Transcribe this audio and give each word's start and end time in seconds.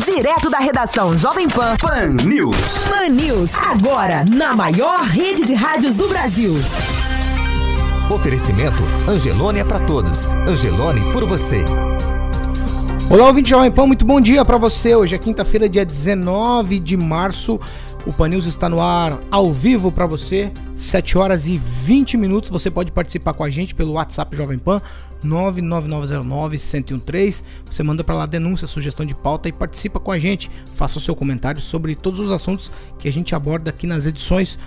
Direto 0.00 0.48
da 0.48 0.58
redação 0.58 1.14
Jovem 1.14 1.46
Pan. 1.46 1.76
Pan 1.76 2.14
News. 2.24 2.88
Pan 2.88 3.10
News. 3.10 3.50
Agora, 3.54 4.24
na 4.24 4.56
maior 4.56 5.02
rede 5.02 5.44
de 5.44 5.52
rádios 5.52 5.96
do 5.96 6.08
Brasil. 6.08 6.54
Oferecimento 8.10 8.82
Angelone 9.06 9.60
é 9.60 9.64
para 9.64 9.80
todos. 9.80 10.28
Angelone 10.48 11.02
por 11.12 11.26
você. 11.26 11.62
Olá, 13.10 13.26
ouvinte 13.26 13.50
Jovem 13.50 13.70
Pan, 13.70 13.86
muito 13.86 14.06
bom 14.06 14.18
dia 14.18 14.42
para 14.46 14.56
você. 14.56 14.96
Hoje 14.96 15.14
é 15.14 15.18
quinta-feira, 15.18 15.68
dia 15.68 15.84
19 15.84 16.78
de 16.78 16.96
março. 16.96 17.60
O 18.06 18.12
Pan 18.14 18.28
News 18.28 18.46
está 18.46 18.70
no 18.70 18.80
ar 18.80 19.18
ao 19.30 19.52
vivo 19.52 19.92
para 19.92 20.06
você, 20.06 20.50
7 20.74 21.18
horas 21.18 21.46
e 21.46 21.58
20 21.58 22.16
minutos. 22.16 22.50
Você 22.50 22.70
pode 22.70 22.90
participar 22.90 23.34
com 23.34 23.44
a 23.44 23.50
gente 23.50 23.74
pelo 23.74 23.92
WhatsApp 23.92 24.34
Jovem 24.34 24.58
Pan 24.58 24.80
99909-1013. 25.24 27.42
Você 27.64 27.82
manda 27.82 28.04
para 28.04 28.14
lá 28.14 28.26
denúncia, 28.26 28.66
sugestão 28.66 29.06
de 29.06 29.14
pauta 29.14 29.48
e 29.48 29.52
participa 29.52 30.00
com 30.00 30.10
a 30.10 30.18
gente. 30.18 30.50
Faça 30.74 30.98
o 30.98 31.00
seu 31.00 31.14
comentário 31.14 31.60
sobre 31.60 31.94
todos 31.94 32.20
os 32.20 32.30
assuntos 32.30 32.70
que 32.98 33.08
a 33.08 33.12
gente 33.12 33.34
aborda 33.34 33.70
aqui 33.70 33.86
nas 33.86 34.06
edições 34.06 34.58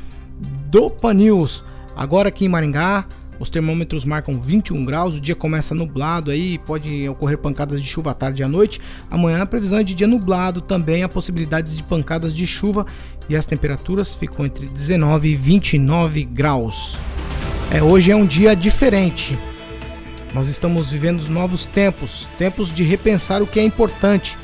do 0.69 0.89
Pan 0.89 1.13
News. 1.13 1.63
Agora 1.95 2.29
aqui 2.29 2.45
em 2.45 2.49
Maringá, 2.49 3.07
os 3.39 3.49
termômetros 3.49 4.05
marcam 4.05 4.39
21 4.39 4.85
graus, 4.85 5.15
o 5.15 5.21
dia 5.21 5.35
começa 5.35 5.75
nublado 5.75 6.31
aí, 6.31 6.57
pode 6.59 7.07
ocorrer 7.09 7.37
pancadas 7.37 7.81
de 7.81 7.87
chuva 7.87 8.11
à 8.11 8.13
tarde 8.13 8.41
e 8.41 8.45
à 8.45 8.47
noite. 8.47 8.79
Amanhã 9.09 9.41
a 9.41 9.45
previsão 9.45 9.77
é 9.77 9.83
de 9.83 9.93
dia 9.93 10.07
nublado, 10.07 10.61
também 10.61 11.03
há 11.03 11.09
possibilidades 11.09 11.75
de 11.75 11.83
pancadas 11.83 12.35
de 12.35 12.47
chuva 12.47 12.85
e 13.27 13.35
as 13.35 13.45
temperaturas 13.45 14.13
ficam 14.13 14.45
entre 14.45 14.67
19 14.67 15.29
e 15.29 15.35
29 15.35 16.23
graus. 16.23 16.97
É, 17.71 17.81
hoje 17.81 18.11
é 18.11 18.15
um 18.15 18.25
dia 18.25 18.55
diferente. 18.55 19.37
Nós 20.35 20.49
estamos 20.49 20.91
vivendo 20.91 21.25
novos 21.29 21.65
tempos, 21.65 22.27
tempos 22.37 22.67
de 22.69 22.83
repensar 22.83 23.41
o 23.41 23.47
que 23.47 23.57
é 23.57 23.63
importante. 23.63 24.37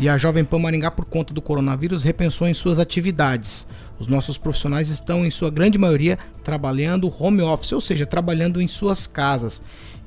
E 0.00 0.08
a 0.08 0.16
Jovem 0.16 0.42
Pan 0.42 0.58
Maringá, 0.58 0.90
por 0.90 1.04
conta 1.04 1.34
do 1.34 1.42
coronavírus, 1.42 2.02
repensou 2.02 2.48
em 2.48 2.54
suas 2.54 2.78
atividades. 2.78 3.66
Os 3.98 4.06
nossos 4.06 4.38
profissionais 4.38 4.88
estão, 4.88 5.26
em 5.26 5.30
sua 5.30 5.50
grande 5.50 5.76
maioria, 5.76 6.18
trabalhando 6.42 7.12
home 7.22 7.42
office, 7.42 7.72
ou 7.72 7.80
seja, 7.82 8.06
trabalhando 8.06 8.58
em 8.58 8.66
suas 8.66 9.06
casas. 9.06 9.60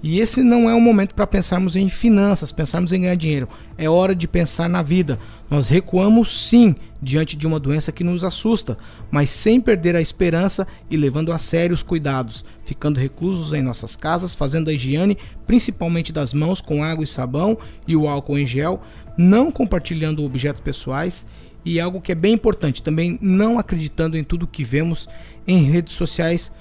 E 0.08 0.20
esse 0.20 0.44
não 0.44 0.70
é 0.70 0.74
o 0.76 0.80
momento 0.80 1.16
para 1.16 1.26
pensarmos 1.26 1.76
em 1.76 1.90
finanças, 1.90 2.52
pensarmos 2.52 2.94
em 2.94 3.02
ganhar 3.02 3.16
dinheiro. 3.16 3.50
É 3.76 3.90
hora 3.90 4.14
de 4.14 4.28
pensar 4.28 4.70
na 4.70 4.84
vida. 4.84 5.18
Nós 5.50 5.68
recuamos 5.68 6.48
sim 6.48 6.76
diante 7.02 7.36
de 7.36 7.48
uma 7.48 7.60
doença 7.60 7.92
que 7.92 8.04
nos 8.04 8.24
assusta, 8.24 8.78
mas 9.10 9.32
sem 9.32 9.60
perder 9.60 9.96
a 9.96 10.02
esperança 10.02 10.68
e 10.92 10.96
levando 10.96 11.34
a 11.34 11.40
sério 11.40 11.74
os 11.74 11.82
cuidados, 11.82 12.46
ficando 12.64 13.00
reclusos 13.00 13.52
em 13.52 13.64
nossas 13.64 13.96
casas, 13.96 14.36
fazendo 14.36 14.70
a 14.70 14.74
higiene, 14.74 15.18
principalmente 15.48 16.14
das 16.14 16.36
mãos 16.36 16.62
com 16.62 16.84
água 16.84 17.04
e 17.04 17.08
sabão 17.08 17.58
e 17.88 17.96
o 17.96 18.08
álcool 18.08 18.38
em 18.38 18.46
gel, 18.46 18.80
não 19.18 19.52
compartilhando 19.52 20.24
objetos 20.24 20.62
pessoais 20.62 21.26
e 21.66 21.80
algo 21.80 22.00
que 22.00 22.12
é 22.12 22.16
bem 22.16 22.36
importante, 22.36 22.84
também 22.84 23.18
não 23.20 23.58
acreditando 23.58 24.16
em 24.16 24.24
tudo 24.24 24.46
que 24.46 24.64
vemos 24.64 25.10
em 25.48 25.64
redes 25.64 25.96
sociais. 25.96 26.52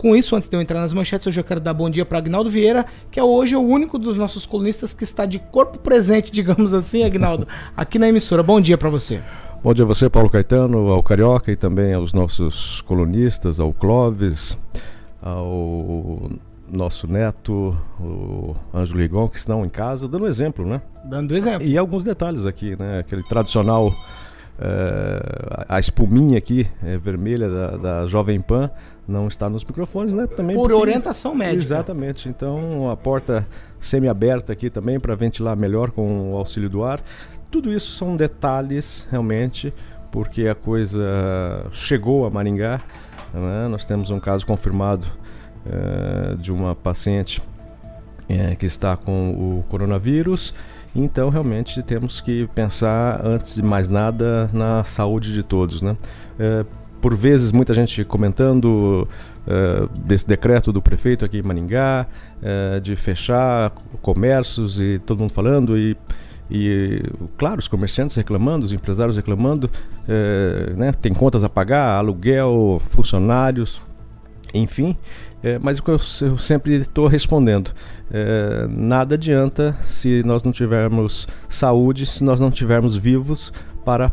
Com 0.00 0.16
isso, 0.16 0.34
antes 0.34 0.48
de 0.48 0.56
eu 0.56 0.62
entrar 0.62 0.80
nas 0.80 0.94
manchetes, 0.94 1.26
eu 1.26 1.32
já 1.32 1.42
quero 1.42 1.60
dar 1.60 1.74
bom 1.74 1.90
dia 1.90 2.06
para 2.06 2.16
Agnaldo 2.16 2.48
Vieira, 2.48 2.86
que 3.10 3.20
é 3.20 3.22
hoje 3.22 3.54
o 3.54 3.60
único 3.60 3.98
dos 3.98 4.16
nossos 4.16 4.46
colunistas 4.46 4.94
que 4.94 5.04
está 5.04 5.26
de 5.26 5.38
corpo 5.38 5.78
presente, 5.78 6.32
digamos 6.32 6.72
assim, 6.72 7.04
Agnaldo, 7.04 7.46
aqui 7.76 7.98
na 7.98 8.08
emissora. 8.08 8.42
Bom 8.42 8.62
dia 8.62 8.78
para 8.78 8.88
você. 8.88 9.20
Bom 9.62 9.74
dia 9.74 9.84
a 9.84 9.86
você, 9.86 10.08
Paulo 10.08 10.30
Caetano, 10.30 10.90
ao 10.90 11.02
Carioca 11.02 11.52
e 11.52 11.56
também 11.56 11.92
aos 11.92 12.14
nossos 12.14 12.80
colunistas, 12.80 13.60
ao 13.60 13.74
Clóvis, 13.74 14.56
ao 15.20 16.30
nosso 16.72 17.06
neto, 17.06 17.76
o 18.00 18.56
Ângelo 18.72 19.00
Rigon, 19.00 19.28
que 19.28 19.36
estão 19.36 19.66
em 19.66 19.68
casa, 19.68 20.08
dando 20.08 20.26
exemplo, 20.26 20.64
né? 20.64 20.80
Dando 21.04 21.36
exemplo. 21.36 21.68
E 21.68 21.76
alguns 21.76 22.04
detalhes 22.04 22.46
aqui, 22.46 22.74
né? 22.74 23.00
Aquele 23.00 23.22
tradicional 23.24 23.92
é, 24.62 25.64
a 25.68 25.80
espuminha 25.80 26.36
aqui 26.36 26.68
é, 26.84 26.98
vermelha 26.98 27.48
da, 27.48 27.76
da, 27.78 28.06
Jovem 28.06 28.38
Pan 28.42 28.70
não 29.08 29.26
está 29.26 29.48
nos 29.48 29.64
microfones, 29.64 30.12
né? 30.12 30.26
Também 30.26 30.54
por 30.54 30.68
porque... 30.68 30.74
orientação 30.74 31.34
médica. 31.34 31.62
Exatamente. 31.62 32.28
Então 32.28 32.90
a 32.90 32.96
porta 32.96 33.48
semi-aberta 33.78 34.52
aqui 34.52 34.68
também 34.68 35.00
para 35.00 35.14
ventilar 35.14 35.56
melhor 35.56 35.90
com 35.90 36.32
o 36.32 36.36
auxílio 36.36 36.68
do 36.68 36.84
ar. 36.84 37.00
Tudo 37.50 37.72
isso 37.72 37.92
são 37.92 38.14
detalhes 38.14 39.08
realmente, 39.10 39.72
porque 40.12 40.46
a 40.46 40.54
coisa 40.54 41.00
chegou 41.72 42.26
a 42.26 42.30
Maringá. 42.30 42.82
Né? 43.32 43.66
Nós 43.68 43.86
temos 43.86 44.10
um 44.10 44.20
caso 44.20 44.44
confirmado 44.44 45.06
é, 45.64 46.34
de 46.36 46.52
uma 46.52 46.74
paciente 46.74 47.42
é, 48.28 48.54
que 48.54 48.66
está 48.66 48.94
com 48.94 49.30
o 49.30 49.64
coronavírus. 49.70 50.52
Então, 50.94 51.28
realmente, 51.28 51.82
temos 51.82 52.20
que 52.20 52.48
pensar, 52.54 53.20
antes 53.24 53.54
de 53.54 53.62
mais 53.62 53.88
nada, 53.88 54.50
na 54.52 54.82
saúde 54.84 55.32
de 55.32 55.42
todos. 55.42 55.82
Né? 55.82 55.96
É, 56.38 56.64
por 57.00 57.14
vezes, 57.14 57.52
muita 57.52 57.72
gente 57.72 58.04
comentando 58.04 59.06
é, 59.46 59.88
desse 60.04 60.26
decreto 60.26 60.72
do 60.72 60.82
prefeito 60.82 61.24
aqui 61.24 61.38
em 61.38 61.42
Maningá, 61.42 62.06
é, 62.42 62.80
de 62.80 62.96
fechar 62.96 63.70
comércios 64.02 64.80
e 64.80 64.98
todo 64.98 65.20
mundo 65.20 65.32
falando, 65.32 65.78
e, 65.78 65.96
e 66.50 67.02
claro, 67.38 67.60
os 67.60 67.68
comerciantes 67.68 68.16
reclamando, 68.16 68.66
os 68.66 68.72
empresários 68.72 69.16
reclamando, 69.16 69.70
é, 70.08 70.72
né? 70.76 70.92
tem 70.92 71.14
contas 71.14 71.44
a 71.44 71.48
pagar, 71.48 71.98
aluguel, 71.98 72.82
funcionários, 72.86 73.80
enfim. 74.54 74.96
É, 75.42 75.58
mas 75.58 75.78
o 75.78 75.82
que 75.82 75.90
eu, 75.90 75.98
sempre 76.38 76.74
estou 76.74 77.06
respondendo, 77.06 77.72
é, 78.10 78.66
nada 78.68 79.14
adianta 79.14 79.76
se 79.84 80.22
nós 80.24 80.42
não 80.42 80.52
tivermos 80.52 81.26
saúde, 81.48 82.04
se 82.04 82.22
nós 82.22 82.38
não 82.38 82.50
tivermos 82.50 82.96
vivos 82.96 83.52
para 83.84 84.12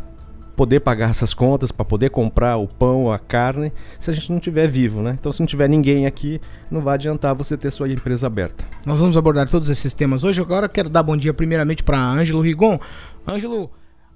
poder 0.56 0.80
pagar 0.80 1.12
essas 1.12 1.36
contas, 1.36 1.72
para 1.72 1.86
poder 1.86 2.09
comprar 2.09 2.58
o 2.58 2.68
pão, 2.68 3.12
a 3.12 3.20
carne, 3.20 3.72
se 4.00 4.09
a 4.09 4.14
gente 4.14 4.31
não 4.31 4.40
tiver 4.40 4.68
vivo, 4.68 5.03
né? 5.03 5.16
Então, 5.20 5.31
se 5.31 5.40
não 5.40 5.46
tiver 5.46 5.70
ninguém 5.70 6.08
aqui, 6.08 6.42
não 6.72 6.81
vai 6.81 6.96
adiantar 6.96 7.36
você 7.36 7.56
ter 7.56 7.70
sua 7.70 7.88
empresa 7.88 8.26
aberta. 8.26 8.66
Nós 8.84 9.00
vamos 9.00 9.16
abordar 9.16 9.47
todos 9.47 9.70
esses 9.70 9.94
temas 9.94 10.24
hoje. 10.24 10.42
Agora 10.42 10.68
quero 10.68 10.90
dar 10.90 11.03
bom 11.03 11.16
dia 11.16 11.31
primeiramente 11.31 11.84
para 11.84 12.00
Ângelo 12.00 12.42
Rigon. 12.42 12.80
Ângelo, 13.28 13.70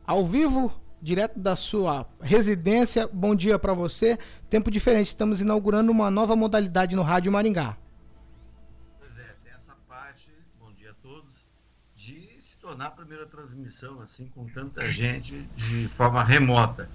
ao 0.06 0.26
vivo 0.26 0.72
direto 1.01 1.39
da 1.39 1.56
sua 1.56 2.06
residência. 2.22 3.09
Bom 3.12 3.35
dia 3.35 3.57
para 3.57 3.73
você. 3.73 4.19
Tempo 4.50 4.69
diferente, 4.69 5.07
estamos 5.07 5.41
inaugurando 5.41 5.91
uma 5.91 6.12
nova 6.12 6.35
modalidade 6.35 6.95
no 6.95 7.01
Rádio 7.01 7.31
Maringá. 7.31 7.75
Pois 9.00 9.17
é, 9.17 9.35
tem 9.44 9.53
essa 9.53 9.73
parte, 9.89 10.29
bom 10.59 10.72
dia 10.73 10.91
a 10.91 10.94
todos, 11.01 11.45
de 11.95 12.35
se 12.39 12.57
tornar 12.57 12.88
a 12.88 12.91
primeira 12.91 13.25
transmissão 13.25 14.00
assim 14.01 14.28
com 14.28 14.45
tanta 14.45 14.89
gente 14.89 15.47
de 15.56 15.88
forma 15.89 16.23
remota. 16.23 16.88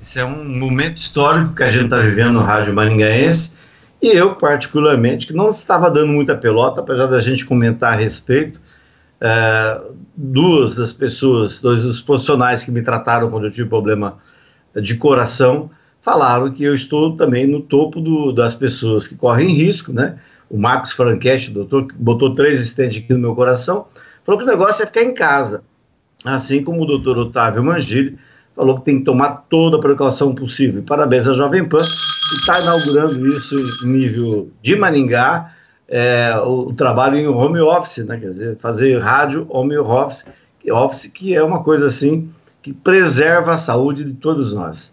Isso 0.00 0.18
é 0.18 0.24
um 0.24 0.44
momento 0.44 0.98
histórico 0.98 1.54
que 1.54 1.62
a 1.64 1.70
gente 1.70 1.84
está 1.84 1.98
vivendo 1.98 2.34
no 2.34 2.42
Rádio 2.42 2.72
Maringaense. 2.72 3.52
E 4.00 4.06
eu, 4.08 4.36
particularmente, 4.36 5.26
que 5.26 5.32
não 5.32 5.50
estava 5.50 5.90
dando 5.90 6.12
muita 6.12 6.36
pelota, 6.36 6.80
apesar 6.80 7.06
da 7.06 7.20
gente 7.20 7.44
comentar 7.44 7.94
a 7.94 7.96
respeito, 7.96 8.60
é, 9.20 9.80
duas 10.16 10.74
das 10.74 10.92
pessoas, 10.92 11.60
dois 11.60 11.82
dos 11.82 12.00
profissionais 12.00 12.64
que 12.64 12.70
me 12.70 12.82
trataram 12.82 13.30
quando 13.30 13.44
eu 13.44 13.50
tive 13.50 13.68
problema 13.68 14.18
de 14.80 14.96
coração, 14.96 15.70
falaram 16.00 16.50
que 16.50 16.62
eu 16.62 16.74
estou 16.74 17.16
também 17.16 17.46
no 17.46 17.60
topo 17.60 18.00
do, 18.00 18.32
das 18.32 18.54
pessoas 18.54 19.06
que 19.06 19.14
correm 19.14 19.54
risco, 19.54 19.92
né? 19.92 20.18
O 20.48 20.56
Marcos 20.56 20.92
Franchetti, 20.92 21.50
doutor, 21.50 21.88
que 21.88 21.94
botou 21.94 22.34
três 22.34 22.60
estentes 22.60 23.02
aqui 23.02 23.12
no 23.12 23.18
meu 23.18 23.34
coração, 23.34 23.86
falou 24.24 24.38
que 24.38 24.44
o 24.44 24.48
negócio 24.48 24.82
é 24.82 24.86
ficar 24.86 25.02
em 25.02 25.12
casa. 25.12 25.62
Assim 26.24 26.64
como 26.64 26.82
o 26.82 26.86
doutor 26.86 27.18
Otávio 27.18 27.62
Mangili 27.62 28.18
falou 28.56 28.78
que 28.78 28.86
tem 28.86 28.98
que 28.98 29.04
tomar 29.04 29.46
toda 29.48 29.76
a 29.76 29.80
precaução 29.80 30.34
possível. 30.34 30.82
Parabéns 30.82 31.28
à 31.28 31.32
Jovem 31.32 31.64
Pan, 31.64 31.78
que 31.78 32.34
está 32.36 32.60
inaugurando 32.60 33.26
isso 33.28 33.54
em 33.84 33.90
nível 33.90 34.50
de 34.62 34.74
Maringá, 34.74 35.52
é, 35.88 36.36
o, 36.44 36.68
o, 36.68 36.74
trabalho 36.74 37.16
em 37.16 37.26
home 37.26 37.60
office, 37.60 38.04
né? 38.04 38.18
Quer 38.18 38.30
dizer, 38.30 38.56
fazer 38.58 38.98
rádio 38.98 39.46
home 39.48 39.76
office, 39.78 40.26
office, 40.70 41.06
que 41.06 41.34
é 41.34 41.42
uma 41.42 41.62
coisa 41.62 41.86
assim 41.86 42.30
que 42.60 42.72
preserva 42.72 43.54
a 43.54 43.58
saúde 43.58 44.04
de 44.04 44.12
todos 44.12 44.52
nós. 44.52 44.92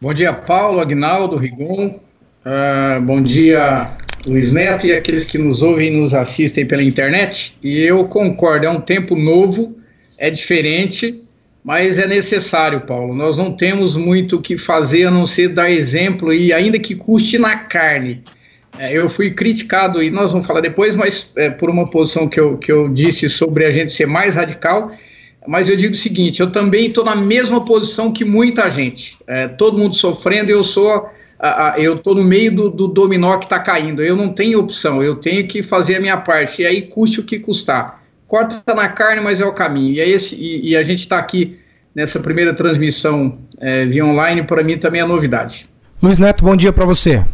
Bom 0.00 0.12
dia, 0.12 0.32
Paulo, 0.32 0.80
Agnaldo, 0.80 1.36
Rigon. 1.36 2.00
Uh, 2.44 3.00
bom 3.02 3.22
dia, 3.22 3.90
Luiz 4.26 4.52
Neto 4.52 4.86
e 4.86 4.92
aqueles 4.92 5.24
que 5.24 5.38
nos 5.38 5.62
ouvem 5.62 5.92
e 5.92 5.96
nos 5.96 6.14
assistem 6.14 6.66
pela 6.66 6.82
internet. 6.82 7.56
E 7.62 7.78
eu 7.80 8.06
concordo, 8.06 8.66
é 8.66 8.70
um 8.70 8.80
tempo 8.80 9.14
novo, 9.14 9.76
é 10.18 10.30
diferente, 10.30 11.22
mas 11.62 11.98
é 11.98 12.06
necessário, 12.06 12.80
Paulo. 12.82 13.14
Nós 13.14 13.36
não 13.36 13.52
temos 13.52 13.94
muito 13.94 14.36
o 14.36 14.40
que 14.40 14.56
fazer 14.56 15.04
a 15.04 15.10
não 15.10 15.26
ser 15.26 15.48
dar 15.48 15.70
exemplo 15.70 16.32
e 16.32 16.52
ainda 16.52 16.78
que 16.78 16.94
custe 16.94 17.38
na 17.38 17.56
carne. 17.56 18.22
É, 18.78 18.96
eu 18.96 19.08
fui 19.08 19.30
criticado, 19.30 20.02
e 20.02 20.10
nós 20.10 20.32
vamos 20.32 20.46
falar 20.46 20.60
depois, 20.60 20.96
mas 20.96 21.32
é, 21.36 21.50
por 21.50 21.68
uma 21.68 21.90
posição 21.90 22.28
que 22.28 22.40
eu, 22.40 22.56
que 22.56 22.72
eu 22.72 22.88
disse 22.88 23.28
sobre 23.28 23.66
a 23.66 23.70
gente 23.70 23.92
ser 23.92 24.06
mais 24.06 24.36
radical. 24.36 24.90
Mas 25.46 25.68
eu 25.68 25.76
digo 25.76 25.92
o 25.92 25.96
seguinte: 25.96 26.40
eu 26.40 26.50
também 26.50 26.86
estou 26.86 27.04
na 27.04 27.16
mesma 27.16 27.64
posição 27.64 28.12
que 28.12 28.24
muita 28.24 28.68
gente. 28.70 29.18
É, 29.26 29.48
todo 29.48 29.76
mundo 29.76 29.94
sofrendo, 29.94 30.50
eu 30.50 30.62
sou. 30.62 31.10
A, 31.38 31.72
a, 31.72 31.80
eu 31.80 31.96
estou 31.96 32.14
no 32.14 32.22
meio 32.22 32.54
do, 32.54 32.70
do 32.70 32.86
dominó 32.86 33.36
que 33.38 33.46
está 33.46 33.58
caindo. 33.58 34.02
Eu 34.02 34.14
não 34.14 34.28
tenho 34.28 34.60
opção, 34.60 35.02
eu 35.02 35.16
tenho 35.16 35.46
que 35.46 35.62
fazer 35.62 35.96
a 35.96 36.00
minha 36.00 36.16
parte. 36.16 36.62
E 36.62 36.66
aí, 36.66 36.82
custe 36.82 37.20
o 37.20 37.24
que 37.24 37.38
custar 37.38 37.99
corta 38.30 38.72
na 38.74 38.88
carne, 38.88 39.20
mas 39.20 39.40
é 39.40 39.44
o 39.44 39.52
caminho. 39.52 39.94
E, 39.94 40.00
é 40.00 40.08
esse, 40.08 40.36
e, 40.36 40.70
e 40.70 40.76
a 40.76 40.84
gente 40.84 41.00
está 41.00 41.18
aqui 41.18 41.58
nessa 41.92 42.20
primeira 42.20 42.54
transmissão 42.54 43.36
é, 43.58 43.84
via 43.86 44.06
online, 44.06 44.44
para 44.44 44.62
mim 44.62 44.78
também 44.78 45.00
é 45.00 45.04
novidade. 45.04 45.68
Luiz 46.00 46.16
Neto, 46.16 46.44
bom 46.44 46.54
dia 46.54 46.72
para 46.72 46.84
você. 46.84 47.24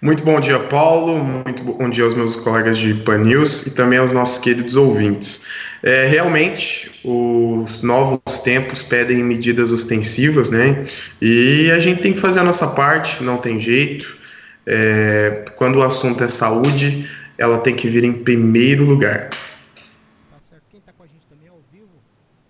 Muito 0.00 0.22
bom 0.22 0.38
dia, 0.38 0.60
Paulo. 0.60 1.18
Muito 1.24 1.64
bom 1.64 1.90
dia 1.90 2.04
aos 2.04 2.14
meus 2.14 2.36
colegas 2.36 2.78
de 2.78 2.94
Pan 2.94 3.18
News 3.18 3.66
e 3.66 3.74
também 3.74 3.98
aos 3.98 4.12
nossos 4.12 4.38
queridos 4.38 4.76
ouvintes. 4.76 5.48
É, 5.82 6.06
realmente, 6.06 6.92
os 7.02 7.82
novos 7.82 8.38
tempos 8.44 8.84
pedem 8.84 9.24
medidas 9.24 9.72
ostensivas, 9.72 10.48
né? 10.50 10.84
E 11.20 11.72
a 11.72 11.80
gente 11.80 12.02
tem 12.02 12.12
que 12.12 12.20
fazer 12.20 12.38
a 12.38 12.44
nossa 12.44 12.68
parte, 12.68 13.24
não 13.24 13.38
tem 13.38 13.58
jeito. 13.58 14.16
É, 14.64 15.44
quando 15.56 15.76
o 15.80 15.82
assunto 15.82 16.22
é 16.22 16.28
saúde, 16.28 17.10
ela 17.36 17.58
tem 17.58 17.74
que 17.74 17.88
vir 17.88 18.04
em 18.04 18.12
primeiro 18.12 18.84
lugar. 18.84 19.30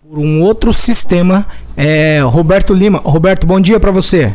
Por 0.07 0.19
um 0.19 0.43
outro 0.43 0.71
sistema, 0.71 1.47
é 1.75 2.19
Roberto 2.19 2.75
Lima. 2.75 2.99
Roberto, 2.99 3.47
bom 3.47 3.59
dia 3.59 3.79
para 3.79 3.89
você. 3.89 4.31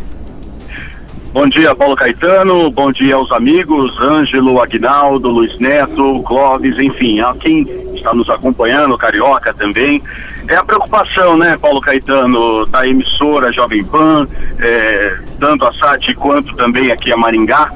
Bom 1.32 1.48
dia, 1.48 1.72
Paulo 1.76 1.94
Caetano. 1.94 2.68
Bom 2.72 2.90
dia 2.90 3.14
aos 3.14 3.30
amigos, 3.30 3.96
Ângelo, 4.00 4.60
Agnaldo, 4.60 5.28
Luiz 5.28 5.56
Neto, 5.60 6.24
Clóvis, 6.24 6.76
enfim, 6.76 7.20
a 7.20 7.34
quem 7.34 7.62
está 7.94 8.12
nos 8.12 8.28
acompanhando, 8.28 8.98
Carioca 8.98 9.54
também. 9.54 10.02
É 10.48 10.56
a 10.56 10.64
preocupação, 10.64 11.36
né, 11.38 11.56
Paulo 11.56 11.80
Caetano, 11.80 12.66
da 12.66 12.84
emissora 12.84 13.52
Jovem 13.52 13.84
Pan, 13.84 14.26
é, 14.58 15.18
tanto 15.38 15.64
a 15.64 15.72
SAT 15.72 16.14
quanto 16.16 16.56
também 16.56 16.90
aqui 16.90 17.12
a 17.12 17.16
Maringá, 17.16 17.70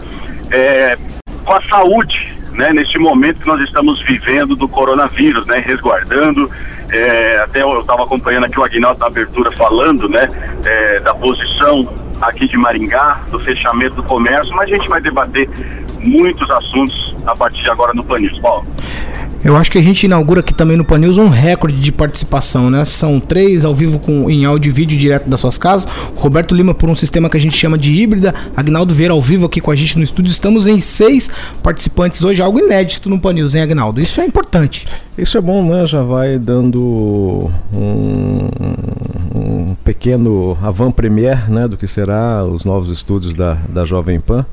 é, 0.50 0.98
com 1.44 1.52
a 1.52 1.62
saúde, 1.62 2.33
né, 2.54 2.72
neste 2.72 2.98
momento 2.98 3.40
que 3.40 3.46
nós 3.46 3.60
estamos 3.60 4.00
vivendo 4.02 4.56
do 4.56 4.68
coronavírus, 4.68 5.46
né, 5.46 5.58
resguardando. 5.58 6.50
É, 6.90 7.38
até 7.38 7.62
eu 7.62 7.80
estava 7.80 8.04
acompanhando 8.04 8.44
aqui 8.44 8.58
o 8.58 8.64
Aguinaldo 8.64 9.00
na 9.00 9.06
abertura 9.06 9.50
falando, 9.52 10.08
né, 10.08 10.28
é, 10.64 11.00
da 11.00 11.14
posição 11.14 11.92
aqui 12.20 12.46
de 12.46 12.56
Maringá, 12.56 13.20
do 13.30 13.38
fechamento 13.40 13.96
do 13.96 14.02
comércio, 14.02 14.54
mas 14.54 14.70
a 14.70 14.74
gente 14.74 14.88
vai 14.88 15.00
debater 15.00 15.48
muitos 15.98 16.48
assuntos 16.50 17.14
a 17.26 17.34
partir 17.34 17.62
de 17.62 17.70
agora 17.70 17.92
no 17.94 18.04
Panils. 18.04 18.38
Paulo. 18.38 18.66
Eu 19.44 19.56
acho 19.56 19.70
que 19.70 19.76
a 19.76 19.82
gente 19.82 20.04
inaugura 20.04 20.40
aqui 20.40 20.54
também 20.54 20.74
no 20.74 20.86
Panils 20.86 21.18
um 21.18 21.28
recorde 21.28 21.78
de 21.78 21.92
participação, 21.92 22.70
né? 22.70 22.82
São 22.86 23.20
três 23.20 23.62
ao 23.62 23.74
vivo 23.74 23.98
com, 23.98 24.30
em 24.30 24.46
áudio 24.46 24.70
e 24.70 24.72
vídeo 24.72 24.96
direto 24.96 25.28
das 25.28 25.38
suas 25.38 25.58
casas. 25.58 25.86
Roberto 26.16 26.54
Lima 26.54 26.72
por 26.72 26.88
um 26.88 26.96
sistema 26.96 27.28
que 27.28 27.36
a 27.36 27.40
gente 27.40 27.54
chama 27.54 27.76
de 27.76 27.92
híbrida. 27.92 28.34
Agnaldo 28.56 28.94
Vieira 28.94 29.12
ao 29.12 29.20
vivo 29.20 29.44
aqui 29.44 29.60
com 29.60 29.70
a 29.70 29.76
gente 29.76 29.98
no 29.98 30.02
estúdio. 30.02 30.30
Estamos 30.30 30.66
em 30.66 30.80
seis 30.80 31.30
participantes 31.62 32.24
hoje, 32.24 32.40
algo 32.40 32.58
inédito 32.58 33.10
no 33.10 33.20
Panils, 33.20 33.54
hein, 33.54 33.60
Agnaldo? 33.60 34.00
Isso 34.00 34.18
é 34.18 34.24
importante. 34.24 34.88
Isso 35.18 35.36
é 35.36 35.42
bom, 35.42 35.62
né? 35.62 35.84
Já 35.84 36.00
vai 36.00 36.38
dando 36.38 37.50
um, 37.70 38.48
um 39.34 39.76
pequeno 39.84 40.56
avant-première 40.62 41.50
né, 41.50 41.68
do 41.68 41.76
que 41.76 41.86
será 41.86 42.42
os 42.42 42.64
novos 42.64 42.90
estúdios 42.90 43.34
da, 43.34 43.58
da 43.68 43.84
Jovem 43.84 44.18
Pan. 44.18 44.46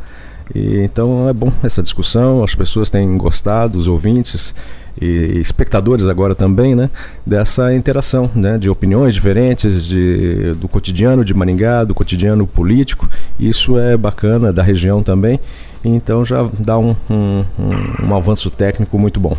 E, 0.53 0.79
então 0.79 1.29
é 1.29 1.33
bom 1.33 1.49
essa 1.63 1.81
discussão, 1.81 2.43
as 2.43 2.53
pessoas 2.53 2.89
têm 2.89 3.17
gostado, 3.17 3.79
os 3.79 3.87
ouvintes 3.87 4.53
e 4.99 5.39
espectadores 5.39 6.05
agora 6.05 6.35
também, 6.35 6.75
né, 6.75 6.89
dessa 7.25 7.73
interação, 7.73 8.29
né, 8.35 8.57
de 8.57 8.69
opiniões 8.69 9.13
diferentes, 9.13 9.85
de, 9.85 10.53
do 10.55 10.67
cotidiano 10.67 11.23
de 11.23 11.33
Maringá, 11.33 11.83
do 11.83 11.93
cotidiano 11.93 12.45
político. 12.47 13.09
Isso 13.39 13.77
é 13.77 13.95
bacana 13.95 14.51
da 14.51 14.63
região 14.63 15.01
também. 15.01 15.39
Então 15.83 16.25
já 16.25 16.47
dá 16.59 16.77
um, 16.77 16.95
um, 17.09 17.45
um, 17.59 18.07
um 18.09 18.15
avanço 18.15 18.49
técnico 18.49 18.97
muito 18.99 19.19
bom. 19.19 19.35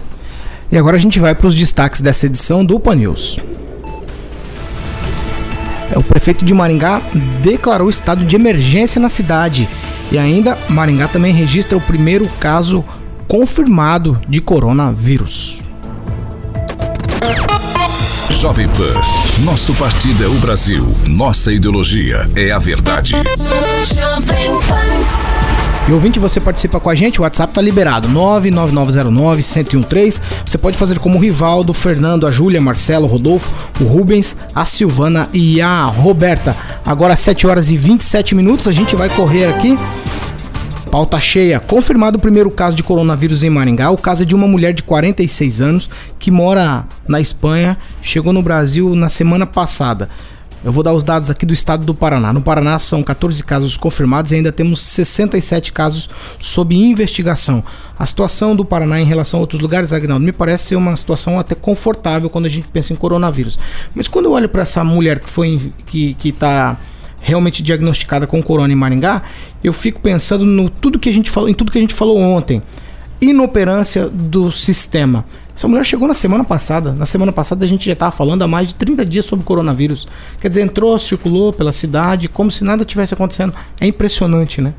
E 0.70 0.78
agora 0.78 0.96
a 0.96 1.00
gente 1.00 1.20
vai 1.20 1.34
para 1.34 1.46
os 1.46 1.54
destaques 1.54 2.00
dessa 2.00 2.26
edição 2.26 2.64
do 2.64 2.81
Pan 2.81 2.94
News. 2.94 3.37
É, 5.93 5.99
o 5.99 6.02
prefeito 6.02 6.44
de 6.44 6.54
Maringá 6.54 7.02
declarou 7.43 7.90
estado 7.90 8.25
de 8.25 8.34
emergência 8.34 9.00
na 9.00 9.10
cidade. 9.10 9.69
E 10.10 10.19
ainda, 10.19 10.56
Maringá 10.69 11.08
também 11.08 11.32
registra 11.32 11.76
o 11.76 11.81
primeiro 11.81 12.26
caso 12.40 12.82
confirmado 13.27 14.21
de 14.29 14.41
coronavírus. 14.41 15.59
Jovem 18.31 18.69
Pan, 18.69 19.01
nosso 19.45 19.75
partido 19.75 20.25
é 20.25 20.27
o 20.27 20.39
Brasil, 20.39 20.97
nossa 21.07 21.53
ideologia 21.53 22.27
é 22.35 22.51
a 22.51 22.59
verdade. 22.59 23.15
E 25.89 25.93
ouvinte, 25.93 26.21
você 26.21 26.41
participa 26.41 26.79
com 26.79 26.89
a 26.89 26.95
gente, 26.95 27.21
o 27.21 27.25
WhatsApp 27.25 27.53
tá 27.53 27.61
liberado, 27.61 28.09
99909-1013. 28.09 30.21
Você 30.47 30.57
pode 30.57 30.79
fazer 30.79 31.01
como 31.01 31.19
o 31.19 31.21
Rivaldo, 31.21 31.75
Fernando, 31.75 32.25
a 32.27 32.31
Júlia, 32.31 32.61
Marcelo, 32.61 33.09
Rodolfo, 33.09 33.53
o 33.81 33.85
Rubens, 33.85 34.37
a 34.55 34.65
Silvana 34.65 35.29
e 35.33 35.61
a 35.61 35.85
Roberta. 35.85 36.57
Agora 36.87 37.17
7 37.17 37.49
horas 37.49 37.73
e 37.73 37.77
27 37.77 38.33
minutos, 38.35 38.69
a 38.69 38.73
gente 38.73 38.95
vai 38.95 39.09
correr 39.09 39.47
aqui. 39.47 39.77
Pauta 40.93 41.19
cheia. 41.19 41.59
Confirmado 41.59 42.19
o 42.19 42.21
primeiro 42.21 42.50
caso 42.50 42.77
de 42.77 42.83
coronavírus 42.83 43.43
em 43.43 43.49
Maringá. 43.49 43.91
O 43.91 43.97
caso 43.97 44.25
é 44.25 44.27
de 44.27 44.35
uma 44.35 44.47
mulher 44.47 44.75
de 44.75 44.83
46 44.83 45.62
anos 45.62 45.89
que 46.19 46.31
mora 46.31 46.85
na 47.09 47.19
Espanha, 47.19 47.79
chegou 48.03 48.31
no 48.31 48.43
Brasil 48.43 48.94
na 48.94 49.09
semana 49.09 49.47
passada. 49.47 50.11
Eu 50.62 50.71
vou 50.71 50.85
dar 50.85 50.93
os 50.93 51.03
dados 51.03 51.31
aqui 51.31 51.47
do 51.47 51.55
estado 51.55 51.87
do 51.87 51.94
Paraná. 51.94 52.31
No 52.31 52.43
Paraná 52.43 52.79
são 52.79 53.03
14 53.03 53.43
casos 53.43 53.75
confirmados 53.75 54.33
e 54.33 54.35
ainda 54.35 54.53
temos 54.53 54.83
67 54.83 55.73
casos 55.73 56.11
sob 56.39 56.75
investigação. 56.75 57.65
A 57.99 58.05
situação 58.05 58.55
do 58.55 58.62
Paraná 58.62 59.00
em 59.00 59.06
relação 59.06 59.38
a 59.38 59.41
outros 59.41 59.62
lugares, 59.62 59.95
Agnaldo, 59.95 60.23
me 60.23 60.31
parece 60.31 60.67
ser 60.67 60.77
uma 60.77 60.95
situação 60.95 61.41
até 61.41 61.55
confortável 61.55 62.29
quando 62.29 62.45
a 62.45 62.50
gente 62.50 62.69
pensa 62.69 62.93
em 62.93 62.97
coronavírus. 62.97 63.59
Mas 63.95 64.09
quando 64.09 64.27
eu 64.27 64.33
olho 64.33 64.47
para 64.47 64.61
essa 64.61 64.85
mulher 64.85 65.21
que 65.21 65.31
foi 65.31 65.73
que 65.87 66.12
que 66.12 66.33
tá 66.33 66.77
realmente 67.23 67.63
diagnosticada 67.63 68.27
com 68.27 68.43
corona 68.43 68.73
em 68.73 68.77
Maringá, 68.77 69.23
eu 69.63 69.73
fico 69.73 70.01
pensando 70.01 70.45
no 70.45 70.69
tudo 70.69 70.99
que 70.99 71.09
a 71.09 71.13
gente 71.13 71.31
falou, 71.31 71.49
em 71.49 71.55
tudo 71.55 71.71
que 71.71 71.79
a 71.79 71.81
gente 71.81 71.95
falou 71.95 72.19
ontem. 72.19 72.61
Inoperância 73.21 74.09
do 74.09 74.51
sistema. 74.51 75.25
Essa 75.57 75.69
mulher 75.69 75.85
chegou 75.85 76.09
na 76.09 76.15
semana 76.15 76.43
passada. 76.43 76.93
Na 76.93 77.07
semana 77.07 77.31
passada 77.31 77.65
a 77.65 77.69
gente 77.69 77.87
já 77.87 77.93
estava 77.93 78.11
falando 78.11 78.43
há 78.43 78.49
mais 78.49 78.69
de 78.69 78.75
30 78.75 79.05
dias 79.05 79.25
sobre 79.25 79.45
coronavírus. 79.45 80.09
Quer 80.41 80.49
dizer, 80.49 80.63
entrou, 80.63 80.99
circulou 80.99 81.53
pela 81.53 81.71
cidade, 81.71 82.29
como 82.29 82.51
se 82.51 82.65
nada 82.65 82.85
tivesse 82.85 83.15
acontecendo. 83.15 83.55
É 83.81 83.87
impressionante, 83.87 84.61
né? 84.61 84.75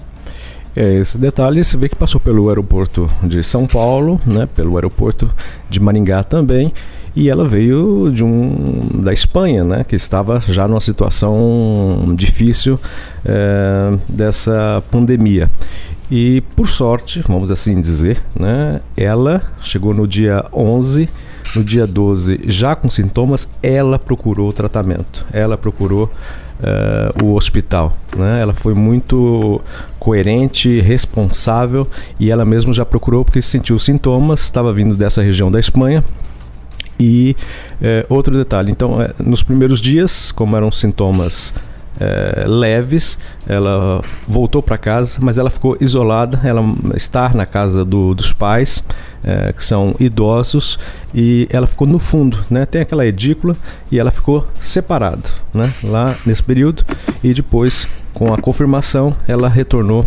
É, 0.76 0.96
esse 0.96 1.18
detalhe 1.20 1.64
você 1.64 1.78
vê 1.78 1.88
que 1.88 1.96
passou 1.96 2.20
pelo 2.20 2.50
aeroporto 2.50 3.10
de 3.24 3.44
São 3.44 3.68
Paulo, 3.68 4.20
né, 4.26 4.48
pelo 4.48 4.76
aeroporto 4.76 5.30
de 5.70 5.80
Maringá 5.80 6.24
também, 6.24 6.74
e 7.16 7.30
ela 7.30 7.48
veio 7.48 8.12
de 8.12 8.24
um 8.24 9.02
da 9.02 9.14
Espanha, 9.14 9.64
né, 9.64 9.84
que 9.84 9.96
estava 9.96 10.42
já 10.48 10.68
numa 10.68 10.82
situação 10.82 12.14
difícil 12.16 12.80
é, 13.26 13.98
dessa 14.10 14.84
pandemia. 14.92 15.50
E 16.10 16.42
por 16.56 16.68
sorte, 16.68 17.24
vamos 17.28 17.52
assim 17.52 17.80
dizer, 17.80 18.22
né, 18.40 18.82
ela 18.96 19.42
chegou 19.62 19.94
no 19.94 20.08
dia 20.08 20.46
11, 20.54 21.10
no 21.56 21.64
dia 21.64 21.86
12 21.86 22.42
já 22.46 22.76
com 22.76 22.90
sintomas, 22.90 23.48
ela 23.62 24.00
procurou 24.00 24.50
o 24.50 24.54
tratamento, 24.54 25.26
ela 25.32 25.58
procurou 25.58 26.10
uh, 26.60 27.24
o 27.26 27.36
hospital. 27.36 27.96
Né? 28.16 28.42
Ela 28.42 28.54
foi 28.54 28.74
muito 28.74 29.62
coerente, 30.00 30.80
responsável 30.82 31.88
e 32.20 32.32
ela 32.32 32.46
mesma 32.46 32.74
já 32.74 32.86
procurou 32.86 33.24
porque 33.24 33.42
sentiu 33.42 33.78
sintomas, 33.80 34.42
estava 34.42 34.74
vindo 34.74 34.96
dessa 34.96 35.22
região 35.22 35.52
da 35.52 35.60
Espanha, 35.60 36.04
e 37.04 37.36
é, 37.82 38.06
outro 38.08 38.34
detalhe, 38.38 38.72
então, 38.72 39.02
é, 39.02 39.12
nos 39.20 39.44
primeiros 39.44 39.82
dias, 39.82 40.32
como 40.32 40.56
eram 40.56 40.72
sintomas 40.72 41.54
é, 42.00 42.46
leves. 42.48 43.20
Ela 43.46 44.02
voltou 44.26 44.64
para 44.64 44.78
casa, 44.78 45.20
mas 45.22 45.38
ela 45.38 45.50
ficou 45.50 45.76
isolada. 45.82 46.40
Ela 46.44 46.64
está 46.96 47.30
na 47.30 47.46
casa 47.46 47.84
do, 47.84 48.14
dos 48.14 48.32
pais, 48.32 48.84
é, 49.22 49.52
que 49.52 49.64
são 49.64 49.94
idosos, 50.00 50.80
e 51.14 51.46
ela 51.52 51.68
ficou 51.68 51.86
no 51.86 52.00
fundo, 52.00 52.38
né? 52.50 52.66
Tem 52.66 52.82
aquela 52.82 53.06
edícula 53.06 53.56
e 53.92 54.00
ela 54.00 54.12
ficou 54.12 54.48
separada, 54.62 55.30
né? 55.54 55.72
Lá 55.84 56.16
nesse 56.26 56.42
período 56.42 56.86
e 57.22 57.34
depois, 57.34 57.86
com 58.14 58.34
a 58.34 58.38
confirmação, 58.38 59.14
ela 59.28 59.50
retornou 59.50 60.06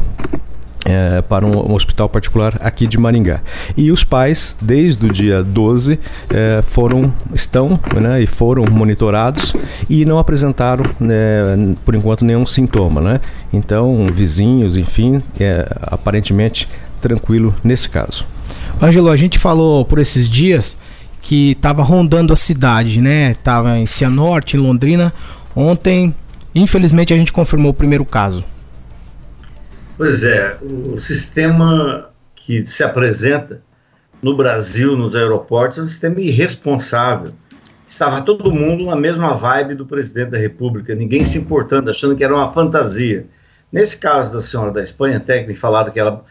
é, 0.87 1.21
para 1.21 1.45
um, 1.45 1.71
um, 1.71 1.75
hospital 1.75 2.09
particular 2.09 2.57
aqui 2.61 2.87
de 2.87 2.97
Maringá. 2.97 3.41
E 3.77 3.91
os 3.91 4.05
pais, 4.05 4.57
desde 4.63 5.05
o 5.05 5.13
dia 5.13 5.43
12, 5.43 5.99
é, 6.31 6.63
foram, 6.63 7.13
estão 7.35 7.79
né, 8.01 8.23
e 8.23 8.27
foram 8.27 8.65
monitorados 8.71 9.53
e 9.91 10.05
não 10.05 10.19
apresentaram, 10.19 10.85
né, 11.01 11.75
por 11.85 11.95
enquanto, 11.95 12.25
nenhum 12.25 12.47
sintoma. 12.47 13.01
Né? 13.01 13.21
Então, 13.53 14.07
vizinhos, 14.13 14.77
enfim, 14.77 15.21
é, 15.41 15.67
aparentemente 15.83 16.69
tranquilo 17.01 17.55
nesse 17.65 17.89
caso. 17.89 18.25
Ângelo, 18.81 19.11
a 19.11 19.17
gente 19.17 19.39
falou 19.39 19.85
por 19.85 19.99
esses 19.99 20.29
dias 20.29 20.79
que 21.21 21.53
estava 21.53 21.83
rondando 21.83 22.33
a 22.33 22.37
cidade, 22.37 23.01
né? 23.01 23.33
Estava 23.33 23.77
em 23.79 23.87
Cianorte, 23.87 24.57
em 24.57 24.61
Londrina. 24.61 25.13
Ontem, 25.57 26.15
infelizmente, 26.55 27.13
a 27.13 27.17
gente 27.17 27.33
confirmou 27.33 27.73
o 27.73 27.75
primeiro 27.75 28.05
caso. 28.05 28.45
Pois 29.97 30.25
é, 30.25 30.59
o 30.61 30.99
sistema 30.99 32.11
que 32.35 32.67
se 32.67 32.85
apresenta 32.85 33.63
no 34.21 34.37
Brasil, 34.37 34.95
nos 34.95 35.17
aeroportos, 35.17 35.79
é 35.79 35.83
um 35.83 35.89
sistema 35.89 36.21
irresponsável. 36.21 37.33
Estava 37.89 38.21
todo 38.21 38.53
mundo 38.53 38.85
na 38.85 38.97
mesma 38.97 39.33
vibe 39.33 39.75
do 39.75 39.87
presidente 39.87 40.33
da 40.33 40.39
República, 40.39 40.95
ninguém 40.95 41.25
se 41.25 41.39
importando, 41.39 41.91
achando 41.91 42.15
que 42.15 42.23
era 42.23 42.35
uma 42.35 42.53
fantasia. 42.53 43.27
Nesse 43.73 43.97
caso 43.97 44.35
da 44.35 44.43
senhora 44.43 44.71
da 44.71 44.83
Espanha, 44.83 45.17
até 45.17 45.41
que 45.41 45.49
me 45.49 45.55
falaram 45.55 45.91
que 45.91 45.99
ela 45.99 46.23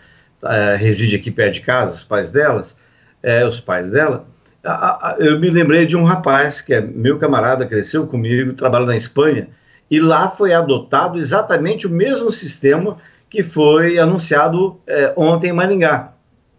é, 0.44 0.76
reside 0.76 1.16
aqui 1.16 1.32
perto 1.32 1.56
de 1.56 1.62
casa, 1.62 1.94
os 1.94 2.04
pais 2.04 2.32
delas, 2.32 2.78
é, 3.24 3.48
os 3.48 3.60
pais 3.60 3.90
dela, 3.90 4.28
a, 4.64 5.10
a, 5.10 5.16
eu 5.18 5.40
me 5.40 5.50
lembrei 5.50 5.88
de 5.88 5.98
um 5.98 6.04
rapaz 6.04 6.62
que 6.62 6.74
é 6.74 6.82
meu 6.82 7.18
camarada, 7.18 7.66
cresceu 7.66 8.06
comigo, 8.06 8.54
trabalha 8.54 8.86
na 8.86 8.96
Espanha, 8.96 9.48
e 9.90 10.00
lá 10.00 10.30
foi 10.30 10.54
adotado 10.54 11.18
exatamente 11.18 11.88
o 11.88 11.90
mesmo 11.90 12.32
sistema 12.32 12.98
que 13.36 13.44
foi 13.44 14.00
anunciado 14.00 14.80
é, 14.88 15.14
ontem 15.18 15.50
em 15.50 15.54
Maringá. 15.54 16.14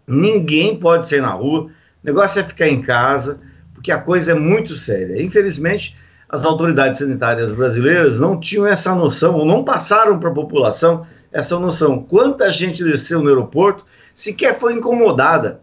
Ninguém 0.05 0.77
pode 0.77 1.09
sair 1.09 1.21
na 1.21 1.31
rua, 1.31 1.63
o 1.63 1.71
negócio 2.03 2.39
é 2.39 2.43
ficar 2.43 2.67
em 2.67 2.83
casa, 2.83 3.39
porque 3.73 3.91
a 3.91 3.97
coisa 3.97 4.33
é 4.33 4.35
muito 4.35 4.75
séria. 4.75 5.19
Infelizmente, 5.19 5.97
as 6.29 6.45
autoridades 6.45 6.99
sanitárias 6.99 7.51
brasileiras 7.51 8.19
não 8.19 8.39
tinham 8.39 8.67
essa 8.67 8.93
noção, 8.93 9.37
ou 9.37 9.43
não 9.45 9.63
passaram 9.63 10.19
para 10.19 10.29
a 10.29 10.33
população 10.33 11.03
essa 11.31 11.57
noção. 11.57 12.03
Quanta 12.03 12.51
gente 12.51 12.83
desceu 12.83 13.23
no 13.23 13.29
aeroporto 13.29 13.83
sequer 14.13 14.59
foi 14.59 14.73
incomodada, 14.73 15.61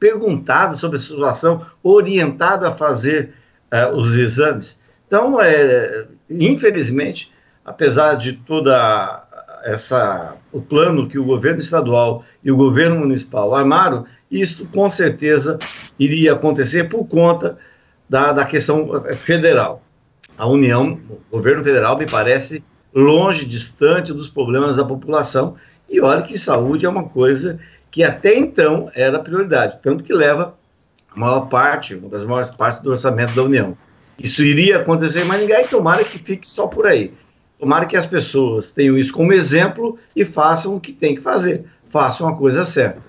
perguntada 0.00 0.74
sobre 0.74 0.96
a 0.96 1.00
situação, 1.00 1.66
orientada 1.82 2.68
a 2.68 2.74
fazer 2.74 3.34
uh, 3.70 3.94
os 3.94 4.16
exames. 4.16 4.78
Então, 5.06 5.38
é, 5.38 6.06
infelizmente, 6.30 7.30
apesar 7.62 8.14
de 8.14 8.32
toda 8.32 9.25
essa 9.66 10.36
o 10.52 10.60
plano 10.60 11.08
que 11.08 11.18
o 11.18 11.24
governo 11.24 11.58
estadual 11.58 12.24
e 12.42 12.52
o 12.52 12.56
governo 12.56 13.00
municipal 13.00 13.54
armaram, 13.54 14.06
isso 14.30 14.66
com 14.66 14.88
certeza 14.88 15.58
iria 15.98 16.32
acontecer 16.32 16.88
por 16.88 17.04
conta 17.06 17.58
da, 18.08 18.32
da 18.32 18.44
questão 18.44 19.02
federal. 19.18 19.82
A 20.38 20.46
União, 20.46 20.98
o 21.10 21.36
governo 21.36 21.64
federal, 21.64 21.98
me 21.98 22.06
parece 22.06 22.62
longe, 22.94 23.44
distante 23.44 24.12
dos 24.12 24.28
problemas 24.28 24.76
da 24.76 24.84
população. 24.84 25.56
E 25.88 26.00
olha 26.00 26.22
que 26.22 26.38
saúde 26.38 26.86
é 26.86 26.88
uma 26.88 27.04
coisa 27.04 27.58
que 27.90 28.04
até 28.04 28.36
então 28.36 28.90
era 28.94 29.18
prioridade, 29.18 29.78
tanto 29.82 30.04
que 30.04 30.12
leva 30.12 30.54
a 31.14 31.18
maior 31.18 31.48
parte, 31.48 31.94
uma 31.94 32.08
das 32.08 32.24
maiores 32.24 32.50
partes 32.50 32.80
do 32.80 32.90
orçamento 32.90 33.34
da 33.34 33.42
União. 33.42 33.76
Isso 34.18 34.44
iria 34.44 34.78
acontecer 34.78 35.24
Maringá 35.24 35.62
e 35.62 35.68
tomara 35.68 36.04
que 36.04 36.18
fique 36.18 36.46
só 36.46 36.66
por 36.66 36.86
aí. 36.86 37.12
Tomara 37.58 37.86
que 37.86 37.96
as 37.96 38.06
pessoas 38.06 38.70
tenham 38.70 38.98
isso 38.98 39.12
como 39.12 39.32
exemplo 39.32 39.98
e 40.14 40.24
façam 40.24 40.76
o 40.76 40.80
que 40.80 40.92
tem 40.92 41.14
que 41.14 41.22
fazer, 41.22 41.64
façam 41.90 42.28
a 42.28 42.36
coisa 42.36 42.64
certa. 42.64 43.00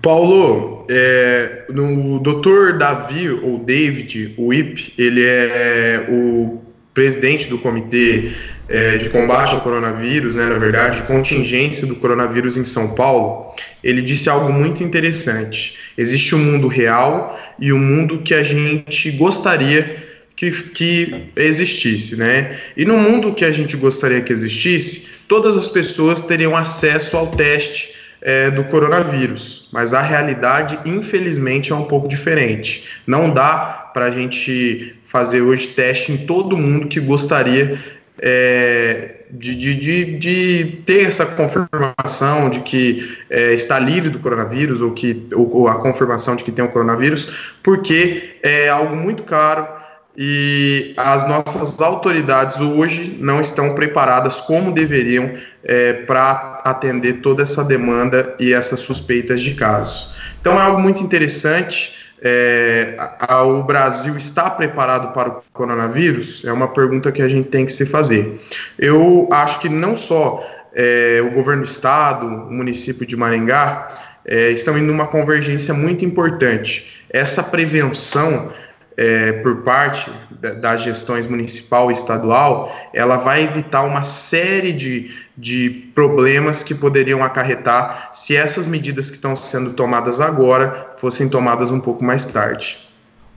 Paulo, 0.00 0.86
é, 0.88 1.66
no 1.70 2.18
Dr. 2.20 2.78
Davi, 2.78 3.28
ou 3.28 3.58
David 3.58 4.36
Wip, 4.38 4.94
ele 4.96 5.22
é 5.24 6.06
o 6.08 6.62
presidente 6.94 7.48
do 7.48 7.58
Comitê 7.58 8.30
é, 8.68 8.96
de 8.96 9.10
Combate 9.10 9.54
ao 9.54 9.60
Coronavírus, 9.60 10.34
né, 10.34 10.46
na 10.46 10.58
verdade, 10.58 11.02
contingência 11.02 11.86
do 11.86 11.96
coronavírus 11.96 12.56
em 12.56 12.64
São 12.64 12.94
Paulo, 12.94 13.54
ele 13.82 14.02
disse 14.02 14.28
algo 14.28 14.52
muito 14.52 14.84
interessante. 14.84 15.78
Existe 15.96 16.34
o 16.34 16.38
um 16.38 16.42
mundo 16.42 16.68
real 16.68 17.38
e 17.58 17.72
o 17.72 17.76
um 17.76 17.78
mundo 17.78 18.20
que 18.22 18.34
a 18.34 18.42
gente 18.42 19.10
gostaria 19.12 20.07
que, 20.38 20.52
que 20.52 21.30
existisse, 21.34 22.16
né? 22.16 22.56
E 22.76 22.84
no 22.84 22.96
mundo 22.96 23.34
que 23.34 23.44
a 23.44 23.50
gente 23.50 23.76
gostaria 23.76 24.20
que 24.20 24.32
existisse, 24.32 25.08
todas 25.26 25.56
as 25.56 25.66
pessoas 25.66 26.22
teriam 26.22 26.54
acesso 26.54 27.16
ao 27.16 27.26
teste 27.26 27.92
é, 28.22 28.48
do 28.48 28.62
coronavírus, 28.64 29.68
mas 29.72 29.92
a 29.92 30.00
realidade, 30.00 30.78
infelizmente, 30.84 31.72
é 31.72 31.74
um 31.74 31.86
pouco 31.86 32.06
diferente. 32.06 32.88
Não 33.04 33.30
dá 33.30 33.90
para 33.92 34.06
a 34.06 34.10
gente 34.12 34.94
fazer 35.02 35.40
hoje 35.40 35.66
teste 35.68 36.12
em 36.12 36.18
todo 36.18 36.56
mundo 36.56 36.86
que 36.86 37.00
gostaria 37.00 37.76
é, 38.20 39.16
de, 39.32 39.56
de, 39.56 39.74
de, 39.74 40.18
de, 40.18 40.82
ter 40.86 41.08
essa 41.08 41.26
confirmação 41.26 42.48
de 42.48 42.60
que 42.60 43.18
é, 43.28 43.54
está 43.54 43.76
livre 43.80 44.10
do 44.10 44.20
coronavírus 44.20 44.82
ou 44.82 44.92
que 44.92 45.26
ou 45.32 45.66
a 45.66 45.80
confirmação 45.80 46.36
de 46.36 46.44
que 46.44 46.52
tem 46.52 46.64
o 46.64 46.68
coronavírus, 46.68 47.56
porque 47.60 48.36
é 48.40 48.68
algo 48.68 48.94
muito 48.94 49.24
caro 49.24 49.77
e 50.20 50.94
as 50.96 51.28
nossas 51.28 51.80
autoridades 51.80 52.60
hoje 52.60 53.16
não 53.20 53.40
estão 53.40 53.72
preparadas 53.76 54.40
como 54.40 54.72
deveriam 54.72 55.32
é, 55.62 55.92
para 55.92 56.60
atender 56.64 57.20
toda 57.20 57.44
essa 57.44 57.62
demanda 57.62 58.34
e 58.40 58.52
essas 58.52 58.80
suspeitas 58.80 59.40
de 59.40 59.54
casos. 59.54 60.16
Então 60.40 60.58
é 60.58 60.62
algo 60.62 60.80
muito 60.80 61.00
interessante. 61.04 61.96
É, 62.20 62.96
a, 62.98 63.34
a, 63.34 63.42
o 63.44 63.62
Brasil 63.62 64.16
está 64.18 64.50
preparado 64.50 65.14
para 65.14 65.28
o 65.28 65.42
coronavírus? 65.52 66.44
É 66.44 66.52
uma 66.52 66.66
pergunta 66.66 67.12
que 67.12 67.22
a 67.22 67.28
gente 67.28 67.48
tem 67.48 67.64
que 67.64 67.72
se 67.72 67.86
fazer. 67.86 68.40
Eu 68.76 69.28
acho 69.30 69.60
que 69.60 69.68
não 69.68 69.94
só 69.94 70.44
é, 70.74 71.22
o 71.24 71.30
governo 71.30 71.62
do 71.62 71.68
estado, 71.68 72.26
o 72.26 72.52
município 72.52 73.06
de 73.06 73.16
Maringá, 73.16 73.86
é, 74.26 74.50
estão 74.50 74.76
indo 74.76 74.88
numa 74.88 75.06
convergência 75.06 75.72
muito 75.72 76.04
importante. 76.04 77.04
Essa 77.08 77.40
prevenção 77.44 78.50
é, 78.98 79.30
por 79.30 79.58
parte 79.58 80.10
da, 80.40 80.54
das 80.54 80.82
gestões 80.82 81.24
municipal 81.24 81.88
e 81.88 81.94
estadual, 81.94 82.76
ela 82.92 83.16
vai 83.16 83.44
evitar 83.44 83.84
uma 83.84 84.02
série 84.02 84.72
de, 84.72 85.12
de 85.36 85.70
problemas 85.94 86.64
que 86.64 86.74
poderiam 86.74 87.22
acarretar 87.22 88.10
se 88.12 88.34
essas 88.34 88.66
medidas 88.66 89.08
que 89.08 89.14
estão 89.14 89.36
sendo 89.36 89.74
tomadas 89.74 90.20
agora 90.20 90.94
fossem 90.98 91.28
tomadas 91.28 91.70
um 91.70 91.78
pouco 91.78 92.02
mais 92.02 92.26
tarde. 92.26 92.76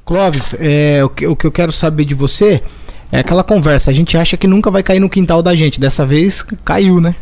Clóvis, 0.04 0.56
é, 0.60 1.04
o, 1.04 1.10
que, 1.10 1.28
o 1.28 1.36
que 1.36 1.46
eu 1.46 1.52
quero 1.52 1.72
saber 1.72 2.06
de 2.06 2.16
você 2.16 2.60
é 3.12 3.20
aquela 3.20 3.44
conversa. 3.44 3.92
A 3.92 3.94
gente 3.94 4.18
acha 4.18 4.36
que 4.36 4.48
nunca 4.48 4.72
vai 4.72 4.82
cair 4.82 5.00
no 5.00 5.10
quintal 5.10 5.44
da 5.44 5.54
gente. 5.54 5.80
Dessa 5.80 6.04
vez 6.08 6.44
caiu, 6.66 7.00
né? 7.00 7.14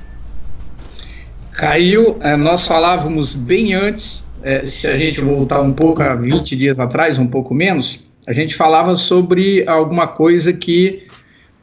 Caiu. 1.52 2.18
É, 2.22 2.38
nós 2.38 2.66
falávamos 2.66 3.36
bem 3.36 3.74
antes. 3.74 4.24
É, 4.42 4.66
se 4.66 4.88
a 4.88 4.96
gente 4.96 5.20
voltar 5.20 5.60
um 5.60 5.74
pouco 5.74 6.02
a 6.02 6.16
20 6.16 6.56
dias 6.56 6.80
atrás, 6.80 7.20
um 7.20 7.28
pouco 7.28 7.54
menos, 7.54 8.09
a 8.28 8.34
gente 8.34 8.56
falava 8.56 8.96
sobre 8.96 9.64
alguma 9.68 10.08
coisa 10.08 10.54
que 10.54 11.08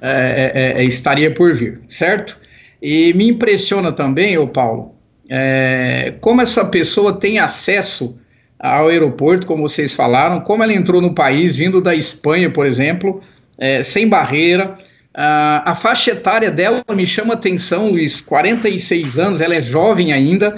é, 0.01 0.77
é, 0.77 0.83
é, 0.83 0.85
estaria 0.85 1.33
por 1.33 1.55
vir, 1.55 1.81
certo? 1.89 2.39
E 2.83 3.15
me 3.15 3.29
impressiona 3.29 3.91
também, 3.91 4.37
ô 4.37 4.47
Paulo, 4.47 4.95
é, 5.29 6.15
como 6.21 6.43
essa 6.43 6.67
pessoa 6.67 7.15
tem 7.15 7.39
acesso 7.39 8.19
ao 8.59 8.89
aeroporto, 8.89 9.47
como 9.47 9.69
vocês 9.69 9.95
falaram, 9.95 10.41
como 10.41 10.63
ela 10.63 10.73
entrou 10.73 11.01
no 11.01 11.15
país, 11.15 11.57
vindo 11.57 11.81
da 11.81 11.95
Espanha, 11.95 12.51
por 12.51 12.67
exemplo, 12.67 13.23
é, 13.59 13.83
sem 13.83 14.09
barreira. 14.09 14.77
a 15.15 15.75
faixa 15.75 16.11
etária 16.11 16.51
dela 16.51 16.85
me 16.95 17.07
chama 17.07 17.35
atenção, 17.35 17.93
os 17.93 18.21
46 18.21 19.19
anos, 19.19 19.41
ela 19.41 19.55
é 19.55 19.61
jovem 19.61 20.13
ainda, 20.13 20.57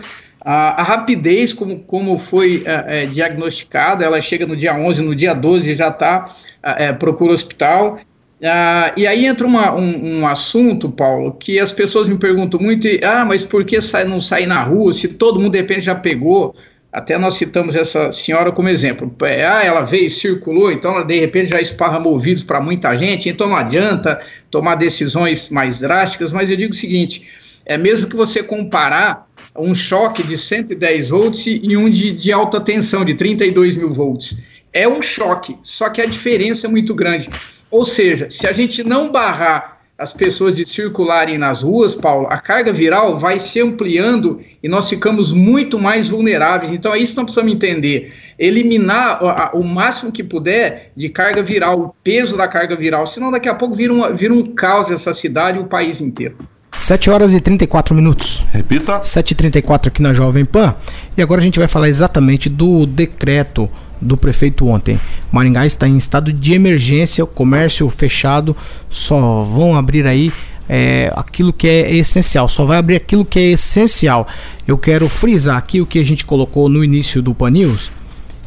a, 0.50 0.80
a 0.80 0.82
rapidez 0.82 1.52
como, 1.52 1.80
como 1.80 2.16
foi 2.16 2.62
é, 2.64 3.02
é, 3.02 3.06
diagnosticada, 3.06 4.02
ela 4.02 4.18
chega 4.18 4.46
no 4.46 4.56
dia 4.56 4.74
11, 4.74 5.02
no 5.02 5.14
dia 5.14 5.34
12 5.34 5.74
já 5.74 5.88
está, 5.88 6.34
é, 6.62 6.86
é, 6.86 6.92
procura 6.94 7.34
hospital. 7.34 8.00
Ah, 8.42 8.90
e 8.96 9.06
aí 9.06 9.26
entra 9.26 9.46
uma, 9.46 9.74
um, 9.74 10.20
um, 10.20 10.26
assunto, 10.26 10.88
Paulo, 10.88 11.32
que 11.34 11.60
as 11.60 11.70
pessoas 11.70 12.08
me 12.08 12.16
perguntam 12.16 12.58
muito, 12.58 12.88
ah, 13.04 13.26
mas 13.26 13.44
por 13.44 13.62
que 13.62 13.78
sai, 13.82 14.04
não 14.04 14.22
sair 14.22 14.46
na 14.46 14.62
rua, 14.62 14.90
se 14.94 15.08
todo 15.08 15.38
mundo 15.38 15.52
de 15.52 15.58
repente 15.58 15.82
já 15.82 15.94
pegou? 15.94 16.56
Até 16.90 17.18
nós 17.18 17.34
citamos 17.34 17.76
essa 17.76 18.10
senhora 18.10 18.50
como 18.50 18.70
exemplo. 18.70 19.14
É, 19.24 19.44
ah, 19.44 19.62
ela 19.62 19.82
veio, 19.82 20.08
circulou, 20.08 20.72
então 20.72 20.94
ela 20.94 21.04
de 21.04 21.20
repente 21.20 21.50
já 21.50 21.60
esparramou 21.60 22.14
o 22.14 22.18
vírus 22.18 22.42
para 22.42 22.58
muita 22.58 22.96
gente, 22.96 23.28
então 23.28 23.50
não 23.50 23.56
adianta 23.56 24.18
tomar 24.50 24.76
decisões 24.76 25.50
mais 25.50 25.80
drásticas, 25.80 26.32
mas 26.32 26.48
eu 26.48 26.56
digo 26.56 26.72
o 26.72 26.76
seguinte, 26.76 27.26
é 27.66 27.76
mesmo 27.76 28.08
que 28.08 28.16
você 28.16 28.42
comparar 28.42 29.27
um 29.56 29.74
choque 29.74 30.22
de 30.22 30.36
110 30.36 31.10
volts 31.10 31.46
e 31.46 31.76
um 31.76 31.88
de, 31.88 32.12
de 32.12 32.32
alta 32.32 32.60
tensão, 32.60 33.04
de 33.04 33.14
32 33.14 33.76
mil 33.76 33.90
volts. 33.90 34.38
É 34.72 34.86
um 34.86 35.00
choque, 35.00 35.56
só 35.62 35.88
que 35.88 36.00
a 36.00 36.06
diferença 36.06 36.66
é 36.66 36.70
muito 36.70 36.94
grande. 36.94 37.30
Ou 37.70 37.84
seja, 37.84 38.28
se 38.30 38.46
a 38.46 38.52
gente 38.52 38.82
não 38.82 39.10
barrar 39.10 39.78
as 39.98 40.14
pessoas 40.14 40.54
de 40.54 40.64
circularem 40.64 41.36
nas 41.36 41.62
ruas, 41.62 41.96
Paulo, 41.96 42.28
a 42.30 42.38
carga 42.38 42.72
viral 42.72 43.16
vai 43.16 43.36
se 43.40 43.60
ampliando 43.60 44.40
e 44.62 44.68
nós 44.68 44.88
ficamos 44.88 45.32
muito 45.32 45.76
mais 45.76 46.08
vulneráveis. 46.08 46.70
Então 46.70 46.94
é 46.94 46.98
isso 46.98 47.12
que 47.12 47.16
nós 47.16 47.24
precisamos 47.24 47.52
entender. 47.52 48.12
Eliminar 48.38 49.52
o, 49.52 49.58
o 49.58 49.64
máximo 49.64 50.12
que 50.12 50.22
puder 50.22 50.92
de 50.94 51.08
carga 51.08 51.42
viral, 51.42 51.80
o 51.80 51.94
peso 52.04 52.36
da 52.36 52.46
carga 52.46 52.76
viral, 52.76 53.08
senão 53.08 53.32
daqui 53.32 53.48
a 53.48 53.54
pouco 53.56 53.74
vira, 53.74 53.92
uma, 53.92 54.12
vira 54.12 54.32
um 54.32 54.54
caos 54.54 54.88
essa 54.92 55.12
cidade 55.12 55.58
e 55.58 55.62
o 55.62 55.66
país 55.66 56.00
inteiro. 56.00 56.36
7 56.76 57.10
horas 57.10 57.34
e 57.34 57.40
34 57.40 57.94
minutos. 57.94 58.42
Repita. 58.52 59.00
7h34 59.00 59.88
aqui 59.88 60.02
na 60.02 60.12
Jovem 60.12 60.44
Pan. 60.44 60.74
E 61.16 61.22
agora 61.22 61.40
a 61.40 61.44
gente 61.44 61.58
vai 61.58 61.68
falar 61.68 61.88
exatamente 61.88 62.48
do 62.48 62.86
decreto 62.86 63.68
do 64.00 64.16
prefeito 64.16 64.66
ontem. 64.66 65.00
Maringá 65.30 65.66
está 65.66 65.88
em 65.88 65.96
estado 65.96 66.32
de 66.32 66.52
emergência, 66.52 67.26
comércio 67.26 67.88
fechado, 67.90 68.56
só 68.88 69.42
vão 69.42 69.76
abrir 69.76 70.06
aí 70.06 70.32
é, 70.68 71.12
aquilo 71.16 71.52
que 71.52 71.66
é 71.66 71.94
essencial, 71.94 72.48
só 72.48 72.64
vai 72.64 72.78
abrir 72.78 72.96
aquilo 72.96 73.24
que 73.24 73.38
é 73.38 73.50
essencial. 73.50 74.28
Eu 74.66 74.76
quero 74.76 75.08
frisar 75.08 75.56
aqui 75.56 75.80
o 75.80 75.86
que 75.86 75.98
a 75.98 76.04
gente 76.04 76.24
colocou 76.24 76.68
no 76.68 76.84
início 76.84 77.22
do 77.22 77.34
Pan 77.34 77.50
News, 77.50 77.90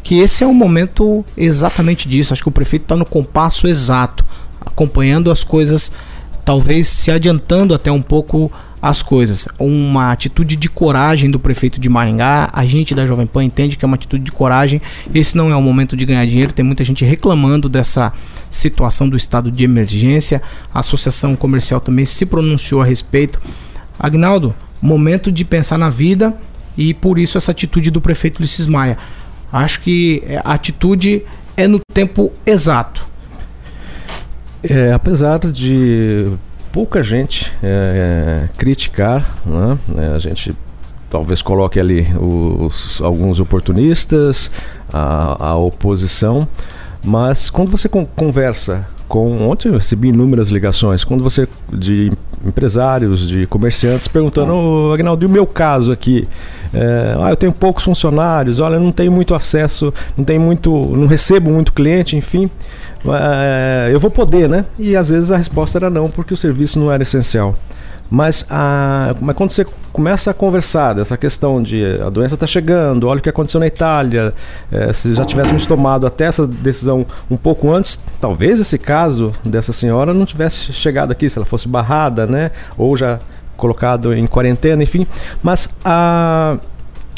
que 0.04 0.20
esse 0.20 0.44
é 0.44 0.48
o 0.48 0.54
momento 0.54 1.26
exatamente 1.36 2.08
disso. 2.08 2.34
Acho 2.34 2.44
que 2.44 2.50
o 2.50 2.52
prefeito 2.52 2.84
está 2.84 2.96
no 2.96 3.06
compasso 3.06 3.68
exato, 3.68 4.24
acompanhando 4.64 5.32
as 5.32 5.44
coisas, 5.44 5.92
talvez 6.44 6.88
se 6.88 7.12
adiantando 7.12 7.74
até 7.74 7.92
um 7.92 8.02
pouco 8.02 8.52
as 8.82 9.04
coisas. 9.04 9.48
Uma 9.60 10.12
atitude 10.12 10.56
de 10.56 10.68
coragem 10.68 11.30
do 11.30 11.40
prefeito 11.40 11.80
de 11.80 11.88
Maringá. 11.88 12.50
A 12.52 12.66
gente 12.66 12.96
da 12.96 13.06
Jovem 13.06 13.28
Pan 13.28 13.44
entende 13.44 13.78
que 13.78 13.86
é 13.86 13.88
uma 13.88 13.96
atitude 13.96 14.24
de 14.24 14.32
coragem. 14.32 14.82
Esse 15.14 15.38
não 15.38 15.52
é 15.52 15.56
o 15.56 15.62
momento 15.62 15.96
de 15.96 16.06
ganhar 16.06 16.26
dinheiro. 16.26 16.52
Tem 16.52 16.66
muita 16.66 16.84
gente 16.84 17.06
reclamando 17.06 17.70
dessa 17.70 18.12
situação 18.50 19.08
do 19.08 19.16
estado 19.16 19.52
de 19.52 19.64
emergência. 19.64 20.42
A 20.74 20.80
Associação 20.80 21.36
Comercial 21.36 21.80
também 21.80 22.06
se 22.06 22.26
pronunciou 22.26 22.82
a 22.82 22.86
respeito. 22.86 23.40
Agnaldo, 24.00 24.56
momento 24.82 25.32
de 25.32 25.46
pensar 25.46 25.78
na 25.78 25.92
vida 25.92 26.36
e 26.76 26.94
por 26.94 27.20
isso 27.20 27.38
essa 27.38 27.52
atitude 27.52 27.92
do 27.92 28.02
prefeito 28.02 28.40
Ulisses 28.40 28.66
Maia. 28.66 28.98
Acho 29.54 29.82
que 29.82 30.24
a 30.44 30.54
atitude 30.54 31.22
é 31.56 31.68
no 31.68 31.80
tempo 31.94 32.32
exato. 32.46 33.11
É, 34.64 34.92
apesar 34.94 35.40
de 35.40 36.32
pouca 36.72 37.04
gente 37.04 37.52
é, 37.62 38.48
é, 38.48 38.50
criticar, 38.58 39.38
né? 39.46 39.78
É, 39.98 40.16
a 40.16 40.20
gente 40.20 40.56
talvez 41.10 41.42
coloque 41.42 41.80
ali 41.80 42.08
os, 42.18 43.02
alguns 43.02 43.40
oportunistas, 43.40 44.50
a, 44.92 45.48
a 45.50 45.56
oposição, 45.56 46.48
mas 47.04 47.50
quando 47.50 47.70
você 47.70 47.90
con 47.90 48.06
conversa 48.06 48.88
com 49.08 49.50
ontem 49.50 49.68
eu 49.68 49.74
recebi 49.74 50.08
inúmeras 50.08 50.48
ligações 50.48 51.04
quando 51.04 51.22
você 51.22 51.46
de 51.74 52.14
empresários 52.46 53.28
de 53.28 53.46
comerciantes 53.46 54.08
perguntando 54.08 54.54
oh, 54.54 54.94
Agnaldo 54.94 55.26
e 55.26 55.28
o 55.28 55.30
meu 55.30 55.46
caso 55.46 55.92
aqui 55.92 56.26
é, 56.74 57.18
ah, 57.20 57.30
eu 57.30 57.36
tenho 57.36 57.52
poucos 57.52 57.84
funcionários 57.84 58.62
olha 58.62 58.80
não 58.80 58.90
tenho 58.90 59.12
muito 59.12 59.36
acesso 59.36 59.94
não 60.16 60.24
tenho 60.24 60.40
muito 60.40 60.72
não 60.96 61.08
recebo 61.08 61.52
muito 61.52 61.74
cliente 61.74 62.16
enfim 62.16 62.50
eu 63.92 64.00
vou 64.00 64.12
poder, 64.12 64.48
né? 64.48 64.66
E 64.78 64.96
às 64.96 65.10
vezes 65.10 65.32
a 65.32 65.38
resposta 65.38 65.78
era 65.78 65.90
não, 65.90 66.10
porque 66.10 66.34
o 66.34 66.38
serviço 66.38 66.80
não 66.80 66.92
era 66.92 67.04
essencial. 67.04 67.56
Mas, 68.12 68.46
a, 68.50 69.16
mas 69.22 69.38
quando 69.38 69.52
você 69.52 69.66
começa 69.94 70.32
a 70.32 70.34
conversar 70.34 70.94
dessa 70.94 71.16
questão 71.16 71.64
de 71.64 71.82
a 72.06 72.10
doença 72.10 72.36
está 72.36 72.46
chegando, 72.46 73.08
olha 73.08 73.20
o 73.20 73.22
que 73.22 73.30
aconteceu 73.30 73.58
na 73.58 73.68
Itália, 73.68 74.34
é, 74.70 74.92
se 74.92 75.16
já 75.16 75.24
tivéssemos 75.26 75.66
tomado 75.66 76.06
até 76.06 76.26
essa 76.26 76.46
decisão 76.46 77.06
um 77.30 77.38
pouco 77.38 77.72
antes, 77.72 78.04
talvez 78.20 78.60
esse 78.60 78.78
caso 78.78 79.34
dessa 79.46 79.72
senhora 79.72 80.14
não 80.14 80.26
tivesse 80.26 80.74
chegado 80.74 81.12
aqui, 81.12 81.30
se 81.30 81.38
ela 81.38 81.46
fosse 81.46 81.70
barrada, 81.70 82.28
né? 82.28 82.52
Ou 82.78 82.98
já 82.98 83.18
colocado 83.56 84.14
em 84.14 84.28
quarentena, 84.28 84.84
enfim. 84.84 85.08
Mas 85.42 85.70
a 85.86 86.58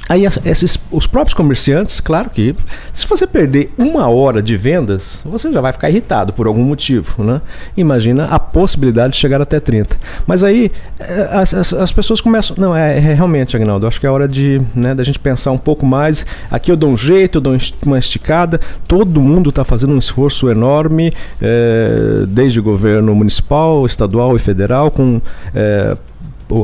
Aí 0.09 0.25
esses, 0.45 0.77
os 0.91 1.07
próprios 1.07 1.33
comerciantes, 1.33 1.99
claro 1.99 2.29
que 2.29 2.53
se 2.91 3.07
você 3.07 3.25
perder 3.25 3.73
uma 3.77 4.09
hora 4.09 4.41
de 4.41 4.57
vendas, 4.57 5.19
você 5.23 5.51
já 5.51 5.61
vai 5.61 5.71
ficar 5.71 5.89
irritado 5.89 6.33
por 6.33 6.45
algum 6.45 6.63
motivo, 6.63 7.23
né? 7.23 7.41
Imagina 7.75 8.25
a 8.25 8.37
possibilidade 8.37 9.13
de 9.13 9.19
chegar 9.19 9.41
até 9.41 9.59
30. 9.59 9.97
Mas 10.27 10.43
aí 10.43 10.71
eh, 10.99 11.29
as, 11.31 11.53
as, 11.53 11.73
as 11.73 11.91
pessoas 11.91 12.19
começam, 12.19 12.55
não, 12.59 12.75
é, 12.75 12.97
é, 12.97 13.13
realmente, 13.13 13.55
Agnaldo, 13.55 13.87
acho 13.87 13.99
que 13.99 14.05
é 14.05 14.09
hora 14.09 14.27
de, 14.27 14.61
né, 14.75 14.93
da 14.93 15.03
gente 15.03 15.19
pensar 15.19 15.51
um 15.51 15.57
pouco 15.57 15.85
mais. 15.85 16.25
Aqui 16.51 16.71
eu 16.71 16.75
dou 16.75 16.89
um 16.89 16.97
jeito, 16.97 17.37
eu 17.37 17.41
dou 17.41 17.57
uma 17.85 17.97
esticada. 17.97 18.59
Todo 18.87 19.21
mundo 19.21 19.51
está 19.51 19.63
fazendo 19.63 19.93
um 19.93 19.99
esforço 19.99 20.49
enorme, 20.49 21.11
é, 21.41 22.25
desde 22.27 22.59
o 22.59 22.63
governo 22.63 23.15
municipal, 23.15 23.85
estadual 23.85 24.35
e 24.35 24.39
federal, 24.39 24.91
com 24.91 25.21
é, 25.55 25.95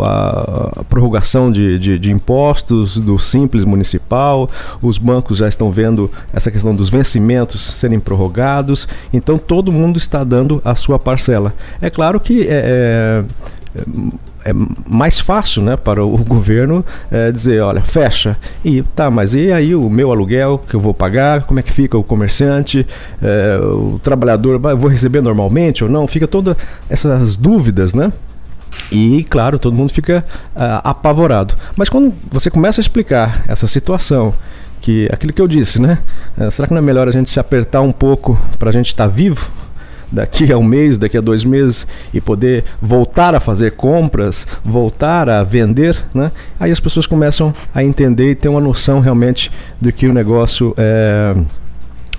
a, 0.03 0.83
prorrogação 0.87 1.51
de, 1.51 1.79
de, 1.79 1.99
de, 1.99 2.11
impostos 2.11 2.97
do 2.97 3.17
Simples 3.17 3.63
Municipal, 3.63 4.49
os 4.81 4.97
bancos 4.97 5.37
já 5.37 5.47
estão 5.47 5.71
vendo 5.71 6.09
essa 6.33 6.51
questão 6.51 6.75
dos 6.75 6.89
vencimentos 6.89 7.61
serem 7.61 7.99
prorrogados, 7.99 8.87
então 9.13 9.37
todo 9.37 9.71
mundo 9.71 9.97
está 9.97 10.23
dando 10.23 10.61
a 10.63 10.75
sua 10.75 10.99
parcela. 10.99 11.53
É 11.81 11.89
claro 11.89 12.19
que 12.19 12.47
é, 12.47 13.23
é, 13.75 14.49
é 14.49 14.53
mais 14.87 15.19
fácil 15.19 15.61
né, 15.61 15.75
para 15.77 16.03
o 16.03 16.17
governo 16.23 16.85
é, 17.11 17.31
dizer, 17.31 17.61
olha, 17.61 17.81
fecha. 17.81 18.37
E 18.63 18.81
tá, 18.81 19.09
mas 19.09 19.33
e 19.33 19.51
aí 19.51 19.75
o 19.75 19.89
meu 19.89 20.11
aluguel 20.11 20.61
que 20.67 20.75
eu 20.75 20.79
vou 20.79 20.93
pagar? 20.93 21.43
Como 21.43 21.59
é 21.59 21.63
que 21.63 21.71
fica 21.71 21.97
o 21.97 22.03
comerciante? 22.03 22.85
É, 23.21 23.59
o 23.61 23.99
trabalhador, 24.01 24.59
vou 24.59 24.89
receber 24.89 25.21
normalmente 25.21 25.83
ou 25.83 25.89
não? 25.89 26.07
Fica 26.07 26.27
todas 26.27 26.55
essas 26.89 27.35
dúvidas, 27.35 27.93
né? 27.93 28.11
E, 28.91 29.23
claro, 29.29 29.59
todo 29.59 29.75
mundo 29.75 29.93
fica 29.93 30.23
uh, 30.55 30.81
apavorado. 30.83 31.53
Mas 31.75 31.89
quando 31.89 32.13
você 32.31 32.49
começa 32.49 32.79
a 32.79 32.83
explicar 32.83 33.43
essa 33.47 33.67
situação, 33.67 34.33
que 34.81 35.07
aquilo 35.11 35.33
que 35.33 35.41
eu 35.41 35.47
disse, 35.47 35.81
né? 35.81 35.99
Uh, 36.37 36.49
será 36.49 36.67
que 36.67 36.73
não 36.73 36.79
é 36.79 36.83
melhor 36.83 37.07
a 37.07 37.11
gente 37.11 37.29
se 37.29 37.39
apertar 37.39 37.81
um 37.81 37.91
pouco 37.91 38.39
para 38.57 38.69
a 38.69 38.73
gente 38.73 38.87
estar 38.87 39.05
tá 39.05 39.09
vivo? 39.09 39.49
Daqui 40.11 40.51
a 40.51 40.57
um 40.57 40.63
mês, 40.63 40.97
daqui 40.97 41.17
a 41.19 41.21
dois 41.21 41.43
meses 41.43 41.85
e 42.11 42.19
poder 42.19 42.63
voltar 42.81 43.35
a 43.35 43.39
fazer 43.39 43.73
compras, 43.73 44.47
voltar 44.65 45.29
a 45.29 45.43
vender, 45.43 46.03
né? 46.15 46.31
Aí 46.59 46.71
as 46.71 46.79
pessoas 46.79 47.05
começam 47.05 47.53
a 47.75 47.83
entender 47.83 48.31
e 48.31 48.35
ter 48.35 48.49
uma 48.49 48.59
noção 48.59 49.01
realmente 49.01 49.51
do 49.79 49.91
que 49.91 50.07
o 50.07 50.13
negócio 50.13 50.73
é 50.77 51.35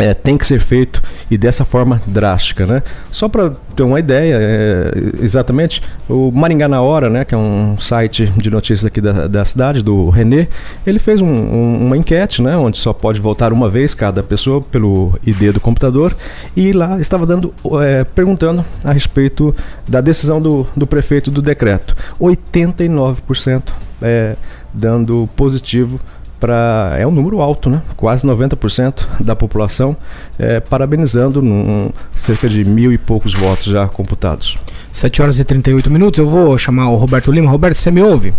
é, 0.01 0.15
tem 0.15 0.37
que 0.37 0.47
ser 0.47 0.61
feito 0.61 1.03
e 1.31 1.37
dessa 1.37 1.65
forma 1.65 2.01
drástica, 2.07 2.67
né? 2.67 2.83
Só 3.13 3.29
para 3.29 3.53
ter 3.77 3.83
uma 3.83 4.01
ideia, 4.01 4.37
é, 4.41 4.93
exatamente, 5.23 5.83
o 6.09 6.31
Maringá 6.31 6.69
na 6.69 6.81
Hora, 6.81 7.09
né, 7.09 7.25
que 7.25 7.35
é 7.35 7.39
um 7.39 7.79
site 7.79 8.27
de 8.37 8.51
notícias 8.51 8.85
aqui 8.85 9.01
da, 9.01 9.27
da 9.27 9.45
cidade, 9.45 9.83
do 9.83 10.11
Renê, 10.11 10.49
ele 10.87 10.99
fez 10.99 11.21
um, 11.21 11.27
um, 11.27 11.87
uma 11.87 11.97
enquete, 11.97 12.43
né, 12.43 12.57
onde 12.57 12.79
só 12.79 12.93
pode 12.93 13.21
votar 13.21 13.53
uma 13.53 13.69
vez 13.69 13.95
cada 13.95 14.23
pessoa 14.23 14.61
pelo 14.61 15.19
ID 15.27 15.53
do 15.53 15.61
computador 15.61 16.17
e 16.57 16.73
lá 16.73 16.99
estava 16.99 17.27
dando, 17.27 17.55
é, 17.83 18.05
perguntando 18.05 18.65
a 18.85 18.93
respeito 18.93 19.55
da 19.87 20.01
decisão 20.01 20.41
do, 20.41 20.67
do 20.77 20.87
prefeito 20.87 21.31
do 21.31 21.41
decreto. 21.41 21.97
89% 22.21 23.63
é, 24.03 24.37
dando 24.73 25.29
positivo 25.37 26.01
para 26.41 26.97
é 26.99 27.07
um 27.07 27.11
número 27.11 27.41
alto, 27.41 27.69
né? 27.69 27.83
Quase 27.97 28.27
90% 28.27 29.07
da 29.21 29.37
população 29.37 29.95
é, 30.39 30.59
parabenizando 30.59 31.43
num, 31.43 31.93
cerca 32.15 32.49
de 32.49 32.65
mil 32.65 32.91
e 32.91 32.99
poucos 32.99 33.35
votos 33.35 33.67
já 33.67 33.87
computados. 33.87 34.59
7 34.93 35.23
horas 35.23 35.39
e 35.39 35.45
38 35.45 35.91
minutos. 35.91 36.19
Eu 36.19 36.29
vou 36.29 36.57
chamar 36.57 36.89
o 36.89 36.97
Roberto 36.97 37.31
Lima. 37.31 37.51
Roberto, 37.51 37.77
você 37.77 37.91
me 37.91 38.03
ouve? 38.03 38.33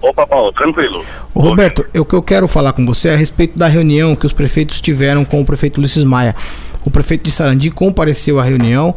Opa, 0.00 0.26
Paulo, 0.26 0.52
tranquilo. 0.52 1.04
Ô, 1.34 1.40
Roberto, 1.40 1.84
o 1.96 2.04
que 2.04 2.14
eu 2.14 2.22
quero 2.22 2.48
falar 2.48 2.72
com 2.72 2.86
você 2.86 3.08
é 3.08 3.14
a 3.14 3.16
respeito 3.16 3.58
da 3.58 3.68
reunião 3.68 4.16
que 4.16 4.26
os 4.26 4.32
prefeitos 4.32 4.80
tiveram 4.80 5.24
com 5.24 5.40
o 5.40 5.44
prefeito 5.44 5.78
Ulisses 5.78 6.04
Maia. 6.04 6.34
O 6.84 6.90
prefeito 6.90 7.24
de 7.24 7.30
Sarandi 7.30 7.70
compareceu 7.70 8.40
à 8.40 8.44
reunião. 8.44 8.94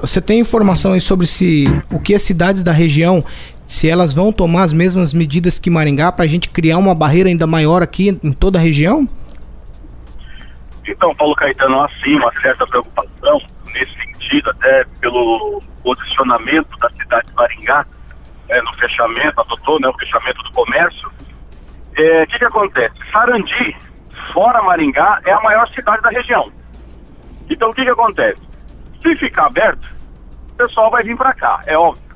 Você 0.00 0.20
tem 0.20 0.40
informação 0.40 0.92
aí 0.92 1.00
sobre 1.00 1.26
se 1.26 1.66
o 1.90 1.98
que 1.98 2.14
as 2.14 2.22
cidades 2.22 2.62
da 2.62 2.72
região 2.72 3.24
se 3.70 3.88
elas 3.88 4.12
vão 4.12 4.32
tomar 4.32 4.64
as 4.64 4.72
mesmas 4.72 5.14
medidas 5.14 5.56
que 5.56 5.70
Maringá 5.70 6.10
para 6.10 6.24
a 6.24 6.28
gente 6.28 6.48
criar 6.48 6.76
uma 6.76 6.92
barreira 6.92 7.28
ainda 7.28 7.46
maior 7.46 7.84
aqui 7.84 8.18
em 8.20 8.32
toda 8.32 8.58
a 8.58 8.60
região? 8.60 9.08
Então, 10.84 11.14
Paulo 11.14 11.36
Caetano, 11.36 11.80
assim, 11.82 12.16
uma 12.16 12.32
certa 12.42 12.66
preocupação 12.66 13.40
nesse 13.66 13.92
sentido, 13.94 14.50
até 14.50 14.84
pelo 15.00 15.62
posicionamento 15.84 16.76
da 16.78 16.90
cidade 16.90 17.28
de 17.28 17.34
Maringá 17.34 17.86
é, 18.48 18.60
no 18.60 18.74
fechamento, 18.74 19.40
adotou 19.40 19.78
né, 19.78 19.86
o 19.86 19.96
fechamento 19.96 20.42
do 20.42 20.50
comércio. 20.50 21.08
O 21.08 22.02
é, 22.02 22.26
que, 22.26 22.40
que 22.40 22.44
acontece? 22.44 22.96
Sarandi, 23.12 23.76
fora 24.32 24.60
Maringá, 24.62 25.20
é 25.24 25.30
a 25.30 25.40
maior 25.42 25.68
cidade 25.68 26.02
da 26.02 26.10
região. 26.10 26.50
Então, 27.48 27.70
o 27.70 27.72
que, 27.72 27.84
que 27.84 27.90
acontece? 27.90 28.40
Se 29.00 29.14
ficar 29.14 29.46
aberto, 29.46 29.88
o 30.50 30.54
pessoal 30.54 30.90
vai 30.90 31.04
vir 31.04 31.16
para 31.16 31.32
cá, 31.34 31.60
é 31.66 31.78
óbvio. 31.78 32.09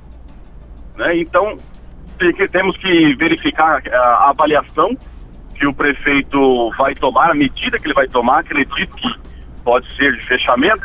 Né? 0.96 1.18
Então, 1.18 1.56
temos 2.50 2.76
que 2.76 3.14
verificar 3.16 3.82
a 3.92 4.30
avaliação 4.30 4.94
que 5.54 5.66
o 5.66 5.74
prefeito 5.74 6.70
vai 6.76 6.94
tomar, 6.94 7.30
a 7.30 7.34
medida 7.34 7.78
que 7.78 7.86
ele 7.86 7.94
vai 7.94 8.08
tomar, 8.08 8.40
acredito 8.40 8.94
que 8.96 9.14
pode 9.62 9.90
ser 9.94 10.14
de 10.14 10.26
fechamento, 10.26 10.84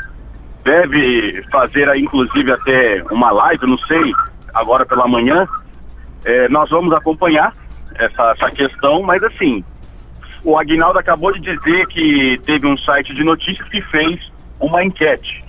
deve 0.63 1.43
fazer 1.51 1.93
inclusive 1.97 2.51
até 2.51 3.03
uma 3.11 3.31
live, 3.31 3.65
não 3.65 3.77
sei, 3.77 4.13
agora 4.53 4.85
pela 4.85 5.07
manhã. 5.07 5.47
É, 6.23 6.47
nós 6.49 6.69
vamos 6.69 6.93
acompanhar 6.93 7.53
essa, 7.95 8.31
essa 8.31 8.51
questão, 8.51 9.01
mas 9.01 9.23
assim, 9.23 9.63
o 10.43 10.57
Aguinaldo 10.57 10.99
acabou 10.99 11.31
de 11.33 11.39
dizer 11.39 11.87
que 11.87 12.39
teve 12.45 12.67
um 12.67 12.77
site 12.77 13.13
de 13.13 13.23
notícias 13.23 13.67
que 13.69 13.81
fez 13.83 14.31
uma 14.59 14.83
enquete, 14.83 15.43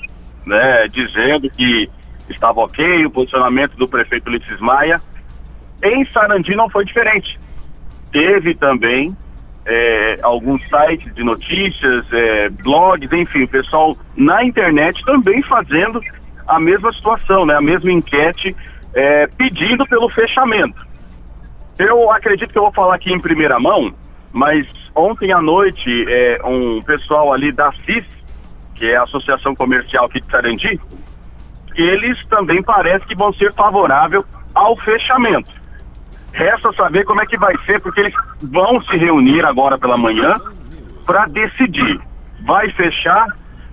né, 0.46 0.86
dizendo 0.88 1.50
que 1.50 1.88
estava 2.32 2.60
ok, 2.60 3.06
o 3.06 3.10
posicionamento 3.10 3.76
do 3.76 3.88
prefeito 3.88 4.28
Ulisses 4.28 4.60
Maia. 4.60 5.00
Em 5.82 6.04
Sarandi 6.06 6.54
não 6.54 6.68
foi 6.68 6.84
diferente. 6.84 7.38
Teve 8.12 8.54
também 8.54 9.16
é, 9.64 10.18
alguns 10.22 10.62
sites 10.68 11.14
de 11.14 11.22
notícias, 11.22 12.04
é, 12.12 12.48
blogs, 12.48 13.10
enfim, 13.12 13.44
o 13.44 13.48
pessoal 13.48 13.96
na 14.16 14.44
internet 14.44 15.04
também 15.04 15.42
fazendo 15.42 16.00
a 16.46 16.58
mesma 16.58 16.92
situação, 16.92 17.46
né? 17.46 17.54
A 17.54 17.60
mesma 17.60 17.92
enquete 17.92 18.54
é, 18.92 19.26
pedindo 19.26 19.86
pelo 19.86 20.08
fechamento. 20.08 20.86
Eu 21.78 22.10
acredito 22.10 22.50
que 22.50 22.58
eu 22.58 22.62
vou 22.62 22.72
falar 22.72 22.96
aqui 22.96 23.12
em 23.12 23.20
primeira 23.20 23.58
mão, 23.58 23.94
mas 24.32 24.66
ontem 24.94 25.32
à 25.32 25.40
noite 25.40 26.04
é, 26.08 26.40
um 26.44 26.82
pessoal 26.82 27.32
ali 27.32 27.52
da 27.52 27.72
CIS, 27.84 28.04
que 28.74 28.86
é 28.86 28.96
a 28.96 29.04
Associação 29.04 29.54
Comercial 29.54 30.06
aqui 30.06 30.20
de 30.20 30.30
Sarandi, 30.30 30.80
eles 31.74 32.24
também 32.26 32.62
parece 32.62 33.06
que 33.06 33.14
vão 33.14 33.32
ser 33.32 33.52
favoráveis 33.52 34.24
ao 34.54 34.76
fechamento. 34.76 35.50
Resta 36.32 36.72
saber 36.72 37.04
como 37.04 37.20
é 37.20 37.26
que 37.26 37.36
vai 37.36 37.56
ser, 37.64 37.80
porque 37.80 38.00
eles 38.00 38.14
vão 38.42 38.82
se 38.82 38.96
reunir 38.96 39.44
agora 39.44 39.78
pela 39.78 39.96
manhã 39.96 40.34
para 41.04 41.26
decidir. 41.26 42.00
Vai 42.46 42.70
fechar, 42.72 43.26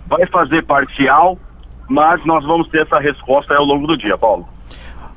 vai 0.07 0.25
fazer 0.27 0.63
parcial, 0.63 1.37
mas 1.87 2.23
nós 2.25 2.43
vamos 2.43 2.67
ter 2.69 2.81
essa 2.81 2.99
resposta 2.99 3.53
ao 3.53 3.63
longo 3.63 3.87
do 3.87 3.97
dia, 3.97 4.17
Paulo. 4.17 4.47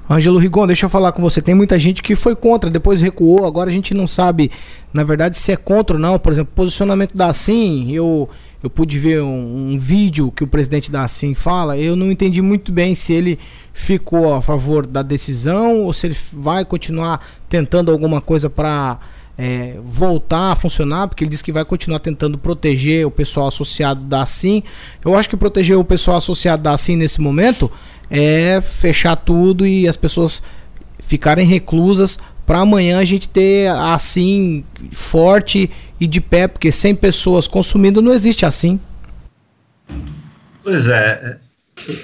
Ângelo 0.08 0.38
Rigon, 0.38 0.66
deixa 0.66 0.86
eu 0.86 0.90
falar 0.90 1.12
com 1.12 1.22
você. 1.22 1.40
Tem 1.40 1.54
muita 1.54 1.78
gente 1.78 2.02
que 2.02 2.16
foi 2.16 2.34
contra, 2.34 2.68
depois 2.68 3.00
recuou. 3.00 3.46
Agora 3.46 3.70
a 3.70 3.72
gente 3.72 3.94
não 3.94 4.08
sabe, 4.08 4.50
na 4.92 5.04
verdade, 5.04 5.36
se 5.36 5.52
é 5.52 5.56
contra 5.56 5.96
ou 5.96 6.02
não. 6.02 6.18
Por 6.18 6.32
exemplo, 6.32 6.52
posicionamento 6.54 7.16
da 7.16 7.32
Sim, 7.32 7.92
eu 7.92 8.28
eu 8.62 8.68
pude 8.68 8.98
ver 8.98 9.22
um, 9.22 9.72
um, 9.72 9.78
vídeo 9.78 10.30
que 10.30 10.44
o 10.44 10.46
presidente 10.46 10.90
da 10.90 11.02
Assim 11.04 11.34
fala, 11.34 11.78
eu 11.78 11.96
não 11.96 12.10
entendi 12.10 12.42
muito 12.42 12.70
bem 12.70 12.94
se 12.94 13.12
ele 13.12 13.38
ficou 13.72 14.34
a 14.34 14.42
favor 14.42 14.86
da 14.86 15.02
decisão 15.02 15.82
ou 15.82 15.92
se 15.92 16.06
ele 16.06 16.16
vai 16.32 16.64
continuar 16.64 17.24
tentando 17.48 17.90
alguma 17.90 18.20
coisa 18.20 18.50
para 18.50 18.98
é, 19.38 19.76
voltar 19.82 20.52
a 20.52 20.56
funcionar, 20.56 21.08
porque 21.08 21.24
ele 21.24 21.30
disse 21.30 21.42
que 21.42 21.52
vai 21.52 21.64
continuar 21.64 22.00
tentando 22.00 22.36
proteger 22.36 23.06
o 23.06 23.10
pessoal 23.10 23.48
associado 23.48 24.02
da 24.02 24.22
Assim. 24.22 24.62
Eu 25.02 25.16
acho 25.16 25.30
que 25.30 25.36
proteger 25.36 25.78
o 25.78 25.84
pessoal 25.84 26.18
associado 26.18 26.62
da 26.62 26.72
Assim 26.72 26.96
nesse 26.96 27.20
momento 27.20 27.70
é 28.10 28.60
fechar 28.60 29.16
tudo 29.16 29.66
e 29.66 29.88
as 29.88 29.96
pessoas 29.96 30.42
ficarem 30.98 31.46
reclusas 31.46 32.18
para 32.46 32.58
amanhã 32.58 32.98
a 32.98 33.04
gente 33.04 33.28
ter 33.28 33.70
assim 33.70 34.64
forte 34.90 35.70
e 36.00 36.06
de 36.06 36.20
pé, 36.20 36.48
porque 36.48 36.72
sem 36.72 36.94
pessoas 36.94 37.46
consumindo 37.46 38.00
não 38.00 38.12
existe 38.12 38.46
assim. 38.46 38.80
Pois 40.64 40.88
é, 40.88 41.38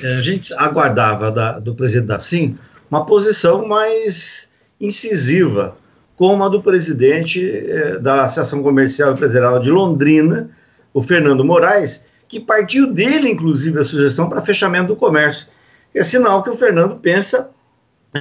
é 0.03 0.17
a 0.17 0.23
gente 0.23 0.53
aguardava 0.55 1.31
da, 1.31 1.59
do 1.59 1.75
presidente 1.75 2.07
da 2.07 2.19
SIM 2.19 2.59
uma 2.91 3.05
posição 3.05 3.67
mais 3.67 4.51
incisiva, 4.81 5.77
como 6.17 6.45
a 6.45 6.49
do 6.49 6.63
presidente 6.63 7.45
eh, 7.45 7.99
da 7.99 8.25
Associação 8.25 8.63
Comercial 8.63 9.13
Empresarial 9.13 9.59
de 9.59 9.71
Londrina, 9.71 10.51
o 10.95 11.03
Fernando 11.03 11.45
Moraes, 11.45 12.07
que 12.29 12.41
partiu 12.41 12.93
dele, 12.93 13.29
inclusive, 13.29 13.81
a 13.81 13.85
sugestão 13.85 14.29
para 14.29 14.41
fechamento 14.41 14.89
do 14.89 14.97
comércio. 14.97 15.49
É 15.95 16.03
sinal 16.03 16.43
que 16.43 16.51
o 16.51 16.57
Fernando 16.57 16.97
pensa 16.97 17.51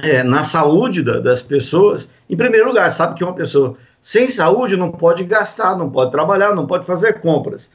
é, 0.02 0.22
na 0.22 0.44
saúde 0.44 1.02
da, 1.02 1.20
das 1.20 1.42
pessoas, 1.42 2.10
em 2.28 2.36
primeiro 2.36 2.66
lugar, 2.66 2.90
sabe 2.90 3.14
que 3.14 3.24
uma 3.24 3.34
pessoa 3.34 3.76
sem 4.00 4.28
saúde 4.28 4.76
não 4.76 4.90
pode 4.90 5.24
gastar, 5.24 5.76
não 5.76 5.90
pode 5.90 6.10
trabalhar, 6.10 6.54
não 6.54 6.66
pode 6.66 6.86
fazer 6.86 7.20
compras. 7.20 7.72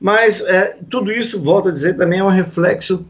Mas 0.00 0.40
é, 0.46 0.76
tudo 0.90 1.12
isso, 1.12 1.40
volto 1.40 1.68
a 1.68 1.72
dizer, 1.72 1.96
também 1.96 2.20
é 2.20 2.24
um 2.24 2.28
reflexo 2.28 3.04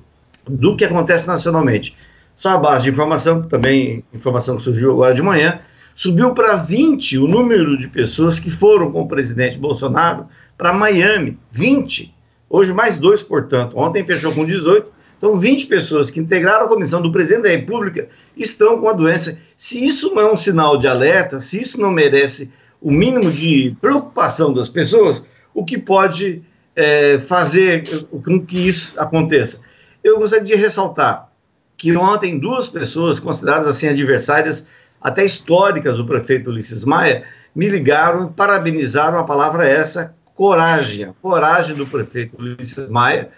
do 0.46 0.76
que 0.76 0.84
acontece 0.84 1.26
nacionalmente. 1.26 1.96
Só 2.36 2.50
a 2.50 2.58
base 2.58 2.84
de 2.84 2.90
informação, 2.90 3.42
também 3.42 4.04
informação 4.12 4.56
que 4.56 4.62
surgiu 4.62 4.92
agora 4.92 5.14
de 5.14 5.22
manhã, 5.22 5.60
subiu 5.94 6.34
para 6.34 6.56
20 6.56 7.18
o 7.18 7.28
número 7.28 7.76
de 7.76 7.88
pessoas 7.88 8.40
que 8.40 8.50
foram 8.50 8.90
com 8.90 9.02
o 9.02 9.08
presidente 9.08 9.58
Bolsonaro 9.58 10.26
para 10.56 10.72
Miami. 10.72 11.38
20. 11.50 12.14
Hoje 12.48 12.72
mais 12.72 12.98
dois, 12.98 13.22
portanto. 13.22 13.78
Ontem 13.78 14.04
fechou 14.04 14.32
com 14.34 14.44
18 14.44 14.86
então, 15.22 15.38
20 15.38 15.68
pessoas 15.68 16.10
que 16.10 16.18
integraram 16.18 16.66
a 16.66 16.68
comissão 16.68 17.00
do 17.00 17.12
presidente 17.12 17.44
da 17.44 17.50
República 17.50 18.08
estão 18.36 18.80
com 18.80 18.88
a 18.88 18.92
doença. 18.92 19.38
Se 19.56 19.86
isso 19.86 20.12
não 20.12 20.20
é 20.20 20.32
um 20.32 20.36
sinal 20.36 20.76
de 20.76 20.88
alerta, 20.88 21.40
se 21.40 21.60
isso 21.60 21.80
não 21.80 21.92
merece 21.92 22.50
o 22.80 22.90
mínimo 22.90 23.30
de 23.30 23.76
preocupação 23.80 24.52
das 24.52 24.68
pessoas, 24.68 25.22
o 25.54 25.64
que 25.64 25.78
pode 25.78 26.42
é, 26.74 27.20
fazer 27.20 28.04
com 28.08 28.44
que 28.44 28.66
isso 28.66 28.98
aconteça? 28.98 29.60
Eu 30.02 30.18
gostaria 30.18 30.44
de 30.44 30.56
ressaltar 30.56 31.30
que 31.76 31.96
ontem 31.96 32.40
duas 32.40 32.66
pessoas 32.66 33.20
consideradas 33.20 33.68
assim 33.68 33.86
adversárias, 33.86 34.66
até 35.00 35.24
históricas 35.24 35.98
do 35.98 36.04
prefeito 36.04 36.50
Ulisses 36.50 36.82
Maia, 36.82 37.22
me 37.54 37.68
ligaram 37.68 38.32
parabenizaram 38.32 39.20
a 39.20 39.24
palavra 39.24 39.68
essa, 39.68 40.16
coragem, 40.34 41.04
a 41.04 41.12
coragem 41.22 41.76
do 41.76 41.86
prefeito 41.86 42.36
Ulisses 42.40 42.88
Maia, 42.88 43.30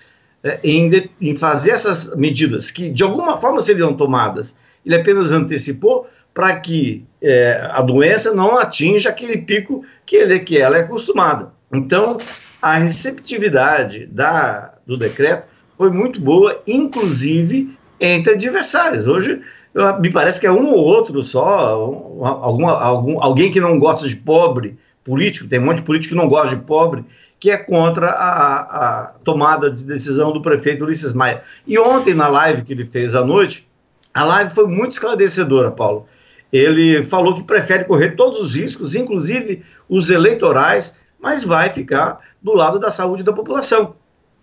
em, 0.62 0.88
de, 0.88 1.10
em 1.20 1.34
fazer 1.34 1.72
essas 1.72 2.14
medidas 2.16 2.70
que 2.70 2.90
de 2.90 3.02
alguma 3.02 3.36
forma 3.36 3.62
seriam 3.62 3.94
tomadas. 3.94 4.56
Ele 4.84 4.96
apenas 4.96 5.32
antecipou 5.32 6.06
para 6.34 6.56
que 6.60 7.04
é, 7.22 7.68
a 7.72 7.80
doença 7.80 8.34
não 8.34 8.58
atinja 8.58 9.08
aquele 9.08 9.38
pico 9.38 9.84
que, 10.04 10.16
ele, 10.16 10.38
que 10.40 10.58
ela 10.58 10.76
é 10.76 10.80
acostumada. 10.80 11.52
Então, 11.72 12.18
a 12.60 12.74
receptividade 12.74 14.06
da, 14.06 14.74
do 14.86 14.96
decreto 14.96 15.44
foi 15.76 15.90
muito 15.90 16.20
boa, 16.20 16.60
inclusive 16.66 17.76
entre 18.00 18.34
adversários. 18.34 19.06
Hoje, 19.06 19.40
eu, 19.72 20.00
me 20.00 20.10
parece 20.10 20.40
que 20.40 20.46
é 20.46 20.52
um 20.52 20.70
ou 20.70 20.78
outro 20.78 21.22
só, 21.22 21.88
um, 21.88 22.26
algum, 22.26 22.68
algum, 22.68 23.22
alguém 23.22 23.50
que 23.50 23.60
não 23.60 23.78
gosta 23.78 24.08
de 24.08 24.16
pobre 24.16 24.76
político, 25.02 25.48
tem 25.48 25.58
um 25.58 25.64
monte 25.66 25.78
de 25.78 25.82
político 25.82 26.14
que 26.14 26.20
não 26.20 26.28
gosta 26.28 26.56
de 26.56 26.62
pobre, 26.62 27.04
que 27.44 27.50
é 27.50 27.58
contra 27.58 28.06
a, 28.06 28.60
a, 29.02 29.06
tomada 29.22 29.70
de 29.70 29.84
decisão 29.84 30.32
do 30.32 30.40
prefeito 30.40 30.82
Ulisses 30.82 31.12
Maia. 31.12 31.42
E 31.66 31.78
ontem, 31.78 32.14
na 32.14 32.26
live 32.26 32.62
que 32.62 32.72
ele 32.72 32.86
fez 32.86 33.14
à 33.14 33.22
noite, 33.22 33.68
a 34.14 34.24
live 34.24 34.54
foi 34.54 34.66
muito 34.66 34.92
esclarecedora, 34.92 35.70
Paulo. 35.70 36.06
Ele 36.50 37.02
falou 37.02 37.34
que 37.34 37.42
prefere 37.42 37.84
correr 37.84 38.12
todos 38.12 38.40
os 38.40 38.56
riscos, 38.56 38.94
inclusive 38.94 39.62
os 39.86 40.08
eleitorais, 40.08 40.94
mas 41.20 41.44
vai 41.44 41.68
ficar 41.68 42.18
do 42.42 42.54
lado 42.54 42.78
da 42.78 42.90
saúde 42.90 43.22
da 43.22 43.30
população. 43.34 43.94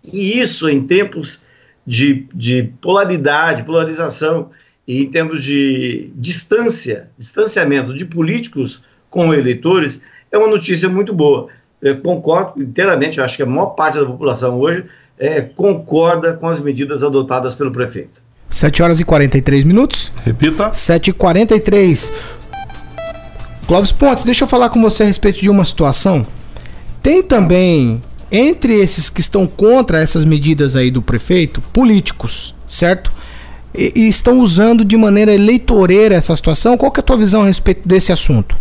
E 0.04 0.38
isso, 0.38 0.68
em 0.68 0.86
tempos 0.86 1.40
de, 1.84 2.28
de 2.32 2.72
polaridade, 2.80 3.64
polarização, 3.64 4.50
e 4.86 5.02
em 5.02 5.10
termos 5.10 5.42
de 5.42 6.12
distância, 6.14 7.10
distanciamento 7.18 7.96
de 7.96 8.04
políticos 8.04 8.80
com 9.10 9.34
eleitores, 9.34 10.00
é 10.30 10.38
uma 10.38 10.46
notícia 10.46 10.88
muito 10.88 11.12
boa 11.12 11.48
eu 11.82 12.00
concordo 12.00 12.62
inteiramente, 12.62 13.20
acho 13.20 13.36
que 13.36 13.42
a 13.42 13.46
maior 13.46 13.66
parte 13.66 13.98
da 13.98 14.06
população 14.06 14.58
hoje 14.60 14.84
é, 15.18 15.40
concorda 15.40 16.34
com 16.34 16.48
as 16.48 16.60
medidas 16.60 17.02
adotadas 17.02 17.54
pelo 17.54 17.72
prefeito. 17.72 18.22
7 18.48 18.82
horas 18.82 19.00
e 19.00 19.04
43 19.04 19.64
minutos. 19.64 20.12
Repita. 20.24 20.72
7 20.72 21.08
e 21.08 21.12
43 21.12 22.12
Clóvis 23.66 23.92
Pontes, 23.92 24.24
deixa 24.24 24.44
eu 24.44 24.48
falar 24.48 24.68
com 24.68 24.82
você 24.82 25.02
a 25.02 25.06
respeito 25.06 25.40
de 25.40 25.48
uma 25.48 25.64
situação. 25.64 26.26
Tem 27.00 27.22
também, 27.22 28.02
entre 28.30 28.74
esses 28.74 29.08
que 29.08 29.20
estão 29.20 29.46
contra 29.46 30.00
essas 30.00 30.24
medidas 30.24 30.76
aí 30.76 30.90
do 30.90 31.00
prefeito, 31.00 31.60
políticos, 31.72 32.54
certo? 32.68 33.12
E, 33.74 33.92
e 33.96 34.08
estão 34.08 34.40
usando 34.40 34.84
de 34.84 34.96
maneira 34.96 35.32
eleitoreira 35.32 36.14
essa 36.14 36.36
situação. 36.36 36.76
Qual 36.76 36.90
que 36.90 37.00
é 37.00 37.02
a 37.02 37.04
tua 37.04 37.16
visão 37.16 37.42
a 37.42 37.46
respeito 37.46 37.88
desse 37.88 38.12
assunto? 38.12 38.56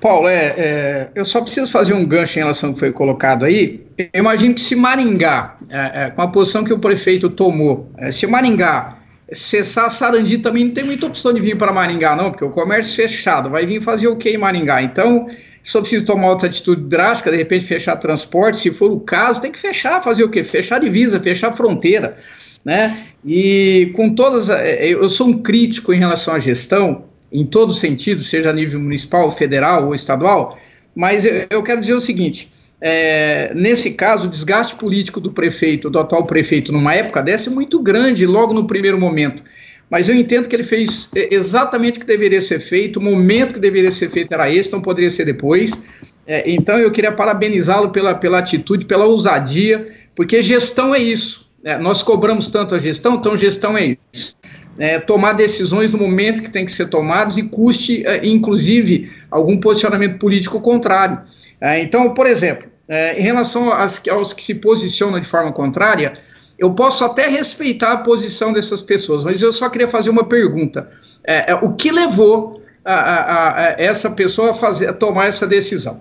Paulo, 0.00 0.28
é, 0.28 0.54
é, 0.56 1.10
eu 1.14 1.24
só 1.24 1.40
preciso 1.40 1.70
fazer 1.70 1.94
um 1.94 2.04
gancho 2.04 2.38
em 2.38 2.42
relação 2.42 2.68
ao 2.70 2.74
que 2.74 2.80
foi 2.80 2.92
colocado 2.92 3.44
aí. 3.44 3.84
Eu 3.96 4.20
imagino 4.20 4.54
que 4.54 4.60
se 4.60 4.76
Maringá, 4.76 5.56
é, 5.70 6.04
é, 6.04 6.10
com 6.10 6.22
a 6.22 6.28
posição 6.28 6.62
que 6.62 6.72
o 6.72 6.78
prefeito 6.78 7.30
tomou, 7.30 7.90
é, 7.96 8.10
se 8.10 8.26
Maringá 8.26 8.98
cessar 9.32 9.90
Sarandi, 9.90 10.38
também 10.38 10.66
não 10.66 10.72
tem 10.72 10.84
muita 10.84 11.06
opção 11.06 11.32
de 11.32 11.40
vir 11.40 11.56
para 11.56 11.72
Maringá, 11.72 12.14
não, 12.14 12.30
porque 12.30 12.44
o 12.44 12.50
comércio 12.50 12.94
fechado, 12.94 13.50
vai 13.50 13.66
vir 13.66 13.82
fazer 13.82 14.06
o 14.06 14.16
que 14.16 14.30
em 14.30 14.38
Maringá? 14.38 14.82
Então, 14.82 15.26
só 15.62 15.80
preciso 15.80 16.04
tomar 16.04 16.28
outra 16.28 16.48
atitude 16.48 16.82
drástica, 16.82 17.30
de 17.30 17.38
repente 17.38 17.64
fechar 17.64 17.96
transporte, 17.96 18.58
se 18.58 18.70
for 18.70 18.90
o 18.92 19.00
caso, 19.00 19.40
tem 19.40 19.50
que 19.50 19.58
fechar, 19.58 20.00
fazer 20.02 20.22
o 20.22 20.28
quê? 20.28 20.44
Fechar 20.44 20.78
divisa, 20.78 21.18
fechar 21.18 21.52
fronteira, 21.52 22.16
né? 22.64 22.98
E 23.24 23.90
com 23.96 24.14
todas, 24.14 24.48
é, 24.48 24.86
eu 24.86 25.08
sou 25.08 25.26
um 25.26 25.42
crítico 25.42 25.92
em 25.92 25.98
relação 25.98 26.34
à 26.34 26.38
gestão, 26.38 27.04
em 27.30 27.44
todos 27.44 27.76
os 27.76 27.80
sentidos, 27.80 28.28
seja 28.28 28.50
a 28.50 28.52
nível 28.52 28.80
municipal, 28.80 29.30
federal 29.30 29.86
ou 29.86 29.94
estadual, 29.94 30.58
mas 30.94 31.24
eu, 31.24 31.46
eu 31.50 31.62
quero 31.62 31.80
dizer 31.80 31.94
o 31.94 32.00
seguinte: 32.00 32.50
é, 32.80 33.52
nesse 33.54 33.92
caso, 33.92 34.26
o 34.26 34.30
desgaste 34.30 34.76
político 34.76 35.20
do 35.20 35.30
prefeito, 35.30 35.90
do 35.90 35.98
atual 35.98 36.24
prefeito, 36.24 36.72
numa 36.72 36.94
época 36.94 37.22
dessa, 37.22 37.50
é 37.50 37.52
muito 37.52 37.80
grande, 37.80 38.26
logo 38.26 38.52
no 38.52 38.66
primeiro 38.66 38.98
momento. 38.98 39.42
Mas 39.88 40.08
eu 40.08 40.16
entendo 40.16 40.48
que 40.48 40.56
ele 40.56 40.64
fez 40.64 41.10
exatamente 41.14 41.98
o 41.98 42.00
que 42.00 42.06
deveria 42.06 42.40
ser 42.40 42.58
feito, 42.58 42.98
o 42.98 43.02
momento 43.02 43.54
que 43.54 43.60
deveria 43.60 43.92
ser 43.92 44.10
feito 44.10 44.34
era 44.34 44.50
esse, 44.50 44.72
não 44.72 44.80
poderia 44.80 45.10
ser 45.10 45.24
depois. 45.24 45.84
É, 46.26 46.50
então 46.50 46.76
eu 46.76 46.90
queria 46.90 47.12
parabenizá-lo 47.12 47.90
pela, 47.90 48.12
pela 48.12 48.38
atitude, 48.38 48.84
pela 48.84 49.04
ousadia, 49.04 49.86
porque 50.14 50.42
gestão 50.42 50.92
é 50.92 50.98
isso. 50.98 51.46
É, 51.62 51.78
nós 51.78 52.02
cobramos 52.02 52.50
tanto 52.50 52.74
a 52.74 52.78
gestão, 52.80 53.14
então 53.14 53.36
gestão 53.36 53.78
é 53.78 53.96
isso 54.12 54.36
é, 54.78 54.98
tomar 54.98 55.32
decisões 55.32 55.92
no 55.92 55.98
momento 55.98 56.42
que 56.42 56.50
tem 56.50 56.64
que 56.64 56.72
ser 56.72 56.88
tomados 56.88 57.38
e 57.38 57.44
custe, 57.44 58.06
é, 58.06 58.26
inclusive, 58.26 59.10
algum 59.30 59.58
posicionamento 59.58 60.18
político 60.18 60.60
contrário. 60.60 61.20
É, 61.60 61.80
então, 61.80 62.12
por 62.14 62.26
exemplo, 62.26 62.68
é, 62.88 63.18
em 63.18 63.22
relação 63.22 63.72
às, 63.72 64.00
aos 64.08 64.32
que 64.32 64.42
se 64.42 64.56
posicionam 64.56 65.18
de 65.18 65.26
forma 65.26 65.52
contrária, 65.52 66.14
eu 66.58 66.72
posso 66.72 67.04
até 67.04 67.28
respeitar 67.28 67.92
a 67.92 67.96
posição 67.98 68.52
dessas 68.52 68.82
pessoas, 68.82 69.24
mas 69.24 69.42
eu 69.42 69.52
só 69.52 69.68
queria 69.68 69.88
fazer 69.88 70.10
uma 70.10 70.24
pergunta. 70.24 70.88
É, 71.24 71.52
é, 71.52 71.54
o 71.54 71.72
que 71.74 71.90
levou 71.90 72.62
a, 72.84 72.94
a, 72.94 73.48
a, 73.48 73.74
essa 73.78 74.10
pessoa 74.10 74.52
a, 74.52 74.54
fazer, 74.54 74.88
a 74.88 74.92
tomar 74.92 75.26
essa 75.26 75.46
decisão? 75.46 76.00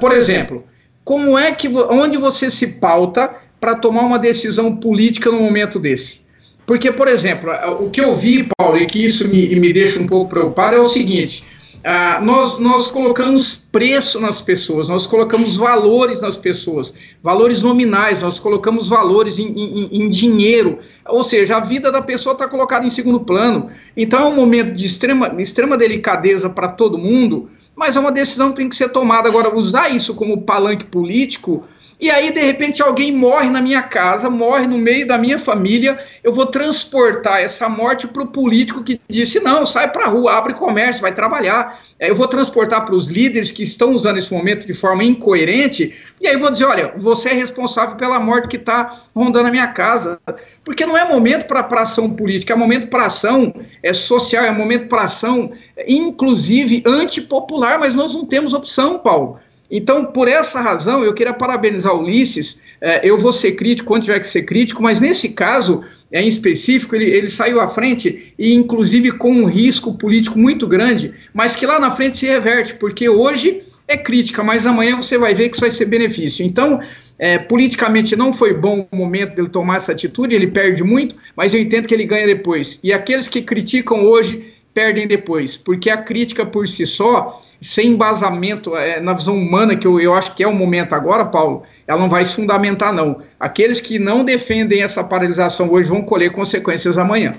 Por 0.00 0.12
exemplo, 0.12 0.64
como 1.02 1.36
é 1.36 1.50
que 1.50 1.66
onde 1.68 2.16
você 2.16 2.48
se 2.48 2.74
pauta 2.74 3.34
para 3.60 3.74
tomar 3.74 4.02
uma 4.02 4.18
decisão 4.18 4.76
política 4.76 5.28
no 5.28 5.40
momento 5.40 5.80
desse? 5.80 6.25
Porque, 6.66 6.90
por 6.90 7.06
exemplo, 7.06 7.50
o 7.80 7.88
que 7.90 8.00
eu 8.00 8.12
vi, 8.12 8.48
Paulo, 8.58 8.76
e 8.76 8.86
que 8.86 9.04
isso 9.04 9.28
me, 9.28 9.54
me 9.60 9.72
deixa 9.72 10.00
um 10.00 10.06
pouco 10.06 10.28
preocupado 10.28 10.74
é 10.74 10.80
o 10.80 10.86
seguinte: 10.86 11.44
ah, 11.88 12.20
nós, 12.20 12.58
nós 12.58 12.90
colocamos 12.90 13.64
preço 13.70 14.18
nas 14.18 14.40
pessoas, 14.40 14.88
nós 14.88 15.06
colocamos 15.06 15.56
valores 15.56 16.20
nas 16.20 16.36
pessoas, 16.36 16.92
valores 17.22 17.62
nominais, 17.62 18.20
nós 18.20 18.40
colocamos 18.40 18.88
valores 18.88 19.38
em, 19.38 19.46
em, 19.46 19.88
em 19.92 20.10
dinheiro, 20.10 20.80
ou 21.06 21.22
seja, 21.22 21.58
a 21.58 21.60
vida 21.60 21.92
da 21.92 22.02
pessoa 22.02 22.32
está 22.32 22.48
colocada 22.48 22.84
em 22.84 22.90
segundo 22.90 23.20
plano. 23.20 23.70
Então 23.96 24.20
é 24.20 24.24
um 24.24 24.34
momento 24.34 24.74
de 24.74 24.84
extrema, 24.84 25.32
extrema 25.38 25.76
delicadeza 25.76 26.50
para 26.50 26.66
todo 26.66 26.98
mundo, 26.98 27.48
mas 27.76 27.94
é 27.94 28.00
uma 28.00 28.10
decisão 28.10 28.50
que 28.50 28.56
tem 28.56 28.68
que 28.68 28.74
ser 28.74 28.88
tomada. 28.88 29.28
Agora, 29.28 29.54
usar 29.54 29.88
isso 29.88 30.12
como 30.16 30.42
palanque 30.42 30.86
político 30.86 31.62
e 31.98 32.10
aí, 32.10 32.30
de 32.30 32.40
repente, 32.40 32.82
alguém 32.82 33.10
morre 33.10 33.48
na 33.48 33.60
minha 33.60 33.82
casa, 33.82 34.28
morre 34.28 34.66
no 34.66 34.76
meio 34.76 35.06
da 35.06 35.16
minha 35.16 35.38
família. 35.38 35.98
Eu 36.22 36.30
vou 36.30 36.44
transportar 36.44 37.40
essa 37.40 37.70
morte 37.70 38.06
para 38.06 38.22
o 38.22 38.26
político 38.26 38.84
que 38.84 39.00
disse: 39.08 39.40
não, 39.40 39.64
sai 39.64 39.90
para 39.90 40.04
a 40.04 40.08
rua, 40.08 40.34
abre 40.34 40.52
comércio, 40.52 41.00
vai 41.00 41.12
trabalhar. 41.12 41.80
Eu 41.98 42.14
vou 42.14 42.28
transportar 42.28 42.84
para 42.84 42.94
os 42.94 43.08
líderes 43.08 43.50
que 43.50 43.62
estão 43.62 43.92
usando 43.92 44.18
esse 44.18 44.32
momento 44.32 44.66
de 44.66 44.74
forma 44.74 45.02
incoerente. 45.04 45.94
E 46.20 46.26
aí, 46.26 46.36
vou 46.36 46.50
dizer: 46.50 46.66
olha, 46.66 46.92
você 46.98 47.30
é 47.30 47.32
responsável 47.32 47.96
pela 47.96 48.20
morte 48.20 48.48
que 48.48 48.56
está 48.56 48.90
rondando 49.14 49.48
a 49.48 49.50
minha 49.50 49.68
casa. 49.68 50.20
Porque 50.62 50.84
não 50.84 50.98
é 50.98 51.08
momento 51.08 51.46
para 51.46 51.64
ação 51.80 52.10
política, 52.10 52.52
é 52.52 52.56
momento 52.56 52.88
para 52.88 53.06
ação 53.06 53.54
é, 53.82 53.92
social, 53.92 54.44
é 54.44 54.50
momento 54.50 54.88
para 54.88 55.02
ação, 55.02 55.52
inclusive 55.86 56.82
antipopular, 56.84 57.78
mas 57.78 57.94
nós 57.94 58.14
não 58.14 58.26
temos 58.26 58.52
opção, 58.52 58.98
Paulo. 58.98 59.38
Então, 59.70 60.06
por 60.06 60.28
essa 60.28 60.60
razão, 60.60 61.02
eu 61.02 61.12
queria 61.12 61.32
parabenizar 61.32 61.94
o 61.94 62.02
Ulisses. 62.02 62.62
É, 62.80 63.08
eu 63.08 63.18
vou 63.18 63.32
ser 63.32 63.52
crítico 63.52 63.88
quando 63.88 64.04
tiver 64.04 64.20
que 64.20 64.28
ser 64.28 64.42
crítico, 64.42 64.82
mas 64.82 65.00
nesse 65.00 65.30
caso, 65.30 65.82
é, 66.12 66.22
em 66.22 66.28
específico, 66.28 66.94
ele, 66.94 67.06
ele 67.06 67.28
saiu 67.28 67.60
à 67.60 67.68
frente 67.68 68.32
e, 68.38 68.54
inclusive, 68.54 69.12
com 69.12 69.32
um 69.32 69.46
risco 69.46 69.96
político 69.98 70.38
muito 70.38 70.66
grande, 70.66 71.12
mas 71.34 71.56
que 71.56 71.66
lá 71.66 71.80
na 71.80 71.90
frente 71.90 72.18
se 72.18 72.26
reverte, 72.26 72.74
porque 72.74 73.08
hoje 73.08 73.62
é 73.88 73.96
crítica, 73.96 74.42
mas 74.42 74.66
amanhã 74.66 74.96
você 74.96 75.16
vai 75.16 75.34
ver 75.34 75.48
que 75.48 75.56
isso 75.56 75.60
vai 75.60 75.70
ser 75.70 75.86
benefício. 75.86 76.44
Então, 76.44 76.80
é, 77.18 77.38
politicamente 77.38 78.16
não 78.16 78.32
foi 78.32 78.52
bom 78.52 78.86
o 78.90 78.96
momento 78.96 79.34
dele 79.34 79.48
tomar 79.48 79.76
essa 79.76 79.92
atitude, 79.92 80.34
ele 80.34 80.48
perde 80.48 80.82
muito, 80.82 81.14
mas 81.36 81.54
eu 81.54 81.60
entendo 81.60 81.86
que 81.86 81.94
ele 81.94 82.04
ganha 82.04 82.26
depois. 82.26 82.80
E 82.82 82.92
aqueles 82.92 83.28
que 83.28 83.42
criticam 83.42 84.04
hoje 84.04 84.54
perdem 84.76 85.06
depois, 85.06 85.56
porque 85.56 85.88
a 85.88 85.96
crítica 85.96 86.44
por 86.44 86.68
si 86.68 86.84
só, 86.84 87.40
sem 87.62 87.92
embasamento 87.92 88.76
é, 88.76 89.00
na 89.00 89.14
visão 89.14 89.34
humana, 89.34 89.74
que 89.74 89.86
eu, 89.86 89.98
eu 89.98 90.12
acho 90.12 90.34
que 90.34 90.44
é 90.44 90.46
o 90.46 90.52
momento 90.54 90.94
agora, 90.94 91.24
Paulo, 91.24 91.62
ela 91.86 91.98
não 91.98 92.10
vai 92.10 92.22
se 92.26 92.34
fundamentar, 92.34 92.92
não. 92.92 93.22
Aqueles 93.40 93.80
que 93.80 93.98
não 93.98 94.22
defendem 94.22 94.82
essa 94.82 95.02
paralisação 95.02 95.72
hoje 95.72 95.88
vão 95.88 96.02
colher 96.02 96.30
consequências 96.30 96.98
amanhã. 96.98 97.36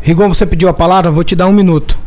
Rigon, 0.00 0.32
você 0.32 0.46
pediu 0.46 0.68
a 0.68 0.72
palavra, 0.72 1.10
vou 1.10 1.24
te 1.24 1.34
dar 1.34 1.48
um 1.48 1.52
minuto. 1.52 1.98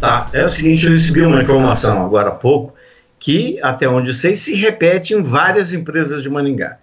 Tá, 0.00 0.30
é 0.32 0.46
o 0.46 0.48
seguinte, 0.48 0.86
eu 0.86 0.92
recebi 0.92 1.20
uma 1.20 1.42
informação 1.42 2.02
agora 2.06 2.30
há 2.30 2.34
pouco, 2.34 2.72
que, 3.18 3.58
até 3.60 3.86
onde 3.86 4.08
eu 4.08 4.14
sei, 4.14 4.34
se 4.34 4.54
repete 4.54 5.12
em 5.12 5.22
várias 5.22 5.74
empresas 5.74 6.22
de 6.22 6.30
Maningá. 6.30 6.78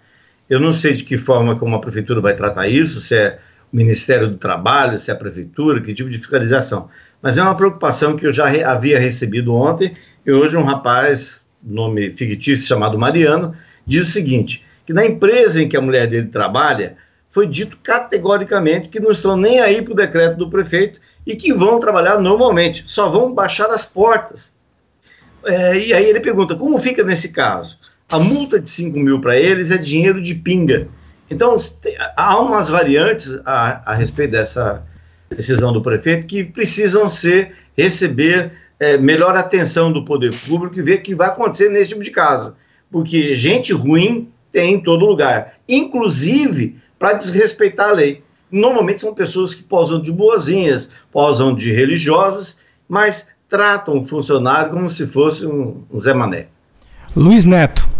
Eu 0.48 0.60
não 0.60 0.72
sei 0.72 0.94
de 0.94 1.02
que 1.02 1.16
forma 1.16 1.56
como 1.56 1.74
a 1.74 1.80
prefeitura 1.80 2.20
vai 2.20 2.36
tratar 2.36 2.68
isso, 2.68 3.00
se 3.00 3.16
é 3.16 3.38
Ministério 3.72 4.28
do 4.28 4.36
Trabalho, 4.36 4.98
se 4.98 5.10
é 5.10 5.14
a 5.14 5.16
Prefeitura, 5.16 5.80
que 5.80 5.94
tipo 5.94 6.10
de 6.10 6.18
fiscalização. 6.18 6.88
Mas 7.20 7.38
é 7.38 7.42
uma 7.42 7.56
preocupação 7.56 8.16
que 8.16 8.26
eu 8.26 8.32
já 8.32 8.46
re 8.46 8.62
havia 8.62 8.98
recebido 8.98 9.54
ontem, 9.54 9.92
e 10.24 10.32
hoje 10.32 10.56
um 10.56 10.64
rapaz, 10.64 11.44
nome 11.62 12.10
fictício 12.10 12.66
chamado 12.66 12.98
Mariano, 12.98 13.54
diz 13.86 14.08
o 14.08 14.12
seguinte, 14.12 14.64
que 14.84 14.92
na 14.92 15.04
empresa 15.04 15.62
em 15.62 15.68
que 15.68 15.76
a 15.76 15.80
mulher 15.80 16.08
dele 16.08 16.28
trabalha, 16.28 16.96
foi 17.30 17.46
dito 17.46 17.76
categoricamente 17.82 18.88
que 18.88 18.98
não 18.98 19.10
estão 19.10 19.36
nem 19.36 19.60
aí 19.60 19.82
para 19.82 19.92
o 19.92 19.96
decreto 19.96 20.38
do 20.38 20.48
prefeito 20.48 20.98
e 21.26 21.36
que 21.36 21.52
vão 21.52 21.78
trabalhar 21.78 22.18
normalmente, 22.18 22.84
só 22.86 23.10
vão 23.10 23.34
baixar 23.34 23.66
as 23.66 23.84
portas. 23.84 24.54
É, 25.44 25.78
e 25.78 25.92
aí 25.92 26.06
ele 26.06 26.20
pergunta, 26.20 26.54
como 26.54 26.78
fica 26.78 27.04
nesse 27.04 27.32
caso? 27.32 27.78
A 28.08 28.18
multa 28.18 28.58
de 28.58 28.70
5 28.70 28.98
mil 28.98 29.20
para 29.20 29.36
eles 29.36 29.70
é 29.70 29.76
dinheiro 29.76 30.20
de 30.22 30.34
pinga. 30.34 30.88
Então, 31.30 31.56
há 32.16 32.40
umas 32.40 32.68
variantes 32.68 33.40
a, 33.44 33.92
a 33.92 33.94
respeito 33.94 34.32
dessa 34.32 34.82
decisão 35.28 35.72
do 35.72 35.82
prefeito 35.82 36.26
que 36.26 36.44
precisam 36.44 37.08
ser, 37.08 37.56
receber 37.76 38.52
é, 38.78 38.96
melhor 38.96 39.36
atenção 39.36 39.92
do 39.92 40.04
poder 40.04 40.34
público 40.46 40.78
e 40.78 40.82
ver 40.82 40.98
o 40.98 41.02
que 41.02 41.14
vai 41.14 41.28
acontecer 41.28 41.68
nesse 41.68 41.88
tipo 41.88 42.02
de 42.02 42.10
caso. 42.10 42.54
Porque 42.90 43.34
gente 43.34 43.72
ruim 43.72 44.28
tem 44.52 44.74
em 44.74 44.80
todo 44.80 45.04
lugar, 45.04 45.54
inclusive 45.68 46.78
para 46.98 47.12
desrespeitar 47.14 47.90
a 47.90 47.92
lei. 47.92 48.22
Normalmente 48.50 49.00
são 49.00 49.12
pessoas 49.12 49.54
que 49.54 49.62
posam 49.62 50.00
de 50.00 50.12
boazinhas, 50.12 50.90
posam 51.10 51.54
de 51.54 51.72
religiosos, 51.72 52.56
mas 52.88 53.28
tratam 53.48 53.98
o 53.98 54.04
funcionário 54.04 54.70
como 54.70 54.88
se 54.88 55.06
fosse 55.06 55.44
um, 55.44 55.84
um 55.92 56.00
Zé 56.00 56.14
Mané. 56.14 56.46
Luiz 57.14 57.44
Neto. 57.44 57.95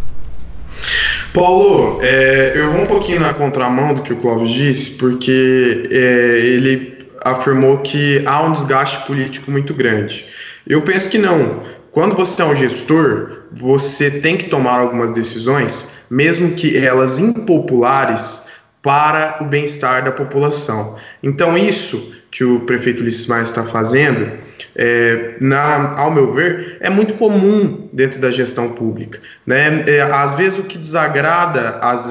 Paulo, 1.36 1.98
é, 2.00 2.52
eu 2.54 2.72
vou 2.72 2.80
um 2.80 2.86
pouquinho 2.86 3.20
na 3.20 3.34
contramão 3.34 3.92
do 3.92 4.00
que 4.00 4.10
o 4.10 4.16
Clóvis 4.16 4.52
disse, 4.52 4.92
porque 4.92 5.82
é, 5.92 6.38
ele 6.38 7.10
afirmou 7.22 7.76
que 7.80 8.24
há 8.24 8.40
um 8.40 8.52
desgaste 8.52 9.06
político 9.06 9.50
muito 9.50 9.74
grande. 9.74 10.24
Eu 10.66 10.80
penso 10.80 11.10
que 11.10 11.18
não. 11.18 11.62
Quando 11.90 12.16
você 12.16 12.40
é 12.40 12.44
um 12.46 12.54
gestor, 12.54 13.42
você 13.52 14.10
tem 14.10 14.38
que 14.38 14.48
tomar 14.48 14.80
algumas 14.80 15.10
decisões, 15.10 16.06
mesmo 16.10 16.52
que 16.52 16.74
elas 16.74 17.18
impopulares, 17.18 18.46
para 18.80 19.36
o 19.42 19.44
bem-estar 19.44 20.04
da 20.04 20.12
população. 20.12 20.96
Então, 21.22 21.58
isso 21.58 22.16
que 22.30 22.44
o 22.44 22.60
prefeito 22.60 23.02
Ulisses 23.02 23.26
Maia 23.26 23.42
está 23.42 23.62
fazendo 23.62 24.32
é, 24.78 25.36
na, 25.40 25.94
ao 25.98 26.10
meu 26.10 26.32
ver, 26.32 26.76
é 26.80 26.90
muito 26.90 27.14
comum 27.14 27.88
dentro 27.92 28.20
da 28.20 28.30
gestão 28.30 28.68
pública. 28.70 29.18
Né? 29.46 29.84
É, 29.88 30.02
às 30.02 30.34
vezes 30.34 30.58
o 30.58 30.64
que 30.64 30.76
desagrada 30.76 31.78
as, 31.80 32.08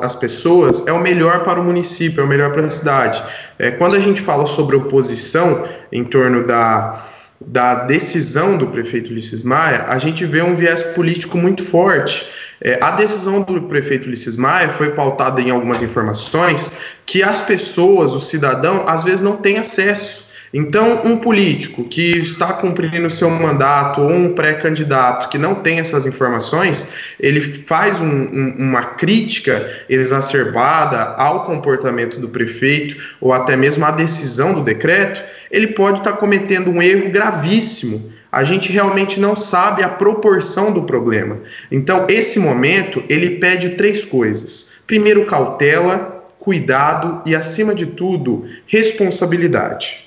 as 0.00 0.14
pessoas 0.14 0.86
é 0.86 0.92
o 0.92 1.00
melhor 1.00 1.42
para 1.42 1.60
o 1.60 1.64
município, 1.64 2.20
é 2.20 2.24
o 2.24 2.28
melhor 2.28 2.52
para 2.52 2.64
a 2.64 2.70
cidade. 2.70 3.22
É, 3.58 3.72
quando 3.72 3.96
a 3.96 4.00
gente 4.00 4.20
fala 4.20 4.46
sobre 4.46 4.76
oposição 4.76 5.66
em 5.90 6.04
torno 6.04 6.46
da, 6.46 7.04
da 7.40 7.74
decisão 7.84 8.56
do 8.56 8.68
prefeito 8.68 9.10
Ulisses 9.10 9.42
Maia, 9.42 9.86
a 9.88 9.98
gente 9.98 10.24
vê 10.24 10.40
um 10.40 10.54
viés 10.54 10.82
político 10.82 11.36
muito 11.36 11.64
forte. 11.64 12.26
É, 12.60 12.78
a 12.80 12.92
decisão 12.92 13.42
do 13.42 13.62
prefeito 13.62 14.06
Ulisses 14.06 14.36
Maia 14.36 14.68
foi 14.68 14.90
pautada 14.90 15.40
em 15.40 15.50
algumas 15.50 15.82
informações 15.82 16.78
que 17.04 17.24
as 17.24 17.40
pessoas, 17.40 18.12
o 18.12 18.20
cidadão, 18.20 18.84
às 18.86 19.02
vezes 19.02 19.20
não 19.20 19.36
têm 19.36 19.58
acesso. 19.58 20.23
Então, 20.56 21.02
um 21.04 21.16
político 21.16 21.82
que 21.82 22.16
está 22.18 22.52
cumprindo 22.52 23.10
seu 23.10 23.28
mandato 23.28 24.00
ou 24.00 24.08
um 24.08 24.34
pré-candidato 24.34 25.28
que 25.28 25.36
não 25.36 25.56
tem 25.56 25.80
essas 25.80 26.06
informações, 26.06 26.94
ele 27.18 27.64
faz 27.66 28.00
um, 28.00 28.06
um, 28.06 28.54
uma 28.56 28.84
crítica 28.84 29.68
exacerbada 29.88 31.16
ao 31.20 31.42
comportamento 31.42 32.20
do 32.20 32.28
prefeito 32.28 33.16
ou 33.20 33.32
até 33.32 33.56
mesmo 33.56 33.84
à 33.84 33.90
decisão 33.90 34.54
do 34.54 34.62
decreto, 34.62 35.20
ele 35.50 35.66
pode 35.66 35.98
estar 35.98 36.12
cometendo 36.12 36.70
um 36.70 36.80
erro 36.80 37.10
gravíssimo. 37.10 38.12
A 38.30 38.44
gente 38.44 38.70
realmente 38.70 39.18
não 39.18 39.34
sabe 39.34 39.82
a 39.82 39.88
proporção 39.88 40.72
do 40.72 40.84
problema. 40.84 41.40
Então, 41.68 42.06
esse 42.08 42.38
momento, 42.38 43.02
ele 43.08 43.38
pede 43.38 43.70
três 43.70 44.04
coisas. 44.04 44.84
Primeiro, 44.86 45.26
cautela, 45.26 46.24
cuidado 46.38 47.22
e, 47.26 47.34
acima 47.34 47.74
de 47.74 47.86
tudo, 47.86 48.46
responsabilidade. 48.68 50.03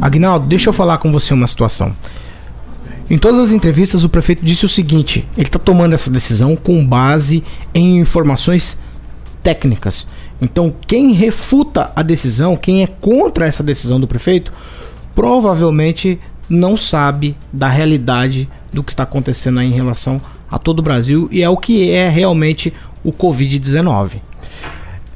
Agnaldo, 0.00 0.46
deixa 0.46 0.68
eu 0.68 0.72
falar 0.72 0.98
com 0.98 1.12
você 1.12 1.34
uma 1.34 1.46
situação. 1.46 1.94
Em 3.10 3.18
todas 3.18 3.40
as 3.40 3.50
entrevistas, 3.50 4.04
o 4.04 4.08
prefeito 4.08 4.44
disse 4.44 4.64
o 4.64 4.68
seguinte: 4.68 5.26
ele 5.36 5.46
está 5.46 5.58
tomando 5.58 5.94
essa 5.94 6.10
decisão 6.10 6.54
com 6.54 6.84
base 6.84 7.42
em 7.74 7.98
informações 7.98 8.78
técnicas. 9.42 10.06
Então, 10.40 10.72
quem 10.86 11.12
refuta 11.12 11.90
a 11.94 12.02
decisão, 12.02 12.56
quem 12.56 12.82
é 12.82 12.86
contra 12.86 13.46
essa 13.46 13.62
decisão 13.62 14.00
do 14.00 14.06
prefeito, 14.06 14.52
provavelmente 15.14 16.18
não 16.48 16.76
sabe 16.76 17.36
da 17.52 17.68
realidade 17.68 18.48
do 18.72 18.82
que 18.82 18.90
está 18.90 19.02
acontecendo 19.02 19.60
aí 19.60 19.66
em 19.66 19.74
relação 19.74 20.20
a 20.50 20.58
todo 20.58 20.80
o 20.80 20.82
Brasil 20.82 21.28
e 21.30 21.42
é 21.42 21.48
o 21.48 21.56
que 21.56 21.90
é 21.90 22.08
realmente 22.08 22.72
o 23.04 23.12
Covid-19. 23.12 24.20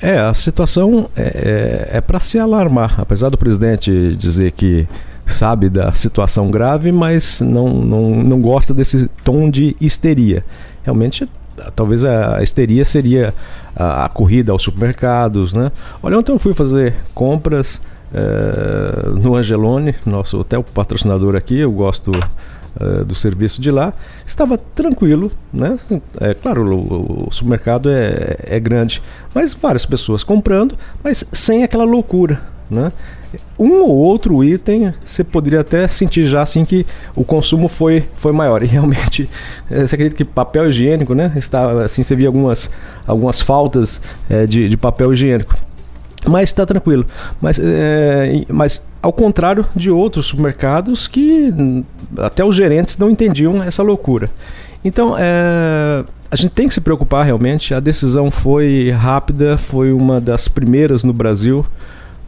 É, 0.04 0.18
a 0.18 0.34
situação 0.34 1.08
é, 1.16 1.88
é, 1.92 1.96
é 1.96 2.00
para 2.02 2.20
se 2.20 2.38
alarmar. 2.38 3.00
Apesar 3.00 3.30
do 3.30 3.38
presidente 3.38 4.14
dizer 4.16 4.52
que 4.52 4.86
sabe 5.24 5.70
da 5.70 5.94
situação 5.94 6.50
grave, 6.50 6.92
mas 6.92 7.40
não, 7.40 7.70
não, 7.70 8.10
não 8.10 8.38
gosta 8.38 8.74
desse 8.74 9.08
tom 9.24 9.48
de 9.48 9.74
histeria. 9.80 10.44
Realmente 10.82 11.26
talvez 11.74 12.04
a 12.04 12.42
histeria 12.42 12.84
seria 12.84 13.32
a, 13.74 14.04
a, 14.04 14.08
corrida 14.10 14.52
aos 14.52 14.62
supermercados, 14.62 15.54
né? 15.54 15.72
Olha, 16.02 16.18
ontem 16.18 16.32
eu 16.32 16.38
fui 16.38 16.52
fazer 16.52 16.94
compras 17.14 17.80
é, 18.12 19.08
no 19.08 19.36
Angelone, 19.36 19.94
nosso 20.04 20.38
hotel 20.38 20.62
patrocinador 20.62 21.34
aqui, 21.34 21.60
eu 21.60 21.72
gosto 21.72 22.10
é, 22.80 23.04
do 23.04 23.14
serviço 23.14 23.60
de 23.60 23.70
lá, 23.70 23.92
estava 24.26 24.58
tranquilo, 24.58 25.30
né? 25.52 25.78
É 26.20 26.34
claro, 26.34 26.76
o, 26.76 27.28
o 27.28 27.32
supermercado 27.32 27.90
é, 27.90 28.36
é 28.44 28.60
grande, 28.60 29.02
mas 29.34 29.54
várias 29.54 29.86
pessoas 29.86 30.24
comprando, 30.24 30.76
mas 31.02 31.24
sem 31.32 31.62
aquela 31.62 31.84
loucura, 31.84 32.40
né? 32.70 32.92
um 33.58 33.82
ou 33.82 33.90
outro 33.90 34.42
item 34.44 34.92
você 35.04 35.22
poderia 35.22 35.60
até 35.60 35.86
sentir 35.88 36.26
já 36.26 36.42
assim 36.42 36.64
que 36.64 36.86
o 37.14 37.24
consumo 37.24 37.68
foi, 37.68 38.04
foi 38.16 38.32
maior. 38.32 38.62
E 38.62 38.66
realmente, 38.66 39.28
eh, 39.70 39.86
você 39.86 39.94
acredita 39.94 40.16
que 40.16 40.24
papel 40.24 40.68
higiênico, 40.68 41.14
né? 41.14 41.32
Está, 41.36 41.84
assim, 41.84 42.02
você 42.02 42.16
via 42.16 42.26
algumas, 42.26 42.70
algumas 43.06 43.40
faltas 43.40 44.00
é, 44.28 44.46
de, 44.46 44.68
de 44.68 44.76
papel 44.76 45.12
higiênico. 45.12 45.56
Mas 46.26 46.50
está 46.50 46.64
tranquilo. 46.64 47.04
Mas, 47.40 47.58
é, 47.62 48.44
mas 48.48 48.82
ao 49.04 49.12
contrário 49.12 49.66
de 49.76 49.90
outros 49.90 50.24
supermercados 50.24 51.06
que 51.06 51.52
até 52.16 52.42
os 52.42 52.56
gerentes 52.56 52.96
não 52.96 53.10
entendiam 53.10 53.62
essa 53.62 53.82
loucura. 53.82 54.30
Então, 54.82 55.14
é, 55.18 56.02
a 56.30 56.36
gente 56.36 56.52
tem 56.52 56.66
que 56.66 56.72
se 56.72 56.80
preocupar 56.80 57.22
realmente. 57.22 57.74
A 57.74 57.80
decisão 57.80 58.30
foi 58.30 58.88
rápida, 58.88 59.58
foi 59.58 59.92
uma 59.92 60.22
das 60.22 60.48
primeiras 60.48 61.04
no 61.04 61.12
Brasil. 61.12 61.66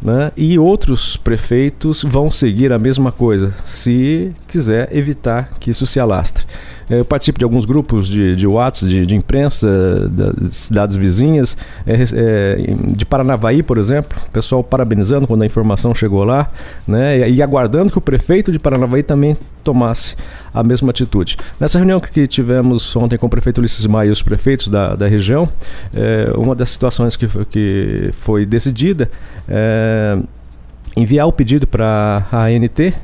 Né? 0.02 0.30
E 0.36 0.58
outros 0.58 1.16
prefeitos 1.16 2.02
vão 2.02 2.30
seguir 2.30 2.70
a 2.70 2.78
mesma 2.78 3.10
coisa, 3.10 3.54
se 3.64 4.30
quiser 4.46 4.94
evitar 4.94 5.54
que 5.58 5.70
isso 5.70 5.86
se 5.86 5.98
alastre. 5.98 6.44
Eu 6.88 7.04
participo 7.04 7.38
de 7.38 7.44
alguns 7.44 7.64
grupos 7.64 8.06
de, 8.06 8.36
de 8.36 8.46
WhatsApp, 8.46 8.92
de, 8.92 9.06
de 9.06 9.16
imprensa 9.16 10.08
das 10.08 10.54
cidades 10.54 10.96
vizinhas, 10.96 11.56
é, 11.86 11.94
é, 11.94 12.56
de 12.96 13.04
Paranavaí, 13.04 13.62
por 13.62 13.76
exemplo, 13.76 14.16
o 14.28 14.30
pessoal 14.30 14.62
parabenizando 14.62 15.26
quando 15.26 15.42
a 15.42 15.46
informação 15.46 15.94
chegou 15.94 16.22
lá, 16.22 16.48
né, 16.86 17.28
e 17.28 17.42
aguardando 17.42 17.90
que 17.90 17.98
o 17.98 18.00
prefeito 18.00 18.52
de 18.52 18.58
Paranavaí 18.58 19.02
também 19.02 19.36
tomasse 19.64 20.14
a 20.54 20.62
mesma 20.62 20.90
atitude. 20.90 21.36
Nessa 21.58 21.76
reunião 21.78 21.98
que 21.98 22.26
tivemos 22.28 22.94
ontem 22.94 23.18
com 23.18 23.26
o 23.26 23.30
prefeito 23.30 23.58
Ulisses 23.58 23.84
Maia 23.86 24.08
e 24.08 24.12
os 24.12 24.22
prefeitos 24.22 24.68
da, 24.68 24.94
da 24.94 25.08
região, 25.08 25.48
é, 25.92 26.32
uma 26.36 26.54
das 26.54 26.70
situações 26.70 27.16
que, 27.16 27.26
que 27.50 28.10
foi 28.12 28.46
decidida 28.46 29.10
é 29.48 30.16
enviar 30.96 31.26
o 31.26 31.32
pedido 31.32 31.66
para 31.66 32.26
a 32.32 32.44
ANT 32.44 32.94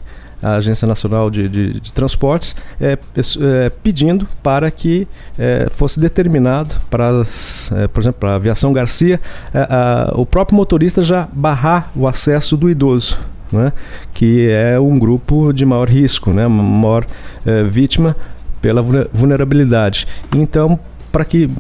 a 0.42 0.54
Agência 0.54 0.86
Nacional 0.86 1.30
de, 1.30 1.48
de, 1.48 1.80
de 1.80 1.92
Transportes, 1.92 2.56
é, 2.80 2.98
é, 3.16 3.70
pedindo 3.82 4.28
para 4.42 4.70
que 4.70 5.06
é, 5.38 5.68
fosse 5.70 6.00
determinado 6.00 6.74
para, 6.90 7.08
as, 7.20 7.70
é, 7.72 7.86
por 7.86 8.00
exemplo, 8.00 8.20
para 8.20 8.32
a 8.32 8.34
aviação 8.34 8.72
Garcia, 8.72 9.20
é, 9.54 9.58
a, 9.58 10.12
o 10.14 10.26
próprio 10.26 10.56
motorista 10.56 11.02
já 11.02 11.28
barrar 11.32 11.90
o 11.94 12.06
acesso 12.06 12.56
do 12.56 12.68
idoso. 12.68 13.18
Né, 13.52 13.70
que 14.14 14.48
é 14.48 14.80
um 14.80 14.98
grupo 14.98 15.52
de 15.52 15.66
maior 15.66 15.86
risco, 15.86 16.32
né, 16.32 16.48
maior 16.48 17.04
é, 17.44 17.62
vítima 17.62 18.16
pela 18.62 18.80
vulnerabilidade. 19.12 20.06
Então, 20.34 20.80
para 21.12 21.22
que 21.22 21.46
que 21.46 21.50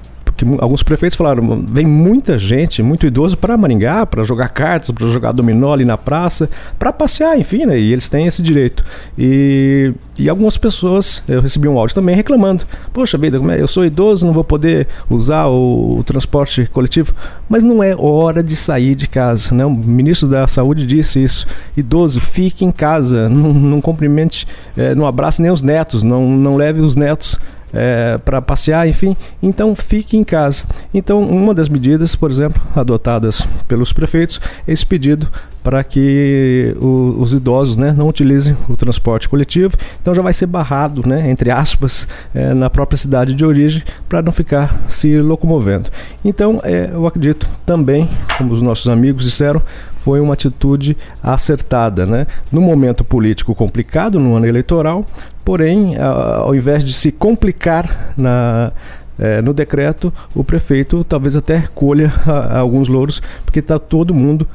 alguns 0.58 0.82
prefeitos 0.82 1.16
falaram, 1.16 1.64
vem 1.68 1.86
muita 1.86 2.38
gente, 2.38 2.82
muito 2.82 3.06
idoso 3.06 3.36
para 3.36 3.56
Maringá, 3.56 4.04
para 4.06 4.24
jogar 4.24 4.48
cartas, 4.48 4.90
para 4.90 5.06
jogar 5.08 5.32
dominó 5.32 5.72
ali 5.72 5.84
na 5.84 5.96
praça, 5.96 6.48
para 6.78 6.92
passear, 6.92 7.38
enfim, 7.38 7.64
né? 7.64 7.78
E 7.78 7.92
eles 7.92 8.08
têm 8.08 8.26
esse 8.26 8.42
direito. 8.42 8.84
E, 9.16 9.92
e 10.18 10.28
algumas 10.28 10.56
pessoas, 10.56 11.22
eu 11.28 11.40
recebi 11.40 11.68
um 11.68 11.78
áudio 11.78 11.94
também 11.94 12.14
reclamando, 12.14 12.64
poxa 12.92 13.16
vida, 13.16 13.40
é? 13.52 13.60
eu 13.60 13.68
sou 13.68 13.84
idoso, 13.84 14.26
não 14.26 14.32
vou 14.32 14.44
poder 14.44 14.88
usar 15.08 15.46
o, 15.46 15.98
o, 15.98 16.04
transporte 16.04 16.68
coletivo, 16.72 17.14
mas 17.48 17.62
não 17.62 17.82
é 17.82 17.94
hora 17.96 18.42
de 18.42 18.56
sair 18.56 18.94
de 18.94 19.06
casa, 19.06 19.54
né? 19.54 19.64
O 19.64 19.70
ministro 19.70 20.28
da 20.28 20.46
Saúde 20.46 20.86
disse 20.86 21.22
isso, 21.22 21.46
idoso, 21.76 22.20
fique 22.20 22.64
em 22.64 22.70
casa, 22.70 23.28
não, 23.30 23.52
não 23.52 23.80
cumprimente, 23.80 24.46
é, 24.76 24.94
não 24.94 25.06
abrace 25.06 25.40
nem 25.40 25.50
os 25.50 25.62
netos, 25.62 26.02
não, 26.02 26.28
não 26.28 26.56
leve 26.56 26.80
os 26.80 26.96
netos 26.96 27.38
é, 27.72 28.18
para 28.18 28.42
passear, 28.42 28.88
enfim. 28.88 29.16
Então 29.42 29.74
fique 29.74 30.16
em 30.16 30.24
casa. 30.24 30.64
Então, 30.92 31.22
uma 31.22 31.54
das 31.54 31.68
medidas, 31.68 32.14
por 32.14 32.30
exemplo, 32.30 32.62
adotadas 32.74 33.46
pelos 33.66 33.92
prefeitos, 33.92 34.40
é 34.66 34.72
esse 34.72 34.84
pedido 34.84 35.28
para 35.62 35.82
que 35.84 36.74
o, 36.80 37.16
os 37.18 37.32
idosos 37.32 37.76
né, 37.76 37.94
não 37.96 38.08
utilizem 38.08 38.56
o 38.68 38.76
transporte 38.76 39.28
coletivo. 39.28 39.76
Então 40.00 40.14
já 40.14 40.20
vai 40.20 40.32
ser 40.32 40.46
barrado, 40.46 41.08
né, 41.08 41.30
entre 41.30 41.50
aspas, 41.50 42.06
é, 42.34 42.52
na 42.52 42.68
própria 42.68 42.96
cidade 42.96 43.34
de 43.34 43.44
origem 43.44 43.82
para 44.08 44.20
não 44.22 44.32
ficar 44.32 44.76
se 44.88 45.18
locomovendo. 45.18 45.88
Então 46.24 46.60
é, 46.64 46.90
eu 46.92 47.06
acredito 47.06 47.48
também, 47.64 48.08
como 48.36 48.52
os 48.52 48.62
nossos 48.62 48.88
amigos 48.88 49.24
disseram, 49.24 49.62
foi 50.02 50.20
uma 50.20 50.34
atitude 50.34 50.96
acertada. 51.22 52.04
Né? 52.04 52.26
No 52.50 52.60
momento 52.60 53.04
político 53.04 53.54
complicado, 53.54 54.18
no 54.18 54.34
ano 54.34 54.46
eleitoral, 54.46 55.06
porém, 55.44 55.96
ao 55.98 56.54
invés 56.54 56.84
de 56.84 56.92
se 56.92 57.12
complicar 57.12 58.12
na, 58.16 58.72
é, 59.18 59.40
no 59.40 59.52
decreto, 59.52 60.12
o 60.34 60.42
prefeito 60.42 61.04
talvez 61.04 61.36
até 61.36 61.68
colha 61.74 62.12
alguns 62.50 62.88
louros, 62.88 63.22
porque 63.44 63.60
está 63.60 63.78
todo 63.78 64.14
mundo, 64.14 64.46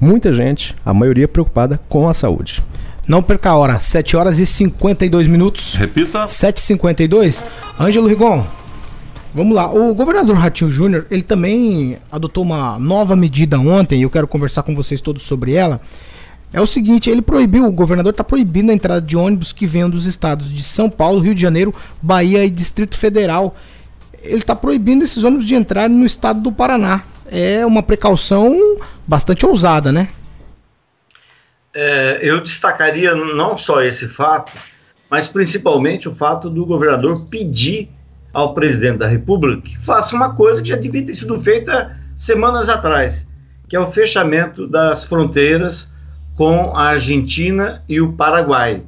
muita 0.00 0.32
gente, 0.32 0.74
a 0.84 0.92
maioria 0.92 1.28
preocupada 1.28 1.80
com 1.88 2.08
a 2.08 2.14
saúde. 2.14 2.62
Não 3.06 3.22
perca 3.22 3.50
a 3.50 3.56
hora, 3.56 3.78
7 3.78 4.16
horas 4.16 4.40
e 4.40 4.46
52 4.46 5.28
minutos. 5.28 5.76
Repita. 5.76 6.26
7h52. 6.26 7.44
Ângelo 7.78 8.08
Rigon, 8.08 8.44
Vamos 9.36 9.54
lá, 9.54 9.70
o 9.70 9.92
governador 9.92 10.34
Ratinho 10.34 10.70
Júnior, 10.70 11.06
ele 11.10 11.22
também 11.22 11.98
adotou 12.10 12.42
uma 12.42 12.78
nova 12.78 13.14
medida 13.14 13.58
ontem, 13.58 13.98
e 13.98 14.02
eu 14.02 14.08
quero 14.08 14.26
conversar 14.26 14.62
com 14.62 14.74
vocês 14.74 14.98
todos 14.98 15.24
sobre 15.24 15.52
ela. 15.52 15.78
É 16.54 16.58
o 16.58 16.66
seguinte, 16.66 17.10
ele 17.10 17.20
proibiu, 17.20 17.66
o 17.66 17.70
governador 17.70 18.12
está 18.12 18.24
proibindo 18.24 18.70
a 18.70 18.72
entrada 18.72 19.02
de 19.02 19.14
ônibus 19.14 19.52
que 19.52 19.66
venham 19.66 19.90
dos 19.90 20.06
estados 20.06 20.50
de 20.50 20.62
São 20.62 20.88
Paulo, 20.88 21.20
Rio 21.20 21.34
de 21.34 21.42
Janeiro, 21.42 21.74
Bahia 22.00 22.46
e 22.46 22.48
Distrito 22.48 22.96
Federal. 22.96 23.54
Ele 24.22 24.38
está 24.38 24.56
proibindo 24.56 25.04
esses 25.04 25.22
ônibus 25.22 25.46
de 25.46 25.54
entrarem 25.54 25.94
no 25.94 26.06
estado 26.06 26.40
do 26.40 26.50
Paraná. 26.50 27.02
É 27.30 27.66
uma 27.66 27.82
precaução 27.82 28.78
bastante 29.06 29.44
ousada, 29.44 29.92
né? 29.92 30.08
É, 31.74 32.20
eu 32.22 32.40
destacaria 32.40 33.14
não 33.14 33.58
só 33.58 33.82
esse 33.82 34.08
fato, 34.08 34.52
mas 35.10 35.28
principalmente 35.28 36.08
o 36.08 36.14
fato 36.14 36.48
do 36.48 36.64
governador 36.64 37.22
pedir 37.28 37.90
ao 38.32 38.54
presidente 38.54 38.98
da 38.98 39.06
República 39.06 39.62
que 39.62 39.78
faça 39.84 40.14
uma 40.14 40.34
coisa 40.34 40.62
que 40.62 40.68
já 40.68 40.76
devia 40.76 41.04
ter 41.04 41.14
sido 41.14 41.40
feita 41.40 41.96
semanas 42.16 42.68
atrás, 42.68 43.28
que 43.68 43.76
é 43.76 43.80
o 43.80 43.86
fechamento 43.86 44.66
das 44.66 45.04
fronteiras 45.04 45.90
com 46.34 46.76
a 46.76 46.88
Argentina 46.88 47.82
e 47.88 48.00
o 48.00 48.12
Paraguai. 48.12 48.82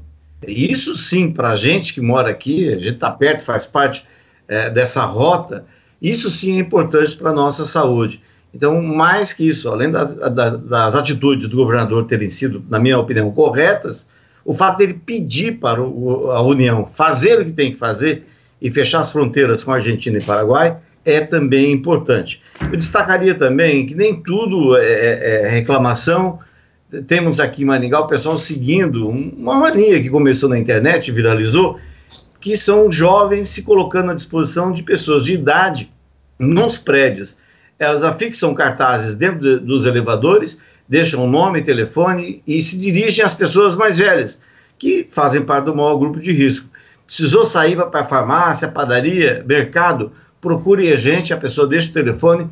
Isso 0.47 0.95
sim, 0.95 1.33
para 1.33 1.51
a 1.51 1.57
gente 1.57 1.93
que 1.93 2.01
mora 2.01 2.31
aqui, 2.31 2.69
a 2.69 2.75
gente 2.75 2.95
está 2.95 3.11
perto, 3.11 3.43
faz 3.43 3.67
parte 3.67 4.05
é, 4.47 4.71
dessa 4.71 5.05
rota, 5.05 5.65
isso 6.01 6.31
sim 6.31 6.59
é 6.59 6.61
importante 6.61 7.17
para 7.17 7.31
a 7.31 7.35
nossa 7.35 7.65
saúde. 7.65 8.23
Então, 8.55 8.81
mais 8.81 9.33
que 9.33 9.47
isso, 9.47 9.69
além 9.69 9.91
da, 9.91 10.05
da, 10.05 10.51
das 10.51 10.95
atitudes 10.95 11.49
do 11.49 11.57
governador 11.57 12.07
terem 12.07 12.31
sido, 12.31 12.65
na 12.69 12.79
minha 12.79 12.99
opinião, 12.99 13.31
corretas, 13.31 14.09
o 14.45 14.55
fato 14.55 14.79
dele 14.79 14.95
pedir 14.95 15.59
para 15.59 15.83
o, 15.83 16.31
a 16.31 16.41
União 16.41 16.87
fazer 16.87 17.41
o 17.41 17.45
que 17.45 17.53
tem 17.53 17.73
que 17.73 17.79
fazer 17.79 18.27
e 18.61 18.71
fechar 18.71 19.01
as 19.01 19.11
fronteiras 19.11 19.63
com 19.63 19.73
a 19.73 19.77
Argentina 19.77 20.19
e 20.19 20.23
Paraguai 20.23 20.77
é 21.05 21.21
também 21.21 21.73
importante. 21.73 22.43
Eu 22.61 22.77
destacaria 22.77 23.35
também 23.35 23.87
que 23.87 23.95
nem 23.95 24.21
tudo 24.21 24.77
é, 24.77 24.85
é, 24.85 25.43
é 25.43 25.49
reclamação. 25.49 26.39
Temos 27.07 27.41
aqui 27.41 27.63
em 27.63 27.67
Maringá 27.67 28.01
o 28.01 28.07
pessoal 28.07 28.37
seguindo 28.37 29.09
uma 29.09 29.55
mania 29.55 30.01
que 30.01 30.11
começou 30.11 30.49
na 30.49 30.59
internet, 30.59 31.11
viralizou, 31.11 31.79
que 32.41 32.57
são 32.57 32.91
jovens 32.91 33.49
se 33.49 33.63
colocando 33.63 34.11
à 34.11 34.15
disposição 34.15 34.73
de 34.73 34.83
pessoas 34.83 35.25
de 35.25 35.35
idade 35.35 35.91
nos 36.39 36.79
prédios. 36.79 37.37
Elas 37.79 38.05
afixam 38.05 38.55
cartazes 38.55 39.15
dentro 39.15 39.41
de, 39.41 39.65
dos 39.65 39.87
elevadores, 39.87 40.59
deixam 40.89 41.29
nome, 41.29 41.63
telefone 41.63 42.43
e 42.47 42.63
se 42.63 42.77
dirigem 42.77 43.25
às 43.25 43.35
pessoas 43.35 43.77
mais 43.77 43.99
velhas, 43.99 44.41
que 44.79 45.07
fazem 45.11 45.43
parte 45.43 45.67
do 45.67 45.75
maior 45.75 45.97
grupo 45.97 46.21
de 46.21 46.33
risco. 46.33 46.69
Precisou 47.09 47.47
sair 47.47 47.75
para 47.75 48.03
a 48.03 48.05
farmácia, 48.05 48.69
padaria, 48.69 49.43
mercado, 49.49 50.13
procure 50.43 50.93
a 50.93 50.97
gente, 50.97 51.33
a 51.33 51.39
pessoa 51.39 51.67
deixa 51.67 51.89
o 51.89 51.95
telefone. 51.95 52.51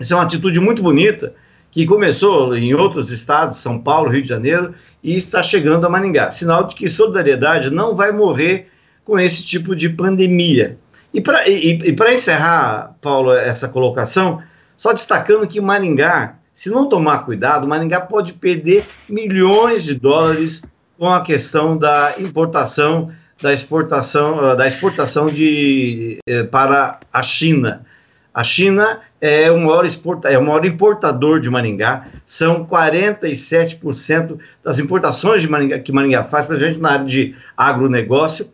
Isso 0.00 0.14
é 0.14 0.16
uma 0.16 0.22
atitude 0.22 0.58
muito 0.58 0.82
bonita 0.82 1.34
que 1.70 1.84
começou 1.84 2.56
em 2.56 2.72
outros 2.72 3.10
estados, 3.10 3.58
São 3.58 3.78
Paulo, 3.78 4.10
Rio 4.10 4.22
de 4.22 4.28
Janeiro, 4.28 4.74
e 5.04 5.14
está 5.14 5.42
chegando 5.42 5.86
a 5.86 5.90
Maringá. 5.90 6.32
Sinal 6.32 6.64
de 6.64 6.74
que 6.74 6.88
solidariedade 6.88 7.68
não 7.68 7.94
vai 7.94 8.10
morrer 8.10 8.70
com 9.04 9.18
esse 9.18 9.44
tipo 9.44 9.76
de 9.76 9.90
pandemia. 9.90 10.78
E 11.12 11.20
para 11.20 11.46
e, 11.46 11.78
e 11.78 12.14
encerrar, 12.14 12.96
Paulo, 13.02 13.34
essa 13.34 13.68
colocação, 13.68 14.42
só 14.74 14.94
destacando 14.94 15.46
que 15.46 15.60
Maringá, 15.60 16.38
se 16.54 16.70
não 16.70 16.88
tomar 16.88 17.26
cuidado, 17.26 17.68
Maringá 17.68 18.00
pode 18.00 18.32
perder 18.32 18.86
milhões 19.06 19.84
de 19.84 19.94
dólares 19.94 20.62
com 20.98 21.12
a 21.12 21.20
questão 21.20 21.76
da 21.76 22.14
importação 22.18 23.12
da 23.40 23.52
exportação, 23.52 24.56
da 24.56 24.66
exportação 24.66 25.26
de, 25.26 26.18
para 26.50 26.98
a 27.12 27.22
China. 27.22 27.86
A 28.34 28.44
China 28.44 29.00
é 29.20 29.50
o 29.50 29.58
maior, 29.58 29.84
exporta, 29.84 30.28
é 30.28 30.38
o 30.38 30.44
maior 30.44 30.64
importador 30.64 31.40
de 31.40 31.50
Maringá, 31.50 32.06
são 32.24 32.64
47% 32.64 34.38
das 34.62 34.78
importações 34.78 35.42
de 35.42 35.48
Maringá, 35.48 35.78
que 35.78 35.90
Maringá 35.90 36.24
faz 36.24 36.46
gente 36.58 36.78
na 36.78 36.92
área 36.92 37.04
de 37.04 37.34
agronegócio. 37.56 38.48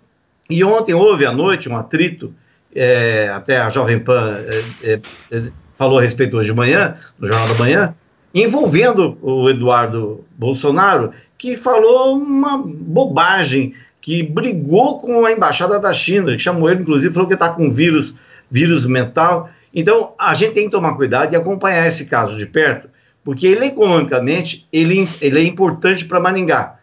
E 0.48 0.62
ontem 0.64 0.94
houve 0.94 1.26
à 1.26 1.32
noite 1.32 1.68
um 1.68 1.76
atrito, 1.76 2.34
é, 2.74 3.30
até 3.34 3.58
a 3.58 3.70
Jovem 3.70 3.98
Pan 3.98 4.38
é, 4.82 5.00
é, 5.30 5.42
falou 5.74 5.98
a 5.98 6.02
respeito 6.02 6.36
hoje 6.36 6.50
de 6.50 6.56
manhã, 6.56 6.96
no 7.18 7.26
Jornal 7.26 7.48
da 7.48 7.54
Manhã, 7.54 7.94
envolvendo 8.34 9.16
o 9.22 9.48
Eduardo 9.48 10.24
Bolsonaro, 10.36 11.12
que 11.38 11.56
falou 11.56 12.16
uma 12.16 12.58
bobagem, 12.58 13.74
que 14.04 14.22
brigou 14.22 15.00
com 15.00 15.24
a 15.24 15.32
embaixada 15.32 15.80
da 15.80 15.90
China, 15.90 16.32
que 16.32 16.38
chamou 16.38 16.68
ele, 16.68 16.82
inclusive, 16.82 17.14
falou 17.14 17.26
que 17.26 17.32
está 17.32 17.48
com 17.48 17.72
vírus, 17.72 18.14
vírus 18.50 18.84
mental. 18.84 19.48
Então, 19.74 20.12
a 20.18 20.34
gente 20.34 20.52
tem 20.52 20.66
que 20.66 20.70
tomar 20.70 20.92
cuidado 20.94 21.32
e 21.32 21.36
acompanhar 21.36 21.86
esse 21.86 22.04
caso 22.04 22.36
de 22.36 22.44
perto, 22.44 22.90
porque 23.24 23.46
ele, 23.46 23.64
economicamente, 23.64 24.68
ele, 24.70 25.08
ele 25.22 25.38
é 25.38 25.42
importante 25.42 26.04
para 26.04 26.20
Maringá. 26.20 26.76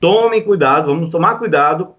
Tomem 0.00 0.40
cuidado, 0.40 0.86
vamos 0.86 1.10
tomar 1.10 1.34
cuidado 1.34 1.96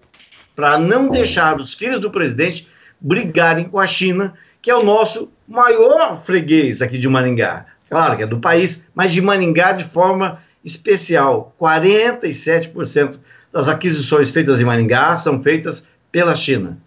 para 0.56 0.78
não 0.78 1.10
deixar 1.10 1.60
os 1.60 1.74
filhos 1.74 2.00
do 2.00 2.10
presidente 2.10 2.66
brigarem 2.98 3.66
com 3.66 3.78
a 3.78 3.86
China, 3.86 4.32
que 4.62 4.70
é 4.70 4.74
o 4.74 4.82
nosso 4.82 5.30
maior 5.46 6.24
freguês 6.24 6.80
aqui 6.80 6.96
de 6.96 7.06
Maringá. 7.06 7.66
Claro 7.86 8.16
que 8.16 8.22
é 8.22 8.26
do 8.26 8.40
país, 8.40 8.86
mas 8.94 9.12
de 9.12 9.20
Maringá 9.20 9.72
de 9.72 9.84
forma 9.84 10.38
especial. 10.64 11.54
47% 11.60 13.18
das 13.52 13.68
aquisições 13.68 14.30
feitas 14.30 14.60
em 14.60 14.64
Maringá 14.64 15.16
são 15.16 15.42
feitas 15.42 15.86
pela 16.10 16.34
China. 16.36 16.78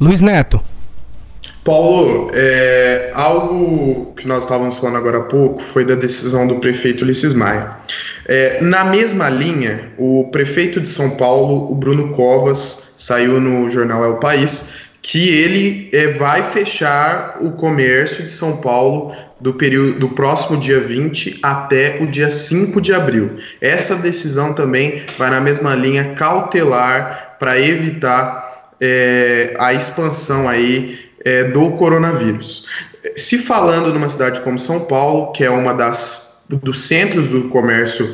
Luiz 0.00 0.20
Neto. 0.20 0.60
Paulo, 1.64 2.28
é, 2.34 3.12
algo 3.14 4.12
que 4.16 4.26
nós 4.26 4.42
estávamos 4.42 4.76
falando 4.78 4.96
agora 4.96 5.18
há 5.18 5.22
pouco 5.22 5.62
foi 5.62 5.84
da 5.84 5.94
decisão 5.94 6.46
do 6.46 6.56
prefeito 6.56 7.04
Ulisses 7.04 7.34
Maia. 7.34 7.76
É, 8.26 8.60
na 8.60 8.84
mesma 8.84 9.28
linha, 9.28 9.92
o 9.96 10.28
prefeito 10.32 10.80
de 10.80 10.88
São 10.88 11.16
Paulo, 11.16 11.70
o 11.70 11.74
Bruno 11.74 12.10
Covas, 12.10 12.94
saiu 12.98 13.40
no 13.40 13.68
jornal 13.68 14.04
É 14.04 14.08
o 14.08 14.18
País, 14.18 14.81
que 15.02 15.28
ele 15.28 15.90
é, 15.92 16.06
vai 16.06 16.44
fechar 16.44 17.38
o 17.40 17.50
comércio 17.52 18.22
de 18.22 18.30
São 18.30 18.58
Paulo 18.58 19.12
do 19.40 19.52
período 19.52 19.98
do 19.98 20.10
próximo 20.10 20.56
dia 20.56 20.78
20 20.78 21.40
até 21.42 21.98
o 22.00 22.06
dia 22.06 22.30
5 22.30 22.80
de 22.80 22.94
abril. 22.94 23.38
Essa 23.60 23.96
decisão 23.96 24.54
também 24.54 25.02
vai 25.18 25.28
na 25.28 25.40
mesma 25.40 25.74
linha 25.74 26.14
cautelar 26.14 27.36
para 27.40 27.58
evitar 27.58 28.70
é, 28.80 29.54
a 29.58 29.74
expansão 29.74 30.48
aí 30.48 31.10
é, 31.24 31.44
do 31.44 31.72
coronavírus. 31.72 32.68
Se 33.16 33.38
falando 33.38 33.92
numa 33.92 34.08
cidade 34.08 34.40
como 34.40 34.60
São 34.60 34.84
Paulo, 34.84 35.32
que 35.32 35.42
é 35.42 35.50
uma 35.50 35.74
das 35.74 36.30
dos 36.48 36.82
centros 36.82 37.28
do 37.28 37.48
comércio 37.48 38.06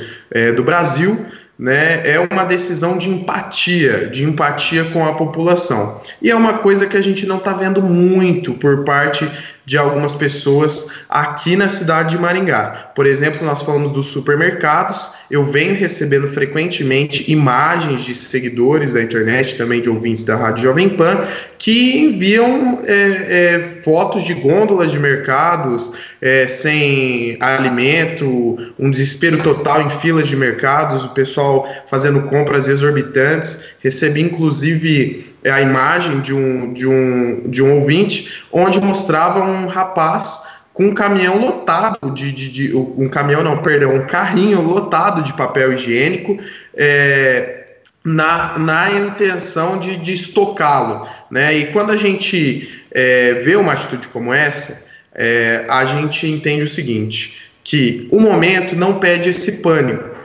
do 0.55 0.62
Brasil, 0.62 1.26
né, 1.59 2.09
é 2.09 2.21
uma 2.21 2.45
decisão 2.45 2.97
de 2.97 3.09
empatia, 3.09 4.09
de 4.09 4.23
empatia 4.23 4.85
com 4.85 5.05
a 5.05 5.15
população. 5.15 6.01
E 6.23 6.31
é 6.31 6.35
uma 6.35 6.59
coisa 6.59 6.87
que 6.87 6.97
a 6.97 7.03
gente 7.03 7.27
não 7.27 7.39
está 7.39 7.53
vendo 7.53 7.83
muito 7.83 8.55
por 8.55 8.85
parte 8.85 9.29
de 9.69 9.77
algumas 9.77 10.14
pessoas 10.14 11.05
aqui 11.11 11.55
na 11.55 11.69
cidade 11.69 12.16
de 12.16 12.19
Maringá. 12.19 12.91
Por 12.95 13.05
exemplo, 13.05 13.45
nós 13.45 13.61
falamos 13.61 13.91
dos 13.91 14.07
supermercados, 14.07 15.12
eu 15.31 15.45
venho 15.45 15.75
recebendo 15.75 16.27
frequentemente 16.27 17.31
imagens 17.31 18.03
de 18.03 18.14
seguidores 18.14 18.95
da 18.95 19.03
internet, 19.03 19.59
também 19.59 19.83
de 19.83 19.91
ouvintes 19.91 20.25
da 20.25 20.37
Rádio 20.37 20.64
Jovem 20.64 20.89
Pan, 20.89 21.23
que 21.59 21.99
enviam 21.99 22.79
é, 22.87 22.95
é, 22.95 23.83
fotos 23.83 24.25
de 24.25 24.33
gôndolas 24.33 24.91
de 24.91 24.99
mercados 24.99 25.93
é, 26.23 26.49
sem 26.49 27.37
alimento, 27.39 28.57
um 28.79 28.91
desespero 28.91 29.43
total 29.43 29.83
em 29.83 29.91
filas 29.91 30.29
de 30.29 30.37
mercados, 30.37 31.05
o 31.05 31.11
pessoal 31.11 31.69
fazendo 31.87 32.23
compras 32.23 32.69
exorbitantes. 32.69 33.77
Recebi, 33.83 34.23
inclusive, 34.23 35.37
é 35.43 35.51
a 35.51 35.61
imagem 35.61 36.20
de 36.20 36.34
um, 36.34 36.72
de 36.72 36.86
um, 36.86 37.49
de 37.49 37.62
um 37.62 37.80
ouvinte, 37.80 38.45
onde 38.53 38.80
mostrava 38.80 39.41
um 39.41 39.66
rapaz 39.66 40.59
com 40.78 40.86
um 40.86 40.95
caminhão 40.95 41.39
lotado 41.39 42.12
de, 42.12 42.30
de, 42.30 42.49
de, 42.49 42.76
um 42.76 43.09
caminhão 43.09 43.43
não, 43.43 43.59
perdão, 43.59 43.97
um 43.97 44.07
carrinho 44.07 44.61
lotado 44.61 45.22
de 45.22 45.32
papel 45.32 45.72
higiênico 45.72 46.39
é, 46.72 47.66
na, 48.05 48.59
na 48.59 48.91
intenção 48.93 49.78
de, 49.78 49.97
de 49.97 50.12
estocá-lo, 50.12 51.09
né? 51.30 51.53
E 51.53 51.66
quando 51.72 51.91
a 51.91 51.97
gente 51.97 52.84
é, 52.93 53.34
vê 53.45 53.57
uma 53.57 53.72
atitude 53.72 54.07
como 54.09 54.32
essa, 54.32 54.89
é, 55.14 55.64
a 55.68 55.84
gente 55.84 56.28
entende 56.28 56.62
o 56.62 56.68
seguinte, 56.68 57.51
que 57.64 58.07
o 58.12 58.20
momento 58.20 58.76
não 58.76 59.01
pede 59.01 59.30
esse 59.30 59.61
pânico, 59.61 60.16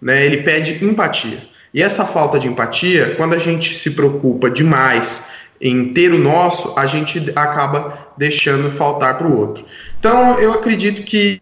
né? 0.00 0.24
Ele 0.24 0.38
pede 0.38 0.84
empatia. 0.84 1.38
E 1.76 1.82
essa 1.82 2.06
falta 2.06 2.38
de 2.38 2.48
empatia, 2.48 3.16
quando 3.18 3.34
a 3.34 3.38
gente 3.38 3.74
se 3.76 3.90
preocupa 3.90 4.48
demais 4.48 5.26
em 5.60 5.92
ter 5.92 6.10
o 6.10 6.18
nosso, 6.18 6.72
a 6.74 6.86
gente 6.86 7.30
acaba 7.36 8.06
deixando 8.16 8.70
faltar 8.70 9.18
para 9.18 9.26
o 9.26 9.36
outro. 9.36 9.62
Então, 9.98 10.38
eu 10.38 10.54
acredito 10.54 11.02
que 11.02 11.38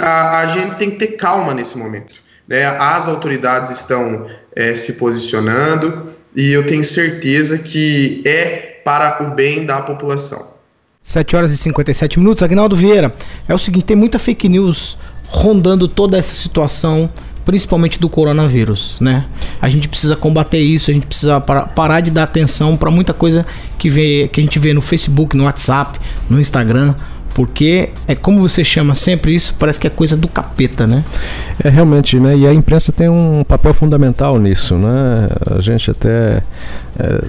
a, 0.00 0.38
a, 0.38 0.46
gente 0.48 0.74
tem 0.74 0.90
que 0.90 0.96
ter 0.96 1.12
calma 1.12 1.54
nesse 1.54 1.78
momento. 1.78 2.20
Né? 2.48 2.66
As 2.66 3.06
autoridades 3.06 3.70
estão 3.70 4.26
é, 4.56 4.74
se 4.74 4.94
posicionando 4.94 6.12
e 6.34 6.50
eu 6.50 6.66
tenho 6.66 6.84
certeza 6.84 7.56
que 7.56 8.24
é 8.26 8.80
para 8.84 9.22
o 9.22 9.36
bem 9.36 9.64
da 9.64 9.80
população. 9.82 10.54
7 11.00 11.36
horas 11.36 11.52
e 11.52 11.56
57 11.56 12.18
minutos. 12.18 12.42
Agnaldo 12.42 12.74
Vieira, 12.74 13.14
é 13.48 13.54
o 13.54 13.58
seguinte: 13.58 13.84
tem 13.84 13.96
muita 13.96 14.18
fake 14.18 14.48
news 14.48 14.98
rondando 15.28 15.86
toda 15.86 16.18
essa 16.18 16.34
situação 16.34 17.08
principalmente 17.46 18.00
do 18.00 18.10
coronavírus, 18.10 18.98
né? 19.00 19.24
A 19.60 19.68
gente 19.68 19.88
precisa 19.88 20.16
combater 20.16 20.58
isso, 20.58 20.90
a 20.90 20.94
gente 20.94 21.06
precisa 21.06 21.40
parar 21.40 22.00
de 22.00 22.10
dar 22.10 22.24
atenção 22.24 22.76
para 22.76 22.90
muita 22.90 23.12
coisa 23.12 23.46
que, 23.78 23.88
vê, 23.88 24.28
que 24.32 24.40
a 24.40 24.44
gente 24.44 24.58
vê 24.58 24.72
no 24.72 24.82
Facebook, 24.82 25.36
no 25.36 25.44
WhatsApp, 25.44 25.98
no 26.28 26.40
Instagram, 26.40 26.94
porque 27.34 27.90
é 28.08 28.14
como 28.14 28.40
você 28.40 28.64
chama 28.64 28.94
sempre 28.94 29.34
isso, 29.34 29.54
parece 29.58 29.78
que 29.78 29.86
é 29.86 29.90
coisa 29.90 30.16
do 30.16 30.26
capeta, 30.26 30.86
né? 30.86 31.04
É 31.62 31.68
realmente, 31.68 32.18
né? 32.18 32.34
E 32.34 32.46
a 32.46 32.54
imprensa 32.54 32.92
tem 32.92 33.10
um 33.10 33.44
papel 33.46 33.74
fundamental 33.74 34.38
nisso, 34.38 34.74
né? 34.74 35.28
A 35.54 35.60
gente 35.60 35.90
até 35.90 36.42
é, 36.98 37.24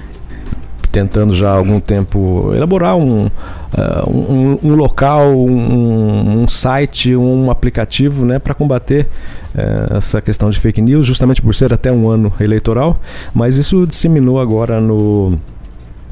tentando 0.98 1.32
já 1.32 1.50
há 1.50 1.56
algum 1.56 1.78
tempo 1.78 2.52
elaborar 2.54 2.96
um, 2.96 3.26
uh, 3.26 4.10
um, 4.10 4.58
um, 4.64 4.74
local, 4.74 5.32
um, 5.32 6.42
um, 6.42 6.48
site, 6.48 7.14
um 7.14 7.52
aplicativo 7.52 8.24
né, 8.24 8.40
para 8.40 8.52
combater 8.52 9.06
uh, 9.54 9.96
essa 9.96 10.20
questão 10.20 10.50
de 10.50 10.58
fake 10.58 10.82
news, 10.82 11.06
justamente 11.06 11.40
por 11.40 11.54
ser 11.54 11.72
até 11.72 11.92
um 11.92 12.08
ano 12.08 12.32
eleitoral, 12.40 12.98
mas 13.32 13.56
isso 13.56 13.86
disseminou 13.86 14.40
agora 14.40 14.80
no 14.80 15.38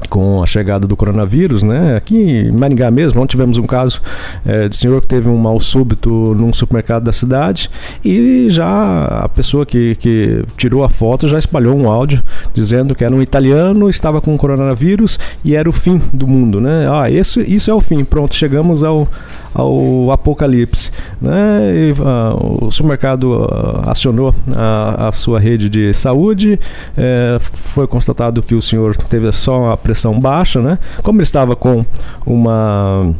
com 0.09 0.41
a 0.41 0.45
chegada 0.45 0.87
do 0.87 0.95
coronavírus, 0.95 1.63
né? 1.63 1.95
Aqui 1.97 2.15
em 2.17 2.51
Maringá 2.51 2.89
mesmo, 2.89 3.21
onde 3.21 3.31
tivemos 3.31 3.57
um 3.57 3.63
caso 3.63 4.01
é, 4.45 4.69
de 4.69 4.75
senhor 4.75 5.01
que 5.01 5.07
teve 5.07 5.29
um 5.29 5.37
mal 5.37 5.59
súbito 5.59 6.09
num 6.09 6.53
supermercado 6.53 7.03
da 7.03 7.11
cidade 7.11 7.69
e 8.03 8.47
já 8.49 9.05
a 9.05 9.29
pessoa 9.29 9.65
que, 9.65 9.95
que 9.95 10.43
tirou 10.55 10.83
a 10.83 10.89
foto 10.89 11.27
já 11.27 11.37
espalhou 11.37 11.75
um 11.75 11.89
áudio 11.89 12.23
dizendo 12.53 12.95
que 12.95 13.03
era 13.03 13.13
um 13.13 13.21
italiano, 13.21 13.89
estava 13.89 14.21
com 14.21 14.37
coronavírus 14.37 15.19
e 15.43 15.55
era 15.55 15.69
o 15.69 15.73
fim 15.73 16.01
do 16.13 16.27
mundo, 16.27 16.61
né? 16.61 16.87
Ah, 16.89 17.09
isso, 17.09 17.41
isso 17.41 17.69
é 17.69 17.73
o 17.73 17.81
fim, 17.81 18.03
pronto, 18.03 18.35
chegamos 18.35 18.83
ao, 18.83 19.07
ao 19.53 20.11
apocalipse. 20.11 20.91
Né? 21.21 21.59
E, 21.73 21.91
uh, 21.93 22.65
o 22.65 22.71
supermercado 22.71 23.23
uh, 23.23 23.89
acionou 23.89 24.33
a, 24.55 25.07
a, 25.07 25.11
sua 25.11 25.39
rede 25.39 25.69
de 25.69 25.93
saúde, 25.93 26.59
é, 26.95 27.37
foi 27.39 27.87
constatado 27.87 28.43
que 28.43 28.53
o 28.53 28.61
senhor 28.61 28.95
teve 28.95 29.31
só 29.31 29.71
a 29.71 29.77
pressão 29.87 30.19
baixa, 30.19 30.61
né? 30.61 30.77
Como 31.01 31.19
ele 31.19 31.23
estava 31.23 31.55
com 31.55 31.85
uma 32.25 33.15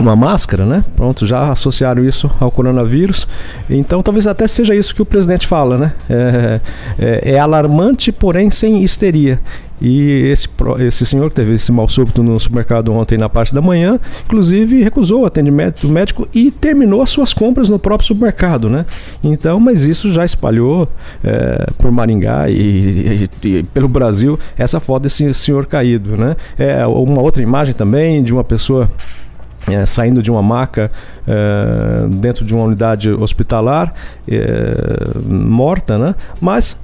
uma 0.00 0.16
máscara, 0.16 0.66
né? 0.66 0.84
Pronto, 0.96 1.24
já 1.26 1.52
associaram 1.52 2.02
isso 2.04 2.28
ao 2.40 2.50
coronavírus. 2.50 3.28
Então, 3.70 4.02
talvez 4.02 4.26
até 4.26 4.48
seja 4.48 4.74
isso 4.74 4.92
que 4.94 5.02
o 5.02 5.06
presidente 5.06 5.46
fala, 5.46 5.78
né? 5.78 5.92
É, 6.10 6.60
é, 6.98 7.32
é 7.34 7.38
alarmante, 7.38 8.10
porém 8.10 8.50
sem 8.50 8.82
histeria. 8.82 9.38
E 9.82 10.28
esse, 10.28 10.48
esse 10.78 11.04
senhor 11.04 11.28
que 11.28 11.34
teve 11.34 11.54
esse 11.54 11.72
mal 11.72 11.88
súbito 11.88 12.22
no 12.22 12.38
supermercado 12.38 12.92
ontem 12.92 13.18
na 13.18 13.28
parte 13.28 13.52
da 13.52 13.60
manhã, 13.60 13.98
inclusive 14.24 14.80
recusou 14.80 15.22
o 15.22 15.26
atendimento 15.26 15.88
médico 15.88 16.28
e 16.32 16.52
terminou 16.52 17.02
as 17.02 17.10
suas 17.10 17.34
compras 17.34 17.68
no 17.68 17.80
próprio 17.80 18.06
supermercado, 18.06 18.70
né? 18.70 18.86
Então, 19.24 19.58
mas 19.58 19.82
isso 19.82 20.12
já 20.12 20.24
espalhou 20.24 20.88
é, 21.24 21.66
por 21.78 21.90
Maringá 21.90 22.48
e, 22.48 23.24
e, 23.42 23.48
e, 23.48 23.62
pelo 23.64 23.88
Brasil 23.88 24.38
essa 24.56 24.78
foto 24.78 25.02
desse 25.02 25.34
senhor 25.34 25.66
caído, 25.66 26.16
né? 26.16 26.36
É 26.56 26.86
uma 26.86 27.20
outra 27.20 27.42
imagem 27.42 27.74
também 27.74 28.22
de 28.22 28.32
uma 28.32 28.44
pessoa 28.44 28.88
é, 29.68 29.84
saindo 29.84 30.22
de 30.22 30.30
uma 30.30 30.42
maca 30.42 30.92
é, 31.26 32.08
dentro 32.08 32.44
de 32.44 32.54
uma 32.54 32.64
unidade 32.64 33.10
hospitalar, 33.10 33.92
é, 34.28 34.74
morta, 35.26 35.98
né? 35.98 36.14
Mas 36.40 36.76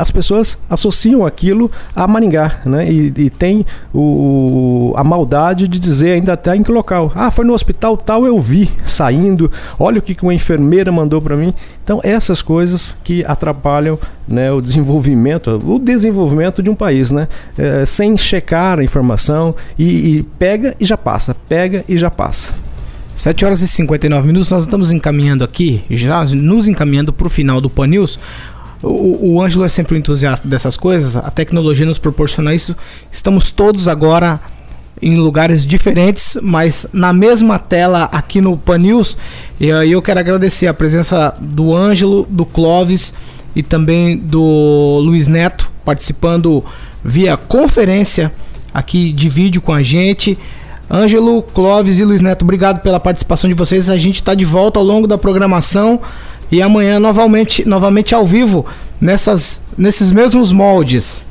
as 0.00 0.10
pessoas 0.10 0.58
associam 0.68 1.26
aquilo 1.26 1.70
a 1.94 2.06
Maringá, 2.06 2.60
né? 2.64 2.90
E, 2.90 3.12
e 3.16 3.30
tem 3.30 3.66
o, 3.94 4.92
a 4.96 5.04
maldade 5.04 5.68
de 5.68 5.78
dizer 5.78 6.12
ainda 6.12 6.32
até 6.32 6.56
em 6.56 6.62
que 6.62 6.72
local. 6.72 7.12
Ah, 7.14 7.30
foi 7.30 7.44
no 7.44 7.52
hospital 7.52 7.96
tal, 7.96 8.26
eu 8.26 8.40
vi 8.40 8.70
saindo. 8.86 9.50
Olha 9.78 9.98
o 9.98 10.02
que 10.02 10.16
uma 10.22 10.34
enfermeira 10.34 10.90
mandou 10.90 11.20
para 11.20 11.36
mim. 11.36 11.52
Então 11.84 12.00
essas 12.02 12.40
coisas 12.40 12.94
que 13.04 13.24
atrapalham 13.24 13.98
né, 14.26 14.50
o 14.52 14.60
desenvolvimento, 14.60 15.60
o 15.64 15.78
desenvolvimento 15.78 16.62
de 16.62 16.70
um 16.70 16.74
país, 16.74 17.10
né? 17.10 17.28
É, 17.56 17.84
sem 17.84 18.16
checar 18.16 18.78
a 18.78 18.84
informação 18.84 19.54
e, 19.78 19.84
e 19.84 20.22
pega 20.38 20.74
e 20.78 20.84
já 20.84 20.96
passa, 20.96 21.34
pega 21.48 21.84
e 21.88 21.96
já 21.96 22.10
passa. 22.10 22.52
7 23.18 23.44
horas 23.44 23.60
e 23.62 23.66
59 23.66 24.28
minutos, 24.28 24.48
nós 24.48 24.62
estamos 24.62 24.92
encaminhando 24.92 25.42
aqui, 25.42 25.82
já 25.90 26.24
nos 26.24 26.68
encaminhando 26.68 27.12
para 27.12 27.26
o 27.26 27.30
final 27.30 27.60
do 27.60 27.68
Pan 27.68 27.88
News. 27.88 28.16
O, 28.82 29.34
o 29.34 29.42
Ângelo 29.42 29.64
é 29.64 29.68
sempre 29.68 29.94
um 29.94 29.98
entusiasta 29.98 30.46
dessas 30.46 30.76
coisas, 30.76 31.16
a 31.16 31.30
tecnologia 31.30 31.84
nos 31.84 31.98
proporciona 31.98 32.54
isso. 32.54 32.76
Estamos 33.10 33.50
todos 33.50 33.88
agora 33.88 34.40
em 35.00 35.16
lugares 35.16 35.66
diferentes, 35.66 36.36
mas 36.42 36.86
na 36.92 37.12
mesma 37.12 37.58
tela 37.58 38.04
aqui 38.12 38.40
no 38.40 38.56
Pan 38.56 38.78
News. 38.78 39.16
E 39.58 39.70
aí 39.72 39.92
eu 39.92 40.02
quero 40.02 40.20
agradecer 40.20 40.66
a 40.66 40.74
presença 40.74 41.34
do 41.40 41.74
Ângelo, 41.74 42.26
do 42.28 42.44
Clóvis 42.44 43.12
e 43.54 43.62
também 43.62 44.16
do 44.16 45.00
Luiz 45.02 45.28
Neto 45.28 45.70
participando 45.84 46.64
via 47.02 47.36
conferência 47.36 48.32
aqui 48.74 49.12
de 49.12 49.28
vídeo 49.28 49.62
com 49.62 49.72
a 49.72 49.82
gente. 49.82 50.38
Ângelo, 50.90 51.42
Clóvis 51.42 51.98
e 51.98 52.04
Luiz 52.04 52.20
Neto, 52.20 52.42
obrigado 52.42 52.80
pela 52.82 52.98
participação 52.98 53.48
de 53.48 53.54
vocês. 53.54 53.88
A 53.88 53.98
gente 53.98 54.16
está 54.16 54.34
de 54.34 54.44
volta 54.44 54.78
ao 54.78 54.84
longo 54.84 55.06
da 55.06 55.18
programação 55.18 56.00
e 56.50 56.62
amanhã 56.62 56.98
novamente, 56.98 57.66
novamente 57.66 58.14
ao 58.14 58.24
vivo 58.24 58.66
nessas, 59.00 59.60
nesses 59.76 60.10
mesmos 60.10 60.52
moldes. 60.52 61.26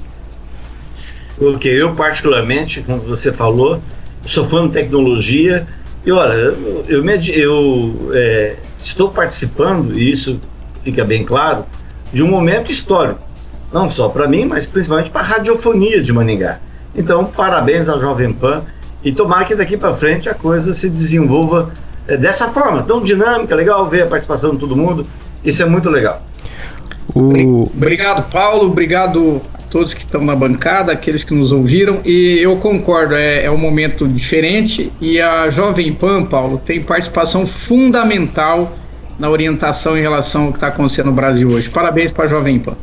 Ok, 1.39 1.71
eu 1.71 1.93
particularmente, 1.93 2.81
como 2.81 2.99
você 2.99 3.31
falou, 3.31 3.81
sou 4.25 4.47
fã 4.47 4.67
de 4.67 4.73
tecnologia 4.73 5.67
e 6.05 6.11
olha, 6.11 6.33
eu, 6.33 6.83
eu, 6.87 7.05
eu 7.33 8.11
é, 8.13 8.55
estou 8.79 9.09
participando, 9.09 9.97
e 9.97 10.09
isso 10.09 10.39
fica 10.83 11.03
bem 11.03 11.25
claro, 11.25 11.65
de 12.13 12.23
um 12.23 12.27
momento 12.27 12.71
histórico. 12.71 13.19
Não 13.73 13.89
só 13.91 14.07
para 14.07 14.27
mim, 14.27 14.45
mas 14.45 14.65
principalmente 14.65 15.09
para 15.09 15.21
a 15.21 15.25
radiofonia 15.25 16.01
de 16.01 16.13
Maningá. 16.13 16.59
Então, 16.95 17.25
parabéns 17.25 17.89
à 17.89 17.99
Jovem 17.99 18.31
Pan 18.31 18.63
e 19.03 19.11
tomara 19.11 19.43
que 19.45 19.53
daqui 19.53 19.75
para 19.75 19.93
frente 19.95 20.29
a 20.29 20.33
coisa 20.33 20.73
se 20.73 20.89
desenvolva 20.89 21.71
dessa 22.15 22.49
forma, 22.49 22.83
tão 22.83 23.01
dinâmica, 23.01 23.53
legal 23.53 23.89
ver 23.89 24.03
a 24.03 24.05
participação 24.05 24.51
de 24.51 24.59
todo 24.59 24.75
mundo. 24.75 25.05
Isso 25.43 25.61
é 25.61 25.65
muito 25.65 25.89
legal. 25.89 26.21
O... 27.13 27.63
Obrigado, 27.63 28.31
Paulo. 28.31 28.67
Obrigado 28.67 29.41
a 29.53 29.57
todos 29.63 29.93
que 29.93 30.01
estão 30.01 30.23
na 30.23 30.35
bancada, 30.35 30.91
aqueles 30.91 31.23
que 31.23 31.33
nos 31.33 31.51
ouviram. 31.51 31.99
E 32.05 32.39
eu 32.39 32.55
concordo, 32.57 33.15
é, 33.15 33.43
é 33.43 33.51
um 33.51 33.57
momento 33.57 34.07
diferente 34.07 34.91
e 35.01 35.19
a 35.19 35.49
Jovem 35.49 35.93
Pan, 35.93 36.23
Paulo, 36.23 36.61
tem 36.63 36.81
participação 36.81 37.45
fundamental 37.45 38.75
na 39.19 39.29
orientação 39.29 39.97
em 39.97 40.01
relação 40.01 40.45
ao 40.45 40.51
que 40.51 40.57
está 40.57 40.67
acontecendo 40.67 41.07
no 41.07 41.13
Brasil 41.13 41.49
hoje. 41.49 41.69
Parabéns 41.69 42.11
para 42.11 42.25
a 42.25 42.27
Jovem 42.27 42.59
Pan. 42.59 42.75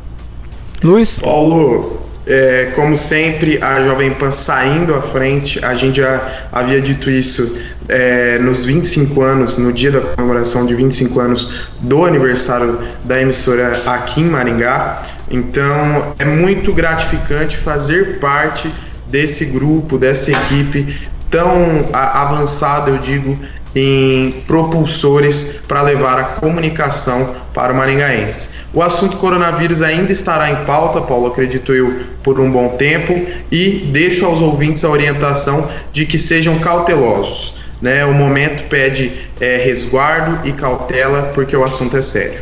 Luiz? 0.83 1.19
Paulo, 1.19 2.05
é, 2.27 2.71
como 2.75 2.95
sempre, 2.95 3.61
a 3.61 3.81
Jovem 3.81 4.11
Pan 4.11 4.31
saindo 4.31 4.93
à 4.93 5.01
frente, 5.01 5.63
a 5.63 5.73
gente 5.75 5.97
já 5.97 6.47
havia 6.51 6.81
dito 6.81 7.09
isso 7.09 7.74
é, 7.87 8.37
nos 8.39 8.65
25 8.65 9.21
anos, 9.21 9.57
no 9.57 9.71
dia 9.71 9.91
da 9.91 10.01
comemoração 10.01 10.65
de 10.65 10.73
25 10.75 11.19
anos 11.19 11.69
do 11.79 12.05
aniversário 12.05 12.79
da 13.03 13.21
emissora 13.21 13.83
aqui 13.85 14.21
em 14.21 14.25
Maringá. 14.25 15.03
Então 15.29 16.13
é 16.17 16.25
muito 16.25 16.73
gratificante 16.73 17.57
fazer 17.57 18.19
parte 18.19 18.71
desse 19.07 19.45
grupo, 19.45 19.97
dessa 19.97 20.31
equipe 20.31 21.09
tão 21.29 21.89
avançada, 21.91 22.89
eu 22.89 22.97
digo, 22.97 23.37
em 23.75 24.31
propulsores 24.47 25.65
para 25.67 25.81
levar 25.81 26.17
a 26.17 26.23
comunicação 26.23 27.35
para 27.53 27.73
o 27.73 27.75
maringaense. 27.75 28.55
O 28.73 28.81
assunto 28.81 29.17
coronavírus 29.17 29.81
ainda 29.81 30.11
estará 30.11 30.49
em 30.49 30.65
pauta, 30.65 31.01
Paulo, 31.01 31.27
acredito 31.27 31.73
eu, 31.73 32.01
por 32.23 32.39
um 32.39 32.49
bom 32.49 32.69
tempo, 32.69 33.25
e 33.51 33.89
deixo 33.91 34.25
aos 34.25 34.41
ouvintes 34.41 34.83
a 34.85 34.89
orientação 34.89 35.69
de 35.91 36.05
que 36.05 36.17
sejam 36.17 36.57
cautelosos. 36.59 37.64
Né? 37.81 38.05
O 38.05 38.13
momento 38.13 38.67
pede 38.69 39.11
é, 39.39 39.57
resguardo 39.57 40.47
e 40.47 40.51
cautela, 40.53 41.31
porque 41.33 41.55
o 41.55 41.63
assunto 41.63 41.97
é 41.97 42.01
sério. 42.01 42.39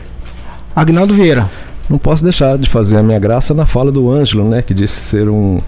Agnaldo 0.75 1.13
Vieira. 1.13 1.49
Não 1.89 1.97
posso 1.97 2.23
deixar 2.23 2.57
de 2.57 2.69
fazer 2.69 2.97
a 2.97 3.03
minha 3.03 3.19
graça 3.19 3.53
na 3.53 3.65
fala 3.65 3.91
do 3.91 4.09
Ângelo, 4.09 4.49
né, 4.49 4.61
que 4.61 4.73
disse 4.73 4.99
ser 4.99 5.29
um 5.29 5.59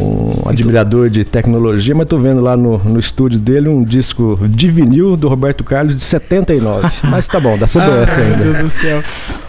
um 0.00 0.48
admirador 0.48 1.10
de 1.10 1.24
tecnologia, 1.24 1.94
mas 1.94 2.06
tô 2.06 2.18
vendo 2.18 2.40
lá 2.40 2.56
no, 2.56 2.78
no 2.78 3.00
estúdio 3.00 3.40
dele 3.40 3.68
um 3.68 3.82
disco 3.82 4.38
de 4.48 4.70
vinil 4.70 5.16
do 5.16 5.28
Roberto 5.28 5.64
Carlos 5.64 5.94
de 5.94 6.02
79. 6.02 6.88
mas 7.08 7.26
tá 7.26 7.40
bom, 7.40 7.56
da 7.56 7.66
CBS 7.66 8.18
ah, 8.18 8.20
ainda. 8.20 8.36
Meu 8.36 8.52
Deus 8.54 8.64
do 8.64 8.70
céu. 8.70 9.02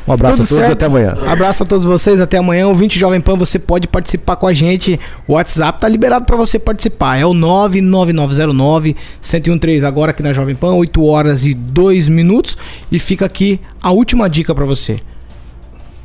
Um 0.07 0.13
abraço 0.13 0.37
Tudo 0.37 0.45
a 0.45 0.47
todos 0.47 0.63
certo? 0.63 0.71
até 0.73 0.85
amanhã. 0.87 1.17
Abraço 1.27 1.63
a 1.63 1.65
todos 1.65 1.85
vocês, 1.85 2.19
até 2.19 2.37
amanhã. 2.37 2.67
O 2.67 2.73
20 2.73 2.97
Jovem 2.97 3.21
Pan, 3.21 3.35
você 3.35 3.59
pode 3.59 3.87
participar 3.87 4.37
com 4.37 4.47
a 4.47 4.53
gente. 4.53 4.99
O 5.27 5.33
WhatsApp 5.33 5.79
tá 5.79 5.87
liberado 5.87 6.25
para 6.25 6.35
você 6.35 6.57
participar. 6.57 7.17
É 7.17 7.25
o 7.25 7.33
99909 7.33 8.95
1013 9.21 9.85
agora 9.85 10.09
aqui 10.09 10.23
na 10.23 10.33
Jovem 10.33 10.55
Pan, 10.55 10.73
8 10.73 11.03
horas 11.05 11.45
e 11.45 11.53
2 11.53 12.09
minutos. 12.09 12.57
E 12.91 12.97
fica 12.97 13.25
aqui 13.25 13.59
a 13.79 13.91
última 13.91 14.27
dica 14.27 14.55
para 14.55 14.65
você. 14.65 14.97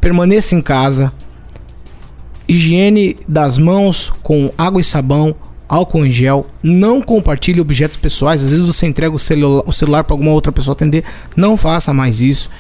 Permaneça 0.02 0.54
em 0.54 0.60
casa, 0.60 1.10
Higiene 2.46 3.16
das 3.26 3.58
mãos 3.58 4.12
com 4.22 4.52
água 4.56 4.80
e 4.80 4.84
sabão, 4.84 5.34
álcool 5.68 6.04
em 6.04 6.10
gel. 6.10 6.46
Não 6.62 7.00
compartilhe 7.00 7.60
objetos 7.60 7.96
pessoais. 7.96 8.42
Às 8.42 8.50
vezes 8.50 8.64
você 8.64 8.86
entrega 8.86 9.14
o 9.14 9.64
o 9.66 9.72
celular 9.72 10.04
para 10.04 10.14
alguma 10.14 10.32
outra 10.32 10.52
pessoa 10.52 10.72
atender. 10.72 11.04
Não 11.36 11.56
faça 11.56 11.92
mais 11.92 12.20
isso. 12.20 12.50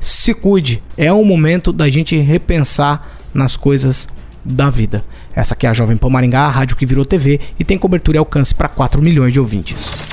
Se 0.00 0.34
cuide. 0.34 0.82
É 0.96 1.12
o 1.12 1.24
momento 1.24 1.72
da 1.72 1.88
gente 1.88 2.16
repensar 2.16 3.18
nas 3.34 3.56
coisas 3.56 4.08
da 4.44 4.68
vida. 4.68 5.04
Essa 5.34 5.54
aqui 5.54 5.66
é 5.66 5.70
a 5.70 5.74
Jovem 5.74 5.96
Pan 5.96 6.10
Maringá, 6.10 6.42
a 6.42 6.50
rádio 6.50 6.76
que 6.76 6.86
virou 6.86 7.04
TV 7.04 7.40
e 7.58 7.64
tem 7.64 7.78
cobertura 7.78 8.16
e 8.16 8.18
alcance 8.18 8.54
para 8.54 8.68
4 8.68 9.00
milhões 9.00 9.32
de 9.32 9.40
ouvintes. 9.40 10.10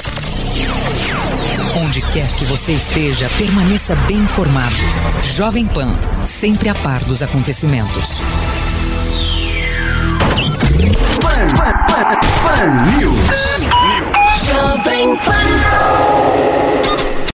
Onde 1.83 2.01
quer 2.01 2.27
que 2.37 2.45
você 2.45 2.71
esteja, 2.73 3.29
permaneça 3.37 3.95
bem 4.07 4.17
informado. 4.17 4.75
Jovem 5.35 5.65
Pan, 5.65 5.89
sempre 6.23 6.69
a 6.69 6.75
par 6.75 7.03
dos 7.03 7.21
acontecimentos. 7.21 8.21
Pan, 10.79 11.51
pan, 11.59 11.75
pan, 11.91 12.17
pan 12.39 12.99
News. 12.99 13.67
Jovem 14.47 15.17
Pan. 15.25 16.68